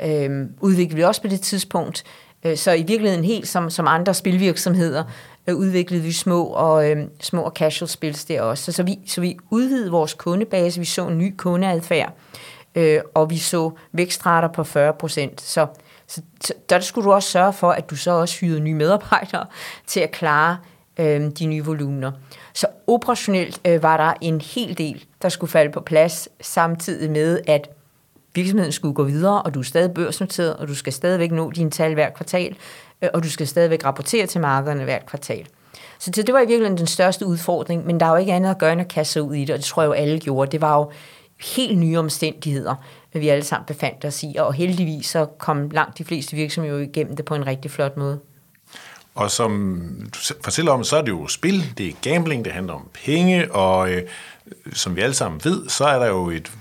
øh, 0.02 0.46
udviklede 0.60 0.96
vi 0.96 1.04
også 1.04 1.22
på 1.22 1.28
det 1.28 1.40
tidspunkt. 1.40 2.04
Øh, 2.44 2.56
så 2.56 2.72
i 2.72 2.82
virkeligheden 2.82 3.24
helt 3.24 3.48
som, 3.48 3.70
som 3.70 3.86
andre 3.88 4.14
spilvirksomheder 4.14 5.04
øh, 5.46 5.56
udviklede 5.56 6.02
vi 6.02 6.12
små 6.12 6.44
og, 6.44 6.90
øh, 6.90 7.06
små 7.20 7.42
og 7.42 7.52
casual 7.54 7.88
spils 7.88 8.24
der 8.24 8.42
også. 8.42 8.64
Så, 8.64 8.72
så, 8.72 8.82
vi, 8.82 8.98
så 9.06 9.20
vi 9.20 9.36
udvidede 9.50 9.90
vores 9.90 10.14
kundebase, 10.14 10.80
vi 10.80 10.86
så 10.86 11.08
en 11.08 11.18
ny 11.18 11.34
kundeadfærd, 11.36 12.12
øh, 12.74 13.00
og 13.14 13.30
vi 13.30 13.38
så 13.38 13.70
vækstrater 13.92 14.48
på 14.48 14.64
40 14.64 14.92
procent. 14.92 15.40
Så, 15.40 15.66
så, 16.06 16.22
så 16.40 16.52
der 16.70 16.80
skulle 16.80 17.04
du 17.04 17.12
også 17.12 17.30
sørge 17.30 17.52
for, 17.52 17.70
at 17.70 17.90
du 17.90 17.96
så 17.96 18.10
også 18.10 18.40
hyrede 18.40 18.60
nye 18.60 18.74
medarbejdere 18.74 19.46
til 19.86 20.00
at 20.00 20.10
klare 20.10 20.58
øh, 20.98 21.30
de 21.38 21.46
nye 21.46 21.64
volumener. 21.64 22.12
Så 22.52 22.66
operationelt 22.86 23.60
øh, 23.64 23.82
var 23.82 23.96
der 23.96 24.12
en 24.20 24.40
hel 24.40 24.78
del, 24.78 25.04
der 25.22 25.28
skulle 25.28 25.50
falde 25.50 25.72
på 25.72 25.80
plads, 25.80 26.28
samtidig 26.40 27.10
med, 27.10 27.40
at 27.46 27.68
virksomheden 28.34 28.72
skulle 28.72 28.94
gå 28.94 29.04
videre, 29.04 29.42
og 29.42 29.54
du 29.54 29.58
er 29.58 29.64
stadig 29.64 29.94
børsnoteret, 29.94 30.56
og 30.56 30.68
du 30.68 30.74
skal 30.74 30.92
stadigvæk 30.92 31.30
nå 31.30 31.50
dine 31.50 31.70
tal 31.70 31.94
hver 31.94 32.10
kvartal, 32.10 32.56
Øh, 33.02 33.08
og 33.14 33.22
du 33.22 33.30
skal 33.30 33.46
stadigvæk 33.46 33.84
rapportere 33.84 34.26
til 34.26 34.40
markederne 34.40 34.84
hvert 34.84 35.06
kvartal. 35.06 35.46
Så 35.98 36.10
det 36.10 36.34
var 36.34 36.40
i 36.40 36.46
virkeligheden 36.46 36.78
den 36.78 36.86
største 36.86 37.26
udfordring, 37.26 37.86
men 37.86 38.00
der 38.00 38.06
er 38.06 38.10
jo 38.10 38.16
ikke 38.16 38.32
andet 38.32 38.50
at 38.50 38.58
gøre 38.58 38.72
end 38.72 38.80
at 38.80 38.88
kaste 38.88 39.12
sig 39.12 39.22
ud 39.22 39.34
i 39.34 39.40
det, 39.40 39.50
og 39.50 39.58
det 39.58 39.64
tror 39.64 39.82
jeg 39.82 39.88
jo 39.88 39.92
alle 39.92 40.20
gjorde. 40.20 40.50
Det 40.52 40.60
var 40.60 40.76
jo 40.76 40.90
helt 41.54 41.78
nye 41.78 41.98
omstændigheder, 41.98 42.74
vi 43.12 43.28
alle 43.28 43.44
sammen 43.44 43.66
befandt 43.66 44.04
os 44.04 44.22
i, 44.22 44.36
og 44.38 44.54
heldigvis 44.54 45.06
så 45.06 45.26
kom 45.26 45.70
langt 45.70 45.98
de 45.98 46.04
fleste 46.04 46.36
virksomheder 46.36 46.78
igennem 46.78 47.16
det 47.16 47.24
på 47.24 47.34
en 47.34 47.46
rigtig 47.46 47.70
flot 47.70 47.96
måde. 47.96 48.20
Og 49.14 49.30
som 49.30 49.90
du 50.14 50.18
fortæller 50.44 50.72
om, 50.72 50.84
så 50.84 50.96
er 50.96 51.02
det 51.02 51.08
jo 51.08 51.28
spil, 51.28 51.78
det 51.78 51.88
er 51.88 51.92
gambling, 52.02 52.44
det 52.44 52.52
handler 52.52 52.72
om 52.72 52.88
penge, 53.04 53.52
og 53.52 53.90
øh, 53.90 54.02
som 54.72 54.96
vi 54.96 55.00
alle 55.00 55.14
sammen 55.14 55.40
ved, 55.44 55.68
så 55.68 55.84
er 55.84 55.98
der 55.98 56.06
jo 56.06 56.30
et 56.30 56.52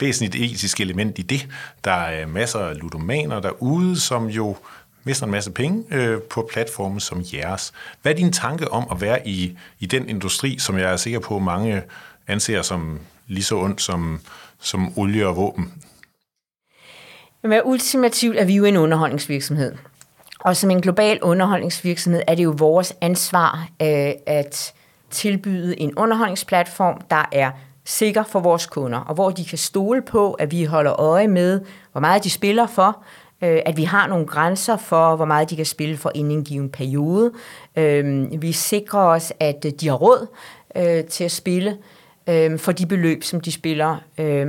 væsentligt 0.00 0.52
etisk 0.52 0.80
element 0.80 1.18
i 1.18 1.22
det. 1.22 1.48
Der 1.84 1.92
er 1.92 2.26
masser 2.26 2.58
af 2.58 2.78
ludomaner 2.78 3.40
derude, 3.40 4.00
som 4.00 4.26
jo 4.26 4.56
mister 5.04 5.26
en 5.26 5.32
masse 5.32 5.50
penge 5.50 5.84
øh, 5.90 6.22
på 6.22 6.48
platforme 6.52 7.00
som 7.00 7.22
jeres. 7.32 7.72
Hvad 8.02 8.12
er 8.12 8.16
din 8.16 8.32
tanke 8.32 8.70
om 8.72 8.86
at 8.90 9.00
være 9.00 9.28
i, 9.28 9.58
i 9.80 9.86
den 9.86 10.08
industri, 10.08 10.58
som 10.58 10.78
jeg 10.78 10.92
er 10.92 10.96
sikker 10.96 11.18
på, 11.18 11.38
mange 11.38 11.82
anser 12.28 12.62
som 12.62 13.00
lige 13.26 13.44
så 13.44 13.56
ondt 13.56 13.82
som, 13.82 14.20
som 14.60 14.98
olie 14.98 15.26
og 15.26 15.36
våben? 15.36 15.72
Men 17.42 17.60
ultimativt 17.64 18.36
er 18.36 18.44
vi 18.44 18.54
jo 18.54 18.64
en 18.64 18.76
underholdningsvirksomhed. 18.76 19.74
Og 20.40 20.56
som 20.56 20.70
en 20.70 20.80
global 20.80 21.22
underholdningsvirksomhed 21.22 22.22
er 22.26 22.34
det 22.34 22.44
jo 22.44 22.54
vores 22.58 22.94
ansvar 23.00 23.68
øh, 23.82 24.12
at 24.26 24.74
tilbyde 25.10 25.80
en 25.80 25.94
underholdningsplatform, 25.94 27.00
der 27.10 27.28
er 27.32 27.50
sikker 27.84 28.22
for 28.22 28.40
vores 28.40 28.66
kunder, 28.66 28.98
og 28.98 29.14
hvor 29.14 29.30
de 29.30 29.44
kan 29.44 29.58
stole 29.58 30.02
på, 30.02 30.32
at 30.32 30.50
vi 30.50 30.64
holder 30.64 31.00
øje 31.00 31.28
med, 31.28 31.60
hvor 31.92 32.00
meget 32.00 32.24
de 32.24 32.30
spiller 32.30 32.66
for, 32.66 33.04
øh, 33.42 33.60
at 33.66 33.76
vi 33.76 33.84
har 33.84 34.06
nogle 34.06 34.26
grænser 34.26 34.76
for, 34.76 35.16
hvor 35.16 35.24
meget 35.24 35.50
de 35.50 35.56
kan 35.56 35.66
spille 35.66 35.96
for 35.96 36.12
inden 36.14 36.38
en 36.38 36.44
given 36.44 36.68
periode. 36.68 37.32
Øh, 37.76 38.42
vi 38.42 38.52
sikrer 38.52 39.00
os, 39.00 39.32
at 39.40 39.64
øh, 39.66 39.72
de 39.80 39.88
har 39.88 39.94
råd 39.94 40.26
øh, 40.76 41.04
til 41.04 41.24
at 41.24 41.32
spille 41.32 41.76
øh, 42.28 42.58
for 42.58 42.72
de 42.72 42.86
beløb, 42.86 43.24
som 43.24 43.40
de 43.40 43.52
spiller 43.52 43.96
øh, 44.18 44.46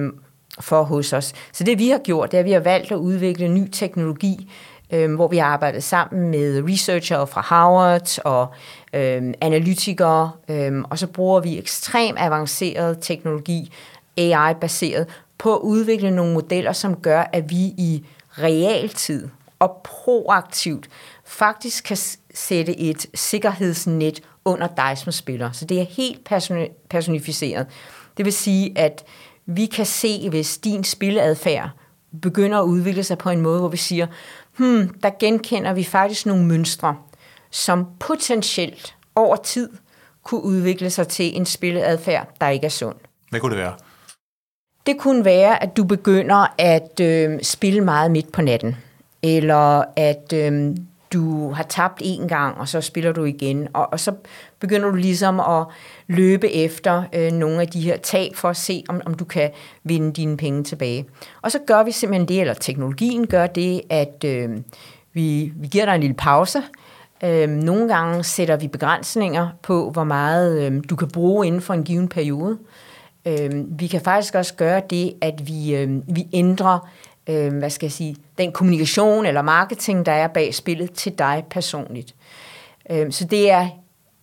for 0.59 0.83
hos 0.83 1.13
os. 1.13 1.33
Så 1.53 1.63
det 1.63 1.79
vi 1.79 1.89
har 1.89 1.97
gjort, 1.97 2.31
det 2.31 2.37
er, 2.37 2.39
at 2.39 2.45
vi 2.45 2.51
har 2.51 2.59
valgt 2.59 2.91
at 2.91 2.97
udvikle 2.97 3.47
ny 3.47 3.69
teknologi, 3.71 4.51
øh, 4.91 5.13
hvor 5.15 5.27
vi 5.27 5.37
har 5.37 5.45
arbejdet 5.45 5.83
sammen 5.83 6.31
med 6.31 6.63
researchere 6.69 7.27
fra 7.27 7.41
Harvard 7.41 8.19
og 8.25 8.47
øh, 8.93 9.33
analytikere, 9.41 10.31
øh, 10.49 10.83
og 10.89 10.99
så 10.99 11.07
bruger 11.07 11.39
vi 11.39 11.57
ekstrem 11.57 12.15
avanceret 12.17 12.97
teknologi, 13.01 13.71
AI-baseret, 14.17 15.07
på 15.37 15.55
at 15.55 15.59
udvikle 15.59 16.11
nogle 16.11 16.33
modeller, 16.33 16.71
som 16.71 16.95
gør, 16.95 17.23
at 17.33 17.49
vi 17.49 17.55
i 17.55 18.05
realtid 18.39 19.29
og 19.59 19.81
proaktivt 19.83 20.89
faktisk 21.25 21.83
kan 21.83 21.97
sætte 22.33 22.79
et 22.79 23.05
sikkerhedsnet 23.13 24.21
under 24.45 24.67
dig 24.67 24.97
som 24.97 25.11
spiller. 25.11 25.51
Så 25.51 25.65
det 25.65 25.79
er 25.79 25.85
helt 25.85 26.29
personificeret. 26.89 27.67
Det 28.17 28.25
vil 28.25 28.33
sige, 28.33 28.77
at 28.77 29.03
vi 29.45 29.65
kan 29.65 29.85
se, 29.85 30.29
hvis 30.29 30.57
din 30.57 30.83
spiladfærd 30.83 31.69
begynder 32.21 32.59
at 32.59 32.63
udvikle 32.63 33.03
sig 33.03 33.17
på 33.17 33.29
en 33.29 33.41
måde, 33.41 33.59
hvor 33.59 33.69
vi 33.69 33.77
siger, 33.77 34.07
hmm, 34.57 34.89
der 35.03 35.09
genkender 35.19 35.73
vi 35.73 35.83
faktisk 35.83 36.25
nogle 36.25 36.45
mønstre, 36.45 36.95
som 37.51 37.85
potentielt 37.99 38.95
over 39.15 39.35
tid 39.35 39.69
kunne 40.23 40.43
udvikle 40.43 40.89
sig 40.89 41.07
til 41.07 41.37
en 41.37 41.45
spilleadfærd, 41.45 42.35
der 42.41 42.49
ikke 42.49 42.65
er 42.65 42.69
sund. 42.69 42.95
Hvad 43.29 43.39
kunne 43.39 43.55
det 43.55 43.63
være? 43.63 43.73
Det 44.85 44.97
kunne 44.97 45.25
være, 45.25 45.63
at 45.63 45.77
du 45.77 45.83
begynder 45.83 46.53
at 46.57 46.99
øh, 47.01 47.39
spille 47.43 47.81
meget 47.81 48.11
midt 48.11 48.31
på 48.31 48.41
natten, 48.41 48.75
eller 49.23 49.83
at 49.95 50.33
øh, 50.33 50.75
du 51.13 51.51
har 51.51 51.63
tabt 51.63 52.01
en 52.05 52.27
gang, 52.27 52.57
og 52.57 52.67
så 52.67 52.81
spiller 52.81 53.11
du 53.11 53.23
igen, 53.23 53.67
og, 53.73 53.93
og 53.93 53.99
så 53.99 54.13
begynder 54.59 54.89
du 54.89 54.95
ligesom 54.95 55.39
at 55.39 55.65
løbe 56.07 56.51
efter 56.51 57.03
øh, 57.13 57.31
nogle 57.31 57.61
af 57.61 57.67
de 57.67 57.81
her 57.81 57.97
tab 57.97 58.35
for 58.35 58.49
at 58.49 58.57
se, 58.57 58.83
om, 58.89 59.01
om 59.05 59.13
du 59.13 59.25
kan 59.25 59.49
vinde 59.83 60.13
dine 60.13 60.37
penge 60.37 60.63
tilbage. 60.63 61.05
Og 61.41 61.51
så 61.51 61.59
gør 61.67 61.83
vi 61.83 61.91
simpelthen 61.91 62.27
det, 62.27 62.41
eller 62.41 62.53
teknologien 62.53 63.27
gør 63.27 63.47
det, 63.47 63.81
at 63.89 64.23
øh, 64.25 64.49
vi, 65.13 65.53
vi 65.55 65.67
giver 65.67 65.85
dig 65.85 65.95
en 65.95 66.01
lille 66.01 66.15
pause. 66.15 66.61
Øh, 67.23 67.49
nogle 67.49 67.87
gange 67.87 68.23
sætter 68.23 68.55
vi 68.55 68.67
begrænsninger 68.67 69.49
på, 69.61 69.89
hvor 69.91 70.03
meget 70.03 70.61
øh, 70.61 70.83
du 70.89 70.95
kan 70.95 71.07
bruge 71.07 71.47
inden 71.47 71.61
for 71.61 71.73
en 71.73 71.83
given 71.83 72.07
periode. 72.07 72.57
Øh, 73.25 73.79
vi 73.79 73.87
kan 73.87 74.01
faktisk 74.01 74.35
også 74.35 74.53
gøre 74.53 74.81
det, 74.89 75.13
at 75.21 75.47
vi, 75.47 75.75
øh, 75.75 76.15
vi 76.15 76.27
ændrer 76.33 76.89
øh, 77.29 77.57
hvad 77.57 77.69
skal 77.69 77.85
jeg 77.85 77.91
sige, 77.91 78.15
den 78.37 78.51
kommunikation 78.51 79.25
eller 79.25 79.41
marketing, 79.41 80.05
der 80.05 80.11
er 80.11 80.27
bag 80.27 80.53
spillet 80.53 80.91
til 80.91 81.11
dig 81.17 81.43
personligt. 81.49 82.15
Øh, 82.89 83.11
så 83.11 83.25
det 83.25 83.51
er 83.51 83.69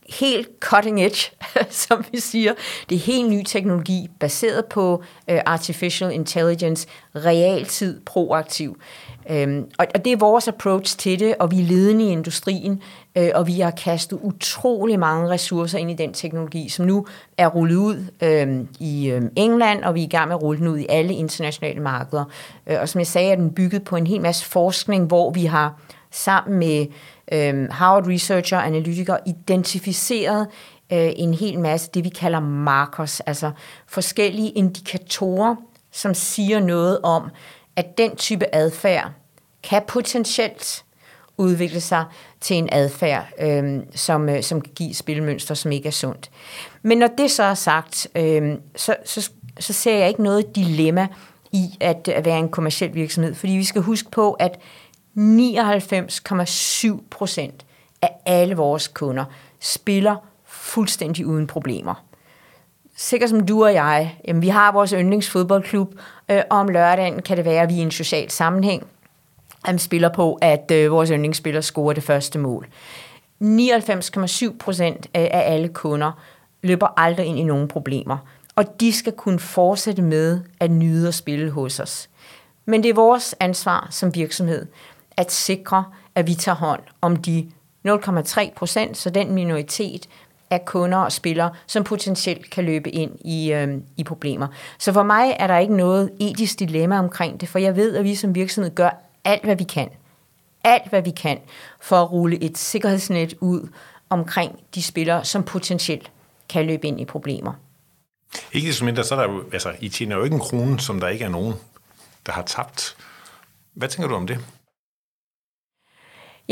helt 0.08 0.48
cutting 0.60 1.04
edge, 1.04 1.30
som 1.70 2.04
vi 2.12 2.20
siger. 2.20 2.54
Det 2.88 2.94
er 2.94 3.00
helt 3.00 3.30
ny 3.30 3.42
teknologi, 3.46 4.08
baseret 4.20 4.64
på 4.64 5.02
øh, 5.28 5.40
artificial 5.46 6.12
intelligence, 6.12 6.88
realtid, 7.14 8.00
proaktiv. 8.00 8.76
Øhm, 9.30 9.70
og, 9.78 9.86
og 9.94 10.04
det 10.04 10.12
er 10.12 10.16
vores 10.16 10.48
approach 10.48 10.98
til 10.98 11.20
det, 11.20 11.34
og 11.38 11.50
vi 11.50 11.60
er 11.60 11.64
ledende 11.64 12.04
i 12.04 12.08
industrien, 12.08 12.82
øh, 13.16 13.30
og 13.34 13.46
vi 13.46 13.60
har 13.60 13.70
kastet 13.70 14.18
utrolig 14.22 14.98
mange 14.98 15.30
ressourcer 15.30 15.78
ind 15.78 15.90
i 15.90 15.94
den 15.94 16.12
teknologi, 16.12 16.68
som 16.68 16.86
nu 16.86 17.06
er 17.38 17.46
rullet 17.46 17.76
ud 17.76 18.06
øh, 18.22 18.64
i 18.80 19.10
øh, 19.10 19.22
England, 19.36 19.84
og 19.84 19.94
vi 19.94 20.00
er 20.00 20.04
i 20.04 20.08
gang 20.08 20.28
med 20.28 20.36
at 20.36 20.42
rulle 20.42 20.58
den 20.58 20.68
ud 20.68 20.78
i 20.78 20.86
alle 20.88 21.14
internationale 21.14 21.80
markeder. 21.80 22.24
Øh, 22.66 22.76
og 22.80 22.88
som 22.88 22.98
jeg 22.98 23.06
sagde, 23.06 23.30
er 23.30 23.36
den 23.36 23.54
bygget 23.54 23.84
på 23.84 23.96
en 23.96 24.06
hel 24.06 24.20
masse 24.20 24.44
forskning, 24.44 25.06
hvor 25.06 25.30
vi 25.30 25.44
har 25.44 25.80
sammen 26.10 26.58
med 26.58 26.80
øh, 26.80 26.86
Øhm, 27.32 27.70
Harvard 27.70 28.06
Researcher 28.06 28.58
og 28.58 28.66
analytikere 28.66 29.18
identificeret 29.26 30.46
øh, 30.92 31.12
en 31.16 31.34
hel 31.34 31.58
masse 31.58 31.90
det, 31.94 32.04
vi 32.04 32.08
kalder 32.08 32.40
markers, 32.40 33.20
altså 33.20 33.50
forskellige 33.86 34.50
indikatorer, 34.50 35.56
som 35.90 36.14
siger 36.14 36.60
noget 36.60 36.98
om, 37.02 37.30
at 37.76 37.98
den 37.98 38.16
type 38.16 38.54
adfærd 38.54 39.10
kan 39.62 39.82
potentielt 39.88 40.84
udvikle 41.38 41.80
sig 41.80 42.04
til 42.40 42.56
en 42.56 42.68
adfærd, 42.72 43.26
øh, 43.40 43.80
som, 43.94 44.28
øh, 44.28 44.42
som 44.42 44.60
kan 44.60 44.72
give 44.74 44.94
spilmønster, 44.94 45.54
som 45.54 45.72
ikke 45.72 45.86
er 45.86 45.92
sundt. 45.92 46.30
Men 46.82 46.98
når 46.98 47.06
det 47.06 47.30
så 47.30 47.42
er 47.42 47.54
sagt, 47.54 48.08
øh, 48.14 48.54
så, 48.76 48.96
så, 49.04 49.30
så 49.60 49.72
ser 49.72 49.94
jeg 49.94 50.08
ikke 50.08 50.22
noget 50.22 50.56
dilemma 50.56 51.08
i 51.52 51.76
at, 51.80 52.08
at 52.08 52.24
være 52.24 52.38
en 52.38 52.48
kommersiel 52.48 52.94
virksomhed, 52.94 53.34
fordi 53.34 53.52
vi 53.52 53.64
skal 53.64 53.82
huske 53.82 54.10
på, 54.10 54.32
at 54.32 54.58
99,7 55.16 57.02
procent 57.10 57.66
af 58.02 58.10
alle 58.26 58.56
vores 58.56 58.88
kunder 58.88 59.24
spiller 59.60 60.16
fuldstændig 60.44 61.26
uden 61.26 61.46
problemer. 61.46 62.04
Sikkert 62.96 63.30
som 63.30 63.46
du 63.46 63.64
og 63.64 63.74
jeg, 63.74 64.18
jamen, 64.28 64.42
vi 64.42 64.48
har 64.48 64.72
vores 64.72 64.90
yndlingsfodboldklub, 64.90 65.94
øh, 66.28 66.42
og 66.50 66.58
om 66.58 66.68
lørdagen 66.68 67.22
kan 67.22 67.36
det 67.36 67.44
være, 67.44 67.62
at 67.62 67.68
vi 67.68 67.74
i 67.74 67.78
en 67.78 67.90
social 67.90 68.30
sammenhæng 68.30 68.86
jamen, 69.66 69.78
spiller 69.78 70.08
på, 70.08 70.38
at 70.40 70.70
øh, 70.70 70.90
vores 70.90 71.10
yndlingsspiller 71.10 71.60
scorer 71.60 71.92
det 71.92 72.02
første 72.02 72.38
mål. 72.38 72.68
99,7 73.42 74.56
procent 74.58 75.06
øh, 75.06 75.22
af 75.22 75.52
alle 75.52 75.68
kunder 75.68 76.12
løber 76.62 76.88
aldrig 76.96 77.26
ind 77.26 77.38
i 77.38 77.42
nogen 77.42 77.68
problemer, 77.68 78.18
og 78.56 78.80
de 78.80 78.92
skal 78.92 79.12
kunne 79.12 79.38
fortsætte 79.38 80.02
med 80.02 80.40
at 80.60 80.70
nyde 80.70 81.08
at 81.08 81.14
spille 81.14 81.50
hos 81.50 81.80
os. 81.80 82.08
Men 82.64 82.82
det 82.82 82.88
er 82.88 82.94
vores 82.94 83.34
ansvar 83.40 83.88
som 83.90 84.14
virksomhed 84.14 84.66
at 85.16 85.32
sikre, 85.32 85.84
at 86.14 86.26
vi 86.26 86.34
tager 86.34 86.56
hånd 86.56 86.80
om 87.00 87.16
de 87.16 87.50
0,3 87.88 88.54
procent, 88.56 88.96
så 88.96 89.10
den 89.10 89.32
minoritet 89.32 90.08
af 90.50 90.64
kunder 90.64 90.98
og 90.98 91.12
spillere, 91.12 91.50
som 91.66 91.84
potentielt 91.84 92.50
kan 92.50 92.64
løbe 92.64 92.90
ind 92.90 93.10
i, 93.24 93.52
øh, 93.52 93.68
i 93.96 94.04
problemer. 94.04 94.46
Så 94.78 94.92
for 94.92 95.02
mig 95.02 95.36
er 95.38 95.46
der 95.46 95.58
ikke 95.58 95.76
noget 95.76 96.10
etisk 96.20 96.58
dilemma 96.58 96.98
omkring 96.98 97.40
det, 97.40 97.48
for 97.48 97.58
jeg 97.58 97.76
ved, 97.76 97.96
at 97.96 98.04
vi 98.04 98.14
som 98.14 98.34
virksomhed 98.34 98.74
gør 98.74 98.90
alt, 99.24 99.44
hvad 99.44 99.56
vi 99.56 99.64
kan. 99.64 99.88
Alt, 100.64 100.88
hvad 100.88 101.02
vi 101.02 101.10
kan 101.10 101.38
for 101.80 101.96
at 101.96 102.12
rulle 102.12 102.42
et 102.42 102.58
sikkerhedsnet 102.58 103.34
ud 103.40 103.68
omkring 104.10 104.58
de 104.74 104.82
spillere, 104.82 105.24
som 105.24 105.42
potentielt 105.42 106.10
kan 106.48 106.66
løbe 106.66 106.86
ind 106.86 107.00
i 107.00 107.04
problemer. 107.04 107.52
Ikke 108.52 108.68
desto 108.68 108.84
mindre, 108.84 109.04
så 109.04 109.14
er 109.14 109.26
der 109.26 109.32
jo, 109.32 109.44
altså, 109.52 109.72
I 109.80 109.88
tjener 109.88 110.16
jo 110.16 110.24
ikke 110.24 110.34
en 110.34 110.40
krone, 110.40 110.80
som 110.80 111.00
der 111.00 111.08
ikke 111.08 111.24
er 111.24 111.28
nogen, 111.28 111.54
der 112.26 112.32
har 112.32 112.42
tabt. 112.42 112.96
Hvad 113.74 113.88
tænker 113.88 114.08
du 114.08 114.14
om 114.14 114.26
det? 114.26 114.38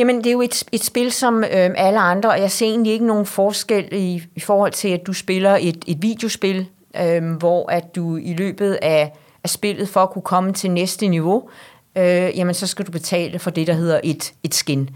Jamen, 0.00 0.18
det 0.18 0.26
er 0.26 0.32
jo 0.32 0.40
et, 0.40 0.64
et 0.72 0.84
spil 0.84 1.12
som 1.12 1.44
øh, 1.44 1.70
alle 1.76 2.00
andre, 2.00 2.30
og 2.30 2.40
jeg 2.40 2.50
ser 2.50 2.66
egentlig 2.66 2.92
ikke 2.92 3.06
nogen 3.06 3.26
forskel 3.26 3.88
i, 3.92 4.22
i 4.36 4.40
forhold 4.40 4.72
til, 4.72 4.88
at 4.88 5.06
du 5.06 5.12
spiller 5.12 5.58
et, 5.60 5.84
et 5.86 6.02
videospil, 6.02 6.68
øh, 7.00 7.32
hvor 7.32 7.70
at 7.70 7.94
du 7.94 8.16
i 8.16 8.34
løbet 8.34 8.78
af, 8.82 9.12
af 9.44 9.50
spillet, 9.50 9.88
for 9.88 10.00
at 10.00 10.10
kunne 10.10 10.22
komme 10.22 10.52
til 10.52 10.70
næste 10.70 11.08
niveau, 11.08 11.48
øh, 11.96 12.04
jamen 12.38 12.54
så 12.54 12.66
skal 12.66 12.86
du 12.86 12.92
betale 12.92 13.38
for 13.38 13.50
det, 13.50 13.66
der 13.66 13.72
hedder 13.72 14.00
et, 14.04 14.32
et 14.42 14.54
skin. 14.54 14.90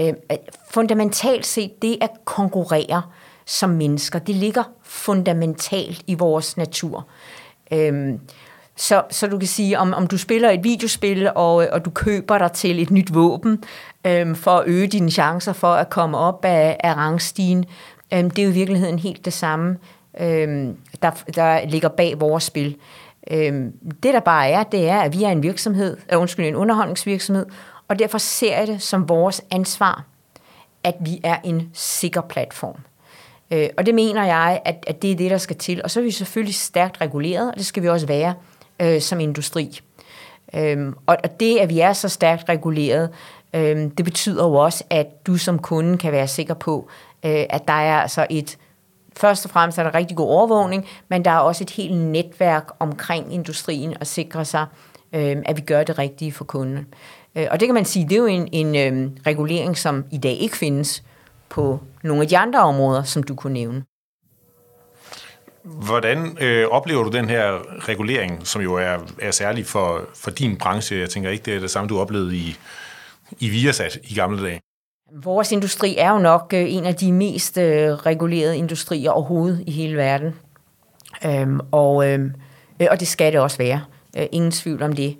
Øh, 0.00 0.12
fundamentalt 0.70 1.46
set, 1.46 1.82
det 1.82 1.98
at 2.00 2.10
konkurrere 2.24 3.02
som 3.46 3.70
mennesker, 3.70 4.18
det 4.18 4.34
ligger 4.34 4.62
fundamentalt 4.82 6.02
i 6.06 6.14
vores 6.14 6.56
natur. 6.56 7.06
Øh, 7.72 8.14
så, 8.76 9.02
så 9.10 9.26
du 9.26 9.38
kan 9.38 9.48
sige, 9.48 9.78
om, 9.78 9.94
om 9.94 10.06
du 10.06 10.18
spiller 10.18 10.50
et 10.50 10.64
videospil, 10.64 11.30
og, 11.34 11.64
øh, 11.64 11.68
og 11.72 11.84
du 11.84 11.90
køber 11.90 12.38
dig 12.38 12.52
til 12.52 12.82
et 12.82 12.90
nyt 12.90 13.14
våben, 13.14 13.64
øhm, 14.06 14.34
for 14.34 14.50
at 14.50 14.64
øge 14.66 14.86
dine 14.86 15.10
chancer 15.10 15.52
for 15.52 15.72
at 15.72 15.90
komme 15.90 16.18
op 16.18 16.44
af, 16.44 16.76
af 16.80 16.94
rangstigen, 16.94 17.64
øhm, 18.14 18.30
det 18.30 18.38
er 18.38 18.46
jo 18.46 18.50
i 18.50 18.54
virkeligheden 18.54 18.98
helt 18.98 19.24
det 19.24 19.32
samme, 19.32 19.78
øhm, 20.20 20.76
der, 21.02 21.10
der 21.34 21.66
ligger 21.66 21.88
bag 21.88 22.20
vores 22.20 22.44
spil. 22.44 22.76
Øhm, 23.30 23.72
det 24.02 24.14
der 24.14 24.20
bare 24.20 24.48
er, 24.48 24.62
det 24.62 24.88
er, 24.88 25.00
at 25.00 25.18
vi 25.18 25.24
er 25.24 25.30
en 25.30 25.42
virksomhed, 25.42 25.96
øh, 26.12 26.20
undskyld, 26.20 26.46
en 26.46 26.56
underholdningsvirksomhed, 26.56 27.46
og 27.88 27.98
derfor 27.98 28.18
ser 28.18 28.58
jeg 28.58 28.66
det 28.66 28.82
som 28.82 29.08
vores 29.08 29.42
ansvar, 29.50 30.04
at 30.84 30.94
vi 31.00 31.20
er 31.24 31.36
en 31.44 31.70
sikker 31.72 32.20
platform. 32.20 32.76
Øh, 33.50 33.68
og 33.78 33.86
det 33.86 33.94
mener 33.94 34.24
jeg, 34.24 34.60
at, 34.64 34.84
at 34.86 35.02
det 35.02 35.12
er 35.12 35.16
det, 35.16 35.30
der 35.30 35.38
skal 35.38 35.56
til. 35.56 35.80
Og 35.84 35.90
så 35.90 36.00
er 36.00 36.04
vi 36.04 36.10
selvfølgelig 36.10 36.54
stærkt 36.54 37.00
reguleret, 37.00 37.50
og 37.50 37.58
det 37.58 37.66
skal 37.66 37.82
vi 37.82 37.88
også 37.88 38.06
være 38.06 38.34
øh, 38.82 39.00
som 39.00 39.20
industri. 39.20 39.80
Øhm, 40.54 40.94
og, 41.06 41.16
og 41.24 41.40
det, 41.40 41.58
at 41.58 41.68
vi 41.68 41.80
er 41.80 41.92
så 41.92 42.08
stærkt 42.08 42.48
reguleret, 42.48 43.10
øh, 43.54 43.90
det 43.96 44.04
betyder 44.04 44.44
jo 44.44 44.54
også, 44.54 44.84
at 44.90 45.26
du 45.26 45.36
som 45.36 45.58
kunde 45.58 45.98
kan 45.98 46.12
være 46.12 46.28
sikker 46.28 46.54
på, 46.54 46.88
øh, 47.24 47.44
at 47.50 47.68
der 47.68 47.72
er 47.72 48.00
altså 48.00 48.26
et, 48.30 48.58
først 49.16 49.44
og 49.44 49.50
fremmest 49.50 49.78
er 49.78 49.82
der 49.82 49.94
rigtig 49.94 50.16
god 50.16 50.28
overvågning, 50.28 50.86
men 51.08 51.24
der 51.24 51.30
er 51.30 51.38
også 51.38 51.64
et 51.64 51.70
helt 51.70 51.96
netværk 51.96 52.70
omkring 52.78 53.34
industrien 53.34 53.94
og 54.00 54.06
sikre 54.06 54.44
sig, 54.44 54.66
øh, 55.12 55.36
at 55.44 55.56
vi 55.56 55.60
gør 55.60 55.82
det 55.82 55.98
rigtige 55.98 56.32
for 56.32 56.44
kunden. 56.44 56.86
Øh, 57.34 57.46
og 57.50 57.60
det 57.60 57.68
kan 57.68 57.74
man 57.74 57.84
sige, 57.84 58.04
det 58.08 58.12
er 58.12 58.20
jo 58.20 58.26
en, 58.26 58.48
en 58.52 58.76
øh, 58.76 59.10
regulering, 59.26 59.78
som 59.78 60.04
i 60.10 60.18
dag 60.18 60.32
ikke 60.32 60.56
findes 60.56 61.02
på 61.48 61.80
nogle 62.02 62.22
af 62.22 62.28
de 62.28 62.38
andre 62.38 62.60
områder, 62.60 63.02
som 63.02 63.22
du 63.22 63.34
kunne 63.34 63.52
nævne. 63.52 63.84
Hvordan 65.64 66.36
øh, 66.40 66.68
oplever 66.68 67.04
du 67.04 67.10
den 67.10 67.28
her 67.28 67.58
regulering, 67.88 68.46
som 68.46 68.62
jo 68.62 68.74
er, 68.74 68.98
er 69.18 69.30
særlig 69.30 69.66
for, 69.66 70.04
for 70.14 70.30
din 70.30 70.56
branche? 70.56 70.98
Jeg 70.98 71.10
tænker 71.10 71.30
ikke, 71.30 71.44
det 71.44 71.56
er 71.56 71.60
det 71.60 71.70
samme, 71.70 71.88
du 71.88 72.00
oplevede 72.00 72.36
i, 72.36 72.56
i 73.38 73.48
Viasat 73.48 73.98
i 74.04 74.14
gamle 74.14 74.44
dage. 74.44 74.60
Vores 75.12 75.52
industri 75.52 75.96
er 75.98 76.10
jo 76.10 76.18
nok 76.18 76.52
øh, 76.54 76.74
en 76.74 76.84
af 76.84 76.94
de 76.94 77.12
mest 77.12 77.58
øh, 77.58 77.92
regulerede 77.92 78.58
industrier 78.58 79.10
overhovedet 79.10 79.64
i 79.66 79.70
hele 79.70 79.96
verden. 79.96 80.34
Øhm, 81.26 81.60
og, 81.72 82.08
øhm, 82.08 82.32
øh, 82.80 82.86
og 82.90 83.00
det 83.00 83.08
skal 83.08 83.32
det 83.32 83.40
også 83.40 83.58
være. 83.58 83.84
Øh, 84.16 84.26
ingen 84.32 84.50
tvivl 84.50 84.82
om 84.82 84.92
det. 84.92 85.16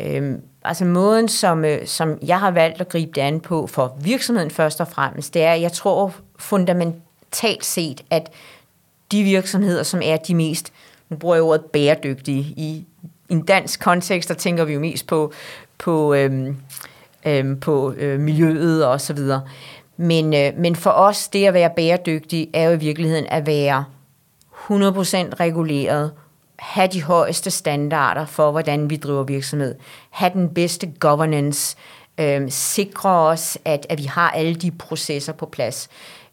Øhm, 0.00 0.40
altså 0.64 0.84
måden, 0.84 1.28
som, 1.28 1.64
øh, 1.64 1.86
som 1.86 2.18
jeg 2.22 2.40
har 2.40 2.50
valgt 2.50 2.80
at 2.80 2.88
gribe 2.88 3.12
det 3.14 3.20
an 3.20 3.40
på 3.40 3.66
for 3.66 3.96
virksomheden 4.00 4.50
først 4.50 4.80
og 4.80 4.88
fremmest, 4.88 5.34
det 5.34 5.42
er, 5.42 5.54
jeg 5.54 5.72
tror 5.72 6.14
fundamentalt 6.38 7.64
set, 7.64 8.04
at 8.10 8.30
de 9.12 9.22
virksomheder, 9.22 9.82
som 9.82 10.00
er 10.04 10.16
de 10.16 10.34
mest, 10.34 10.72
nu 11.08 11.16
bruger 11.16 11.34
jeg 11.34 11.42
ordet 11.42 11.64
bæredygtige, 11.64 12.40
i 12.40 12.86
en 13.28 13.42
dansk 13.42 13.80
kontekst, 13.80 14.28
der 14.28 14.34
tænker 14.34 14.64
vi 14.64 14.72
jo 14.72 14.80
mest 14.80 15.06
på, 15.06 15.32
på, 15.78 16.14
øhm, 16.14 16.56
øhm, 17.26 17.60
på 17.60 17.92
øh, 17.92 18.20
miljøet 18.20 18.86
og 18.86 19.00
så 19.00 19.12
videre. 19.12 19.42
Men, 19.96 20.34
øh, 20.34 20.52
men 20.58 20.76
for 20.76 20.90
os, 20.90 21.28
det 21.28 21.46
at 21.46 21.54
være 21.54 21.70
bæredygtig, 21.76 22.48
er 22.54 22.68
jo 22.68 22.72
i 22.72 22.78
virkeligheden 22.78 23.26
at 23.28 23.46
være 23.46 23.84
100% 24.70 24.70
reguleret, 25.40 26.12
have 26.58 26.88
de 26.88 27.02
højeste 27.02 27.50
standarder 27.50 28.26
for, 28.26 28.50
hvordan 28.50 28.90
vi 28.90 28.96
driver 28.96 29.22
virksomhed, 29.22 29.74
have 30.10 30.32
den 30.32 30.48
bedste 30.48 30.86
governance, 30.86 31.76
øh, 32.18 32.50
sikre 32.50 33.10
os, 33.10 33.58
at, 33.64 33.86
at 33.88 33.98
vi 33.98 34.04
har 34.04 34.30
alle 34.30 34.54
de 34.54 34.70
processer 34.70 35.32
på 35.32 35.46
plads. 35.46 35.88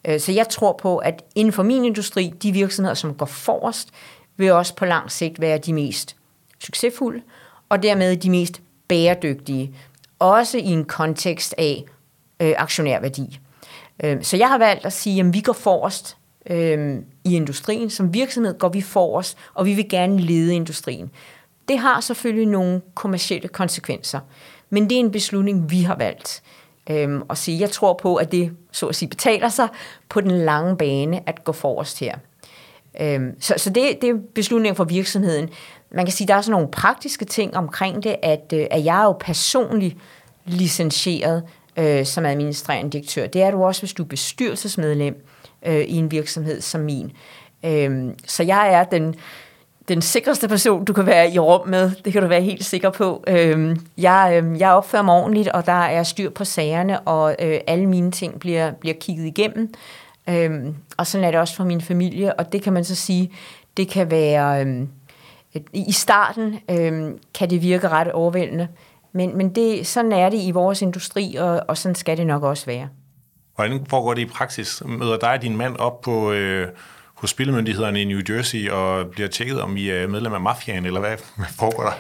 Øh, 0.05 0.19
så 0.19 0.31
jeg 0.31 0.49
tror 0.49 0.73
på, 0.81 0.97
at 0.97 1.23
inden 1.35 1.53
for 1.53 1.63
min 1.63 1.85
industri, 1.85 2.33
de 2.43 2.51
virksomheder, 2.51 2.95
som 2.95 3.13
går 3.13 3.25
forrest, 3.25 3.89
vil 4.37 4.51
også 4.51 4.75
på 4.75 4.85
lang 4.85 5.11
sigt 5.11 5.41
være 5.41 5.57
de 5.57 5.73
mest 5.73 6.15
succesfulde, 6.59 7.21
og 7.69 7.83
dermed 7.83 8.17
de 8.17 8.29
mest 8.29 8.61
bæredygtige, 8.87 9.75
også 10.19 10.57
i 10.57 10.67
en 10.67 10.85
kontekst 10.85 11.55
af 11.57 11.85
øh, 12.39 12.53
aktionærværdi. 12.57 13.39
Øh, 14.03 14.23
så 14.23 14.37
jeg 14.37 14.49
har 14.49 14.57
valgt 14.57 14.85
at 14.85 14.93
sige, 14.93 15.19
at 15.19 15.33
vi 15.33 15.41
går 15.41 15.53
forrest 15.53 16.17
øh, 16.49 16.97
i 17.23 17.35
industrien. 17.35 17.89
Som 17.89 18.13
virksomhed 18.13 18.59
går 18.59 18.69
vi 18.69 18.81
forrest, 18.81 19.37
og 19.53 19.65
vi 19.65 19.73
vil 19.73 19.89
gerne 19.89 20.19
lede 20.19 20.55
industrien. 20.55 21.11
Det 21.67 21.79
har 21.79 22.01
selvfølgelig 22.01 22.47
nogle 22.47 22.81
kommersielle 22.95 23.47
konsekvenser, 23.47 24.19
men 24.69 24.89
det 24.89 24.95
er 24.95 24.99
en 24.99 25.11
beslutning, 25.11 25.71
vi 25.71 25.81
har 25.81 25.95
valgt. 25.95 26.43
Øhm, 26.89 27.21
og 27.27 27.37
sige, 27.37 27.59
jeg 27.59 27.69
tror 27.69 27.93
på, 27.93 28.15
at 28.15 28.31
det 28.31 28.51
så 28.71 28.87
at 28.87 28.95
sige 28.95 29.09
betaler 29.09 29.49
sig 29.49 29.67
på 30.09 30.21
den 30.21 30.31
lange 30.31 30.77
bane 30.77 31.29
at 31.29 31.43
gå 31.43 31.51
forrest 31.51 31.99
her. 31.99 32.15
Øhm, 33.01 33.35
så 33.39 33.53
så 33.57 33.69
det, 33.69 34.01
det 34.01 34.09
er 34.09 34.13
beslutningen 34.35 34.75
for 34.75 34.83
virksomheden. 34.83 35.49
Man 35.91 36.05
kan 36.05 36.13
sige, 36.13 36.27
der 36.27 36.35
er 36.35 36.41
sådan 36.41 36.51
nogle 36.51 36.67
praktiske 36.71 37.25
ting 37.25 37.57
omkring 37.57 38.03
det, 38.03 38.15
at, 38.23 38.53
øh, 38.53 38.65
at 38.71 38.85
jeg 38.85 38.99
er 38.99 39.03
jo 39.03 39.15
personligt 39.19 39.97
licenseret 40.45 41.43
øh, 41.77 42.05
som 42.05 42.25
administrerende 42.25 42.91
direktør. 42.91 43.27
Det 43.27 43.41
er 43.41 43.51
du 43.51 43.63
også, 43.63 43.81
hvis 43.81 43.93
du 43.93 44.03
er 44.03 44.07
bestyrelsesmedlem 44.07 45.25
øh, 45.65 45.81
i 45.81 45.95
en 45.95 46.11
virksomhed 46.11 46.61
som 46.61 46.81
min. 46.81 47.11
Øh, 47.65 48.13
så 48.25 48.43
jeg 48.43 48.73
er 48.73 48.83
den 48.83 49.15
den 49.87 50.01
sikreste 50.01 50.47
person, 50.47 50.85
du 50.85 50.93
kan 50.93 51.05
være 51.05 51.31
i 51.31 51.39
rum 51.39 51.67
med. 51.67 51.91
Det 52.05 52.13
kan 52.13 52.21
du 52.21 52.27
være 52.27 52.41
helt 52.41 52.65
sikker 52.65 52.89
på. 52.89 53.23
Øhm, 53.27 53.85
jeg, 53.97 54.33
øhm, 54.35 54.55
jeg 54.55 54.71
opfører 54.71 55.01
mig 55.01 55.15
ordentligt, 55.15 55.47
og 55.47 55.65
der 55.65 55.71
er 55.71 56.03
styr 56.03 56.29
på 56.29 56.45
sagerne, 56.45 56.99
og 56.99 57.35
øh, 57.39 57.59
alle 57.67 57.85
mine 57.85 58.11
ting 58.11 58.39
bliver, 58.39 58.71
bliver 58.71 58.95
kigget 59.01 59.25
igennem. 59.25 59.73
Øhm, 60.29 60.75
og 60.97 61.07
sådan 61.07 61.27
er 61.27 61.31
det 61.31 61.39
også 61.39 61.55
for 61.55 61.63
min 61.63 61.81
familie, 61.81 62.33
og 62.33 62.53
det 62.53 62.61
kan 62.61 62.73
man 62.73 62.83
så 62.83 62.95
sige, 62.95 63.31
det 63.77 63.87
kan 63.87 64.11
være... 64.11 64.61
Øhm, 64.61 64.89
I 65.73 65.91
starten 65.91 66.59
øhm, 66.69 67.19
kan 67.33 67.49
det 67.49 67.61
virke 67.61 67.87
ret 67.87 68.11
overvældende, 68.11 68.67
men, 69.11 69.37
men 69.37 69.55
det, 69.55 69.87
sådan 69.87 70.11
er 70.11 70.29
det 70.29 70.41
i 70.41 70.51
vores 70.51 70.81
industri, 70.81 71.35
og, 71.35 71.61
og 71.67 71.77
sådan 71.77 71.95
skal 71.95 72.17
det 72.17 72.27
nok 72.27 72.43
også 72.43 72.65
være. 72.65 72.87
Hvordan 73.55 73.85
foregår 73.89 74.13
det 74.13 74.21
i 74.21 74.25
praksis? 74.25 74.83
Møder 74.85 75.17
dig 75.17 75.29
og 75.31 75.41
din 75.41 75.57
mand 75.57 75.77
op 75.77 76.01
på... 76.01 76.31
Øh 76.31 76.67
hos 77.23 77.29
spillemyndighederne 77.29 78.01
i 78.01 78.05
New 78.05 78.19
Jersey 78.29 78.69
og 78.69 79.07
bliver 79.07 79.27
tjekket, 79.27 79.61
om 79.61 79.77
I 79.77 79.89
er 79.89 80.07
medlem 80.07 80.33
af 80.33 80.41
mafiaen, 80.41 80.85
eller 80.85 80.99
hvad, 80.99 81.15
hvad 81.35 81.45
foregår 81.59 81.83
der? 81.83 81.91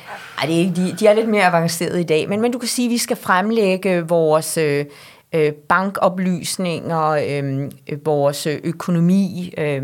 Ej, 0.41 0.47
det 0.47 0.61
er, 0.61 0.73
de, 0.73 0.95
de 0.99 1.07
er 1.07 1.13
lidt 1.13 1.29
mere 1.29 1.45
avanceret 1.45 1.99
i 1.99 2.03
dag, 2.03 2.29
men, 2.29 2.41
men 2.41 2.51
du 2.51 2.57
kan 2.57 2.67
sige, 2.67 2.85
at 2.85 2.91
vi 2.91 2.97
skal 2.97 3.17
fremlægge 3.17 4.07
vores 4.07 4.57
øh, 4.57 4.85
øh 5.33 5.51
bankoplysninger, 5.51 7.09
øhm, 7.09 7.71
øh, 7.89 8.05
vores 8.05 8.47
øh, 8.47 8.59
økonomi, 8.63 9.53
øh, 9.57 9.81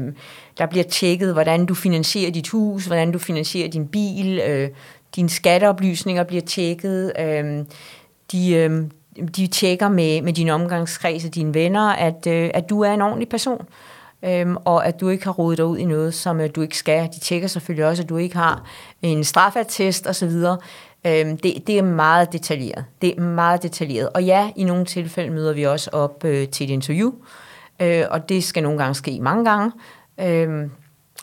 der 0.58 0.66
bliver 0.66 0.84
tjekket, 0.84 1.34
hvordan 1.34 1.66
du 1.66 1.74
finansierer 1.74 2.32
dit 2.32 2.50
hus, 2.50 2.86
hvordan 2.86 3.12
du 3.12 3.20
finansierer 3.20 3.70
din 3.70 3.88
bil, 3.88 4.42
øh, 4.48 4.70
dine 5.16 5.30
skatteoplysninger 5.30 6.24
bliver 6.24 6.42
tjekket, 6.42 7.14
øh, 7.20 7.66
de, 8.32 8.54
øh, 8.54 8.84
de 9.38 9.48
tjekker 9.48 9.90
med, 9.90 10.22
med 10.22 10.34
din 10.34 10.50
omgangskreds 10.50 11.26
og 11.26 11.36
dine 11.36 11.54
venner, 11.54 11.90
at, 11.90 12.28
øh, 12.28 12.50
at 12.54 12.70
du 12.70 12.82
er 12.82 12.94
en 12.94 13.02
ordentlig 13.02 13.30
person 13.30 13.68
øhm, 14.24 14.58
og 14.66 14.86
at 14.86 15.00
du 15.02 15.10
ikke 15.10 15.26
har 15.26 15.32
rodet 15.32 15.58
dig 15.58 15.66
ud 15.66 15.78
i 15.78 15.86
noget, 15.86 16.14
som 16.14 16.40
øh, 16.40 16.50
du 16.56 16.62
ikke 16.62 16.78
skal. 16.78 17.10
De 17.14 17.20
tjekker 17.20 17.48
selvfølgelig 17.48 17.86
også, 17.86 18.04
at 18.04 18.10
du 18.10 18.18
ikke 18.18 18.38
har 18.38 18.64
en 19.02 19.24
straffatest 19.24 20.08
osv. 20.08 20.32
Øhm, 21.06 21.38
det, 21.38 21.68
det 21.68 21.78
er 21.78 21.84
meget 21.84 22.34
detaljeret. 22.34 22.86
Det 23.02 23.18
er 23.18 23.22
meget 23.22 23.64
detaljeret. 23.64 24.10
Og 24.10 24.24
ja, 24.24 24.52
i 24.56 24.64
nogle 24.64 24.86
tilfælde 24.86 25.30
møder 25.30 25.54
vi 25.54 25.64
også 25.64 25.90
op 25.94 26.26
øh, 26.26 26.48
til 26.48 26.64
et 26.64 26.74
interview, 26.74 27.12
øh, 27.80 28.04
og 28.10 28.30
det 28.30 28.44
skal 28.44 28.64
nogle 28.64 28.80
gange 28.80 28.96
ske 28.96 29.20
mange 29.22 29.46
gange. 29.46 29.72
Øhm, 30.22 30.72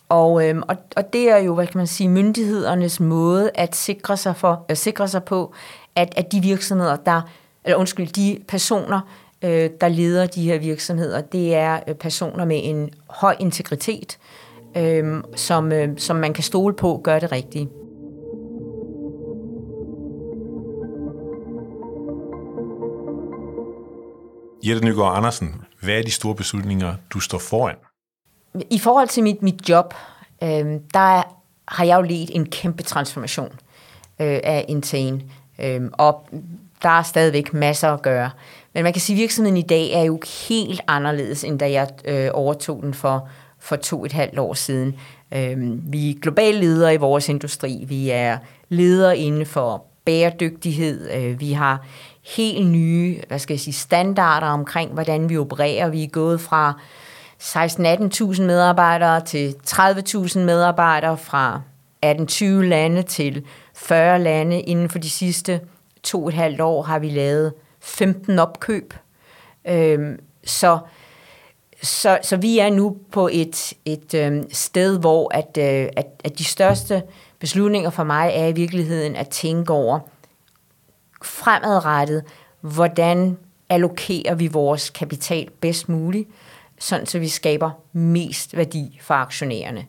og, 0.09 0.49
øhm, 0.49 0.62
og, 0.68 0.76
og 0.97 1.12
det 1.12 1.30
er 1.30 1.36
jo, 1.36 1.55
hvad 1.55 1.66
kan 1.66 1.78
man 1.78 1.86
sige, 1.86 2.09
myndighedernes 2.09 3.01
måde 3.01 3.51
at 3.55 3.76
sikre 3.76 4.16
sig, 4.16 4.36
for, 4.36 4.64
at 4.68 4.78
sikre 4.78 5.09
sig 5.09 5.24
på, 5.24 5.55
at, 5.97 6.12
at 6.16 6.32
de 6.32 6.40
virksomheder, 6.40 6.97
der, 6.97 7.22
eller 7.64 7.76
undskyld, 7.76 8.07
de 8.07 8.38
personer, 8.49 9.01
øh, 9.45 9.70
der 9.80 9.89
leder 9.89 10.26
de 10.26 10.43
her 10.43 10.59
virksomheder. 10.59 11.20
Det 11.20 11.55
er 11.55 11.80
øh, 11.89 11.95
personer 11.95 12.45
med 12.45 12.61
en 12.62 12.91
høj 13.11 13.37
integritet, 13.41 14.18
øh, 14.76 15.22
som, 15.34 15.72
øh, 15.72 15.89
som 15.99 16.16
man 16.16 16.32
kan 16.32 16.45
stole 16.45 16.74
på 16.74 17.01
gør 17.05 17.18
det 17.18 17.32
rigtige. 17.32 17.68
Jette 24.66 24.84
Nygaard 24.84 25.16
Andersen, 25.16 25.55
hvad 25.82 25.95
er 25.95 26.03
de 26.03 26.11
store 26.11 26.34
beslutninger, 26.34 26.95
du 27.11 27.20
står 27.20 27.39
foran? 27.39 27.76
I 28.70 28.78
forhold 28.78 29.09
til 29.09 29.22
mit, 29.22 29.43
mit 29.43 29.68
job, 29.68 29.95
øh, 30.43 30.66
der 30.95 31.22
har 31.68 31.84
jeg 31.84 31.97
jo 31.97 32.03
ledt 32.03 32.30
en 32.34 32.51
kæmpe 32.51 32.82
transformation 32.82 33.53
øh, 34.20 34.41
af 34.45 34.64
Intane. 34.68 35.22
Øh, 35.59 35.82
og 35.93 36.28
der 36.83 36.89
er 36.89 37.03
stadigvæk 37.03 37.55
masser 37.55 37.93
at 37.93 38.03
gøre. 38.03 38.31
Men 38.74 38.85
man 38.85 38.93
kan 38.93 39.03
sige, 39.03 39.16
at 39.16 39.20
virksomheden 39.20 39.57
i 39.57 39.62
dag 39.62 39.93
er 39.93 40.03
jo 40.03 40.20
helt 40.49 40.81
anderledes, 40.87 41.45
end 41.45 41.59
da 41.59 41.70
jeg 41.70 41.89
øh, 42.05 42.31
overtog 42.33 42.83
den 42.83 42.95
for, 42.95 43.29
for 43.59 43.77
to 43.77 44.05
et 44.05 44.12
halvt 44.12 44.39
år 44.39 44.55
siden. 44.55 44.95
Øh, 45.35 45.57
vi 45.93 46.11
er 46.11 46.20
globale 46.20 46.61
ledere 46.61 46.95
i 46.95 46.97
vores 46.97 47.29
industri. 47.29 47.85
Vi 47.89 48.11
er 48.11 48.39
ledere 48.68 49.18
inden 49.18 49.47
for 49.47 49.85
bæredygtighed. 50.05 51.11
Øh, 51.14 51.41
vi 51.41 51.53
har 51.53 51.87
helt 52.37 52.66
nye 52.66 53.20
hvad 53.29 53.39
skal 53.39 53.55
jeg 53.55 53.61
sige, 53.61 53.74
standarder 53.74 54.47
omkring, 54.47 54.93
hvordan 54.93 55.29
vi 55.29 55.39
opererer. 55.39 55.89
Vi 55.89 56.03
er 56.03 56.09
gået 56.09 56.41
fra 56.41 56.81
16-18.000 57.43 58.43
medarbejdere 58.43 59.20
til 59.20 59.55
30.000 59.66 60.39
medarbejdere, 60.39 61.16
fra 61.16 61.61
18-20 62.07 62.45
lande 62.45 63.03
til 63.03 63.45
40 63.74 64.18
lande. 64.18 64.61
Inden 64.61 64.91
for 64.91 64.99
de 64.99 65.11
sidste 65.11 65.61
to 66.07 66.22
og 66.22 66.28
et 66.28 66.34
halvt 66.34 66.61
år 66.61 66.82
har 66.82 66.98
vi 66.98 67.09
lavet 67.09 67.52
15 67.80 68.38
opkøb. 68.38 68.94
Øh, 69.68 70.18
så, 70.44 70.78
så, 71.82 72.18
så 72.22 72.36
vi 72.36 72.59
er 72.59 72.70
nu 72.70 72.96
på 73.12 73.28
et, 73.32 73.72
et 73.84 74.14
øh, 74.14 74.42
sted, 74.52 74.98
hvor 74.98 75.34
at, 75.34 75.59
øh, 75.59 75.88
at, 75.96 76.07
at 76.24 76.38
de 76.38 76.44
største 76.44 77.02
beslutninger 77.38 77.90
for 77.90 78.04
mig 78.04 78.30
er 78.34 78.46
i 78.46 78.52
virkeligheden 78.52 79.16
at 79.16 79.28
tænke 79.28 79.72
over 79.72 79.98
fremadrettet, 81.22 82.24
hvordan 82.61 83.38
allokerer 83.68 84.34
vi 84.34 84.46
vores 84.46 84.90
kapital 84.90 85.50
bedst 85.61 85.88
muligt, 85.88 86.28
sådan 86.78 87.07
så 87.07 87.18
vi 87.18 87.28
skaber 87.28 87.70
mest 87.92 88.57
værdi 88.57 88.98
for 89.02 89.14
aktionærerne. 89.14 89.86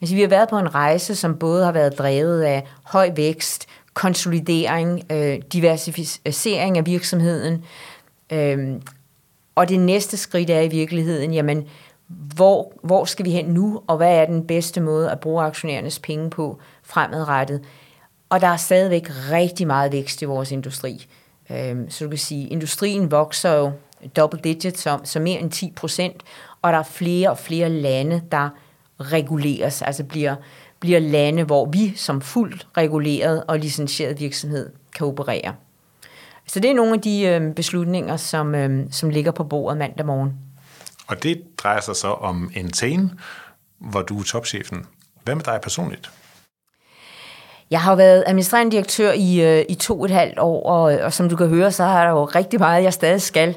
Men 0.00 0.10
vi 0.10 0.20
har 0.20 0.28
været 0.28 0.48
på 0.48 0.58
en 0.58 0.74
rejse, 0.74 1.16
som 1.16 1.38
både 1.38 1.64
har 1.64 1.72
været 1.72 1.98
drevet 1.98 2.42
af 2.42 2.66
høj 2.84 3.10
vækst, 3.16 3.66
konsolidering, 3.96 5.02
øh, 5.12 5.38
diversificering 5.52 6.78
af 6.78 6.86
virksomheden. 6.86 7.64
Øh, 8.32 8.80
og 9.54 9.68
det 9.68 9.80
næste 9.80 10.16
skridt 10.16 10.50
er 10.50 10.60
i 10.60 10.68
virkeligheden, 10.68 11.34
jamen, 11.34 11.68
hvor, 12.08 12.72
hvor 12.82 13.04
skal 13.04 13.24
vi 13.24 13.30
hen 13.30 13.44
nu, 13.44 13.82
og 13.86 13.96
hvad 13.96 14.16
er 14.16 14.26
den 14.26 14.46
bedste 14.46 14.80
måde 14.80 15.10
at 15.10 15.20
bruge 15.20 15.44
aktionærernes 15.44 15.98
penge 15.98 16.30
på 16.30 16.58
fremadrettet? 16.82 17.64
Og 18.28 18.40
der 18.40 18.46
er 18.46 18.56
stadigvæk 18.56 19.08
rigtig 19.30 19.66
meget 19.66 19.92
vækst 19.92 20.22
i 20.22 20.24
vores 20.24 20.52
industri. 20.52 21.06
Øh, 21.50 21.76
så 21.88 22.04
du 22.04 22.10
kan 22.10 22.18
sige, 22.18 22.48
industrien 22.48 23.10
vokser 23.10 23.52
jo 23.52 23.72
double 24.16 24.40
digits, 24.44 24.80
så, 24.82 24.98
så 25.04 25.20
mere 25.20 25.40
end 25.40 25.50
10 25.50 25.72
procent, 25.76 26.22
og 26.62 26.72
der 26.72 26.78
er 26.78 26.82
flere 26.82 27.30
og 27.30 27.38
flere 27.38 27.68
lande, 27.68 28.22
der 28.32 28.48
reguleres, 29.00 29.82
altså 29.82 30.04
bliver 30.04 30.34
bliver 30.80 30.98
lande, 30.98 31.44
hvor 31.44 31.66
vi 31.66 31.92
som 31.96 32.20
fuldt 32.20 32.66
reguleret 32.76 33.44
og 33.48 33.58
licenseret 33.58 34.20
virksomhed 34.20 34.70
kan 34.96 35.06
operere. 35.06 35.54
Så 36.46 36.60
det 36.60 36.70
er 36.70 36.74
nogle 36.74 36.94
af 36.94 37.00
de 37.00 37.22
øh, 37.22 37.54
beslutninger, 37.54 38.16
som, 38.16 38.54
øh, 38.54 38.86
som 38.90 39.10
ligger 39.10 39.30
på 39.30 39.44
bordet 39.44 39.78
mandag 39.78 40.06
morgen. 40.06 40.32
Og 41.06 41.22
det 41.22 41.42
drejer 41.58 41.80
sig 41.80 41.96
så 41.96 42.08
om 42.08 42.50
Entain, 42.54 43.10
hvor 43.78 44.02
du 44.02 44.18
er 44.18 44.22
topchefen. 44.22 44.86
Hvad 45.24 45.34
med 45.34 45.44
dig 45.44 45.58
personligt? 45.62 46.10
Jeg 47.70 47.80
har 47.80 47.96
været 47.96 48.24
administrerende 48.26 48.72
direktør 48.72 49.12
i, 49.12 49.58
øh, 49.58 49.64
i 49.68 49.74
to 49.74 49.98
og 50.00 50.04
et 50.04 50.10
halvt 50.10 50.38
år, 50.38 50.70
og, 50.70 50.82
og 50.82 51.12
som 51.12 51.28
du 51.28 51.36
kan 51.36 51.48
høre, 51.48 51.72
så 51.72 51.84
har 51.84 52.04
der 52.04 52.10
jo 52.10 52.24
rigtig 52.24 52.60
meget, 52.60 52.82
jeg 52.82 52.92
stadig 52.92 53.22
skal. 53.22 53.56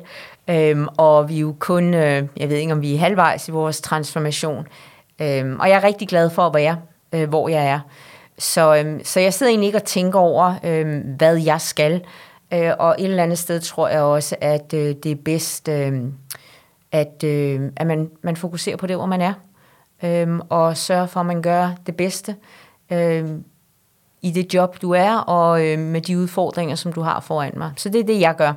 Øhm, 0.50 0.88
og 0.98 1.30
vi 1.30 1.36
er 1.36 1.40
jo 1.40 1.56
kun, 1.60 1.94
øh, 1.94 2.28
jeg 2.38 2.50
ved 2.50 2.58
ikke 2.58 2.74
om 2.74 2.82
vi 2.82 2.96
er 2.96 3.00
halvvejs 3.00 3.48
i 3.48 3.52
vores 3.52 3.82
transformation. 3.82 4.68
Øhm, 5.22 5.60
og 5.60 5.70
jeg 5.70 5.76
er 5.76 5.84
rigtig 5.84 6.08
glad 6.08 6.30
for 6.30 6.48
at 6.48 6.54
være 6.54 6.78
øh, 7.14 7.30
hvor 7.30 7.49
jeg 7.49 7.68
er. 7.68 7.80
Så, 8.38 8.76
øh, 8.76 8.99
så 9.03 9.20
jeg 9.20 9.34
sidder 9.34 9.49
egentlig 9.49 9.68
ikke 9.68 9.78
og 9.78 9.84
tænker 9.84 10.20
over, 10.20 10.53
øh, 10.64 11.03
hvad 11.18 11.38
jeg 11.38 11.62
skal. 11.62 12.05
Øh, 12.53 12.72
og 12.80 12.95
et 12.99 13.05
eller 13.05 13.24
andet 13.24 13.38
sted 13.38 13.60
tror 13.60 13.88
jeg 13.88 14.01
også, 14.01 14.36
at 14.41 14.74
øh, 14.74 14.95
det 15.03 15.12
er 15.12 15.16
bedst, 15.26 15.68
øh, 15.68 16.03
at, 16.91 17.24
øh, 17.24 17.72
at 17.76 17.88
man, 17.88 18.10
man 18.22 18.36
fokuserer 18.36 18.78
på 18.78 18.88
det, 18.88 18.95
hvor 18.95 19.05
man 19.05 19.22
er. 19.22 19.34
Øh, 20.03 20.39
og 20.49 20.78
sørger 20.78 21.05
for, 21.05 21.20
at 21.20 21.26
man 21.26 21.41
gør 21.41 21.72
det 21.86 21.95
bedste 21.95 22.36
øh, 22.91 23.30
i 24.22 24.32
det 24.32 24.53
job, 24.53 24.82
du 24.82 24.91
er, 24.91 25.16
og 25.16 25.66
øh, 25.66 25.80
med 25.80 26.01
de 26.01 26.18
udfordringer, 26.18 26.76
som 26.76 26.93
du 26.93 27.01
har 27.01 27.20
foran 27.20 27.53
mig. 27.57 27.72
Så 27.78 27.89
det 27.89 27.99
er 27.99 28.03
det, 28.03 28.20
jeg 28.20 28.36
gør. 28.36 28.53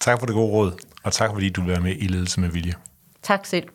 Tak 0.00 0.18
for 0.18 0.26
det 0.26 0.34
gode 0.34 0.52
råd, 0.52 0.72
og 1.04 1.12
tak 1.12 1.30
fordi 1.30 1.50
du 1.50 1.60
vil 1.60 1.70
være 1.70 1.80
med 1.80 1.94
i 1.98 2.06
Ledelse 2.06 2.40
med 2.40 2.48
Vilje. 2.48 2.74
Tak 3.22 3.46
selv. 3.46 3.68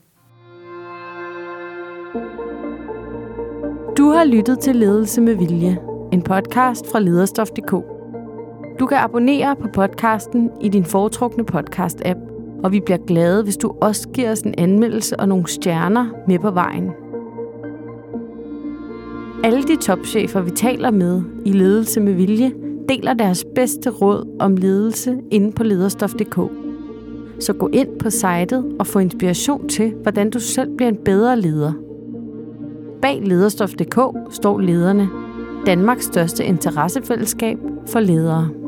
Du 3.99 4.09
har 4.09 4.23
lyttet 4.23 4.59
til 4.59 4.75
Ledelse 4.75 5.21
med 5.21 5.35
Vilje, 5.35 5.77
en 6.13 6.21
podcast 6.21 6.91
fra 6.91 6.99
lederstof.dk. 6.99 7.71
Du 8.79 8.85
kan 8.85 8.97
abonnere 8.97 9.55
på 9.55 9.67
podcasten 9.73 10.51
i 10.61 10.69
din 10.69 10.85
foretrukne 10.85 11.43
podcast-app, 11.51 12.19
og 12.63 12.71
vi 12.71 12.79
bliver 12.79 12.97
glade, 13.07 13.43
hvis 13.43 13.57
du 13.57 13.75
også 13.81 14.09
giver 14.09 14.31
os 14.31 14.41
en 14.41 14.55
anmeldelse 14.57 15.19
og 15.19 15.27
nogle 15.27 15.47
stjerner 15.47 16.05
med 16.27 16.39
på 16.39 16.51
vejen. 16.51 16.89
Alle 19.43 19.63
de 19.63 19.75
topchefer, 19.75 20.41
vi 20.41 20.51
taler 20.51 20.91
med 20.91 21.21
i 21.45 21.51
Ledelse 21.51 21.99
med 21.99 22.13
Vilje, 22.13 22.51
deler 22.89 23.13
deres 23.13 23.45
bedste 23.55 23.89
råd 23.89 24.37
om 24.39 24.57
ledelse 24.57 25.17
inde 25.31 25.51
på 25.51 25.63
lederstof.dk. 25.63 26.51
Så 27.39 27.53
gå 27.53 27.69
ind 27.73 27.99
på 27.99 28.09
sitet 28.09 28.75
og 28.79 28.87
få 28.87 28.99
inspiration 28.99 29.69
til, 29.69 29.93
hvordan 30.01 30.29
du 30.29 30.39
selv 30.39 30.75
bliver 30.77 30.89
en 30.89 30.97
bedre 31.05 31.39
leder– 31.39 31.73
Bag 33.01 33.21
lederstof.dk 33.23 33.99
står 34.33 34.59
lederne, 34.59 35.09
Danmarks 35.65 36.05
største 36.05 36.45
interessefællesskab 36.45 37.57
for 37.87 37.99
ledere. 37.99 38.58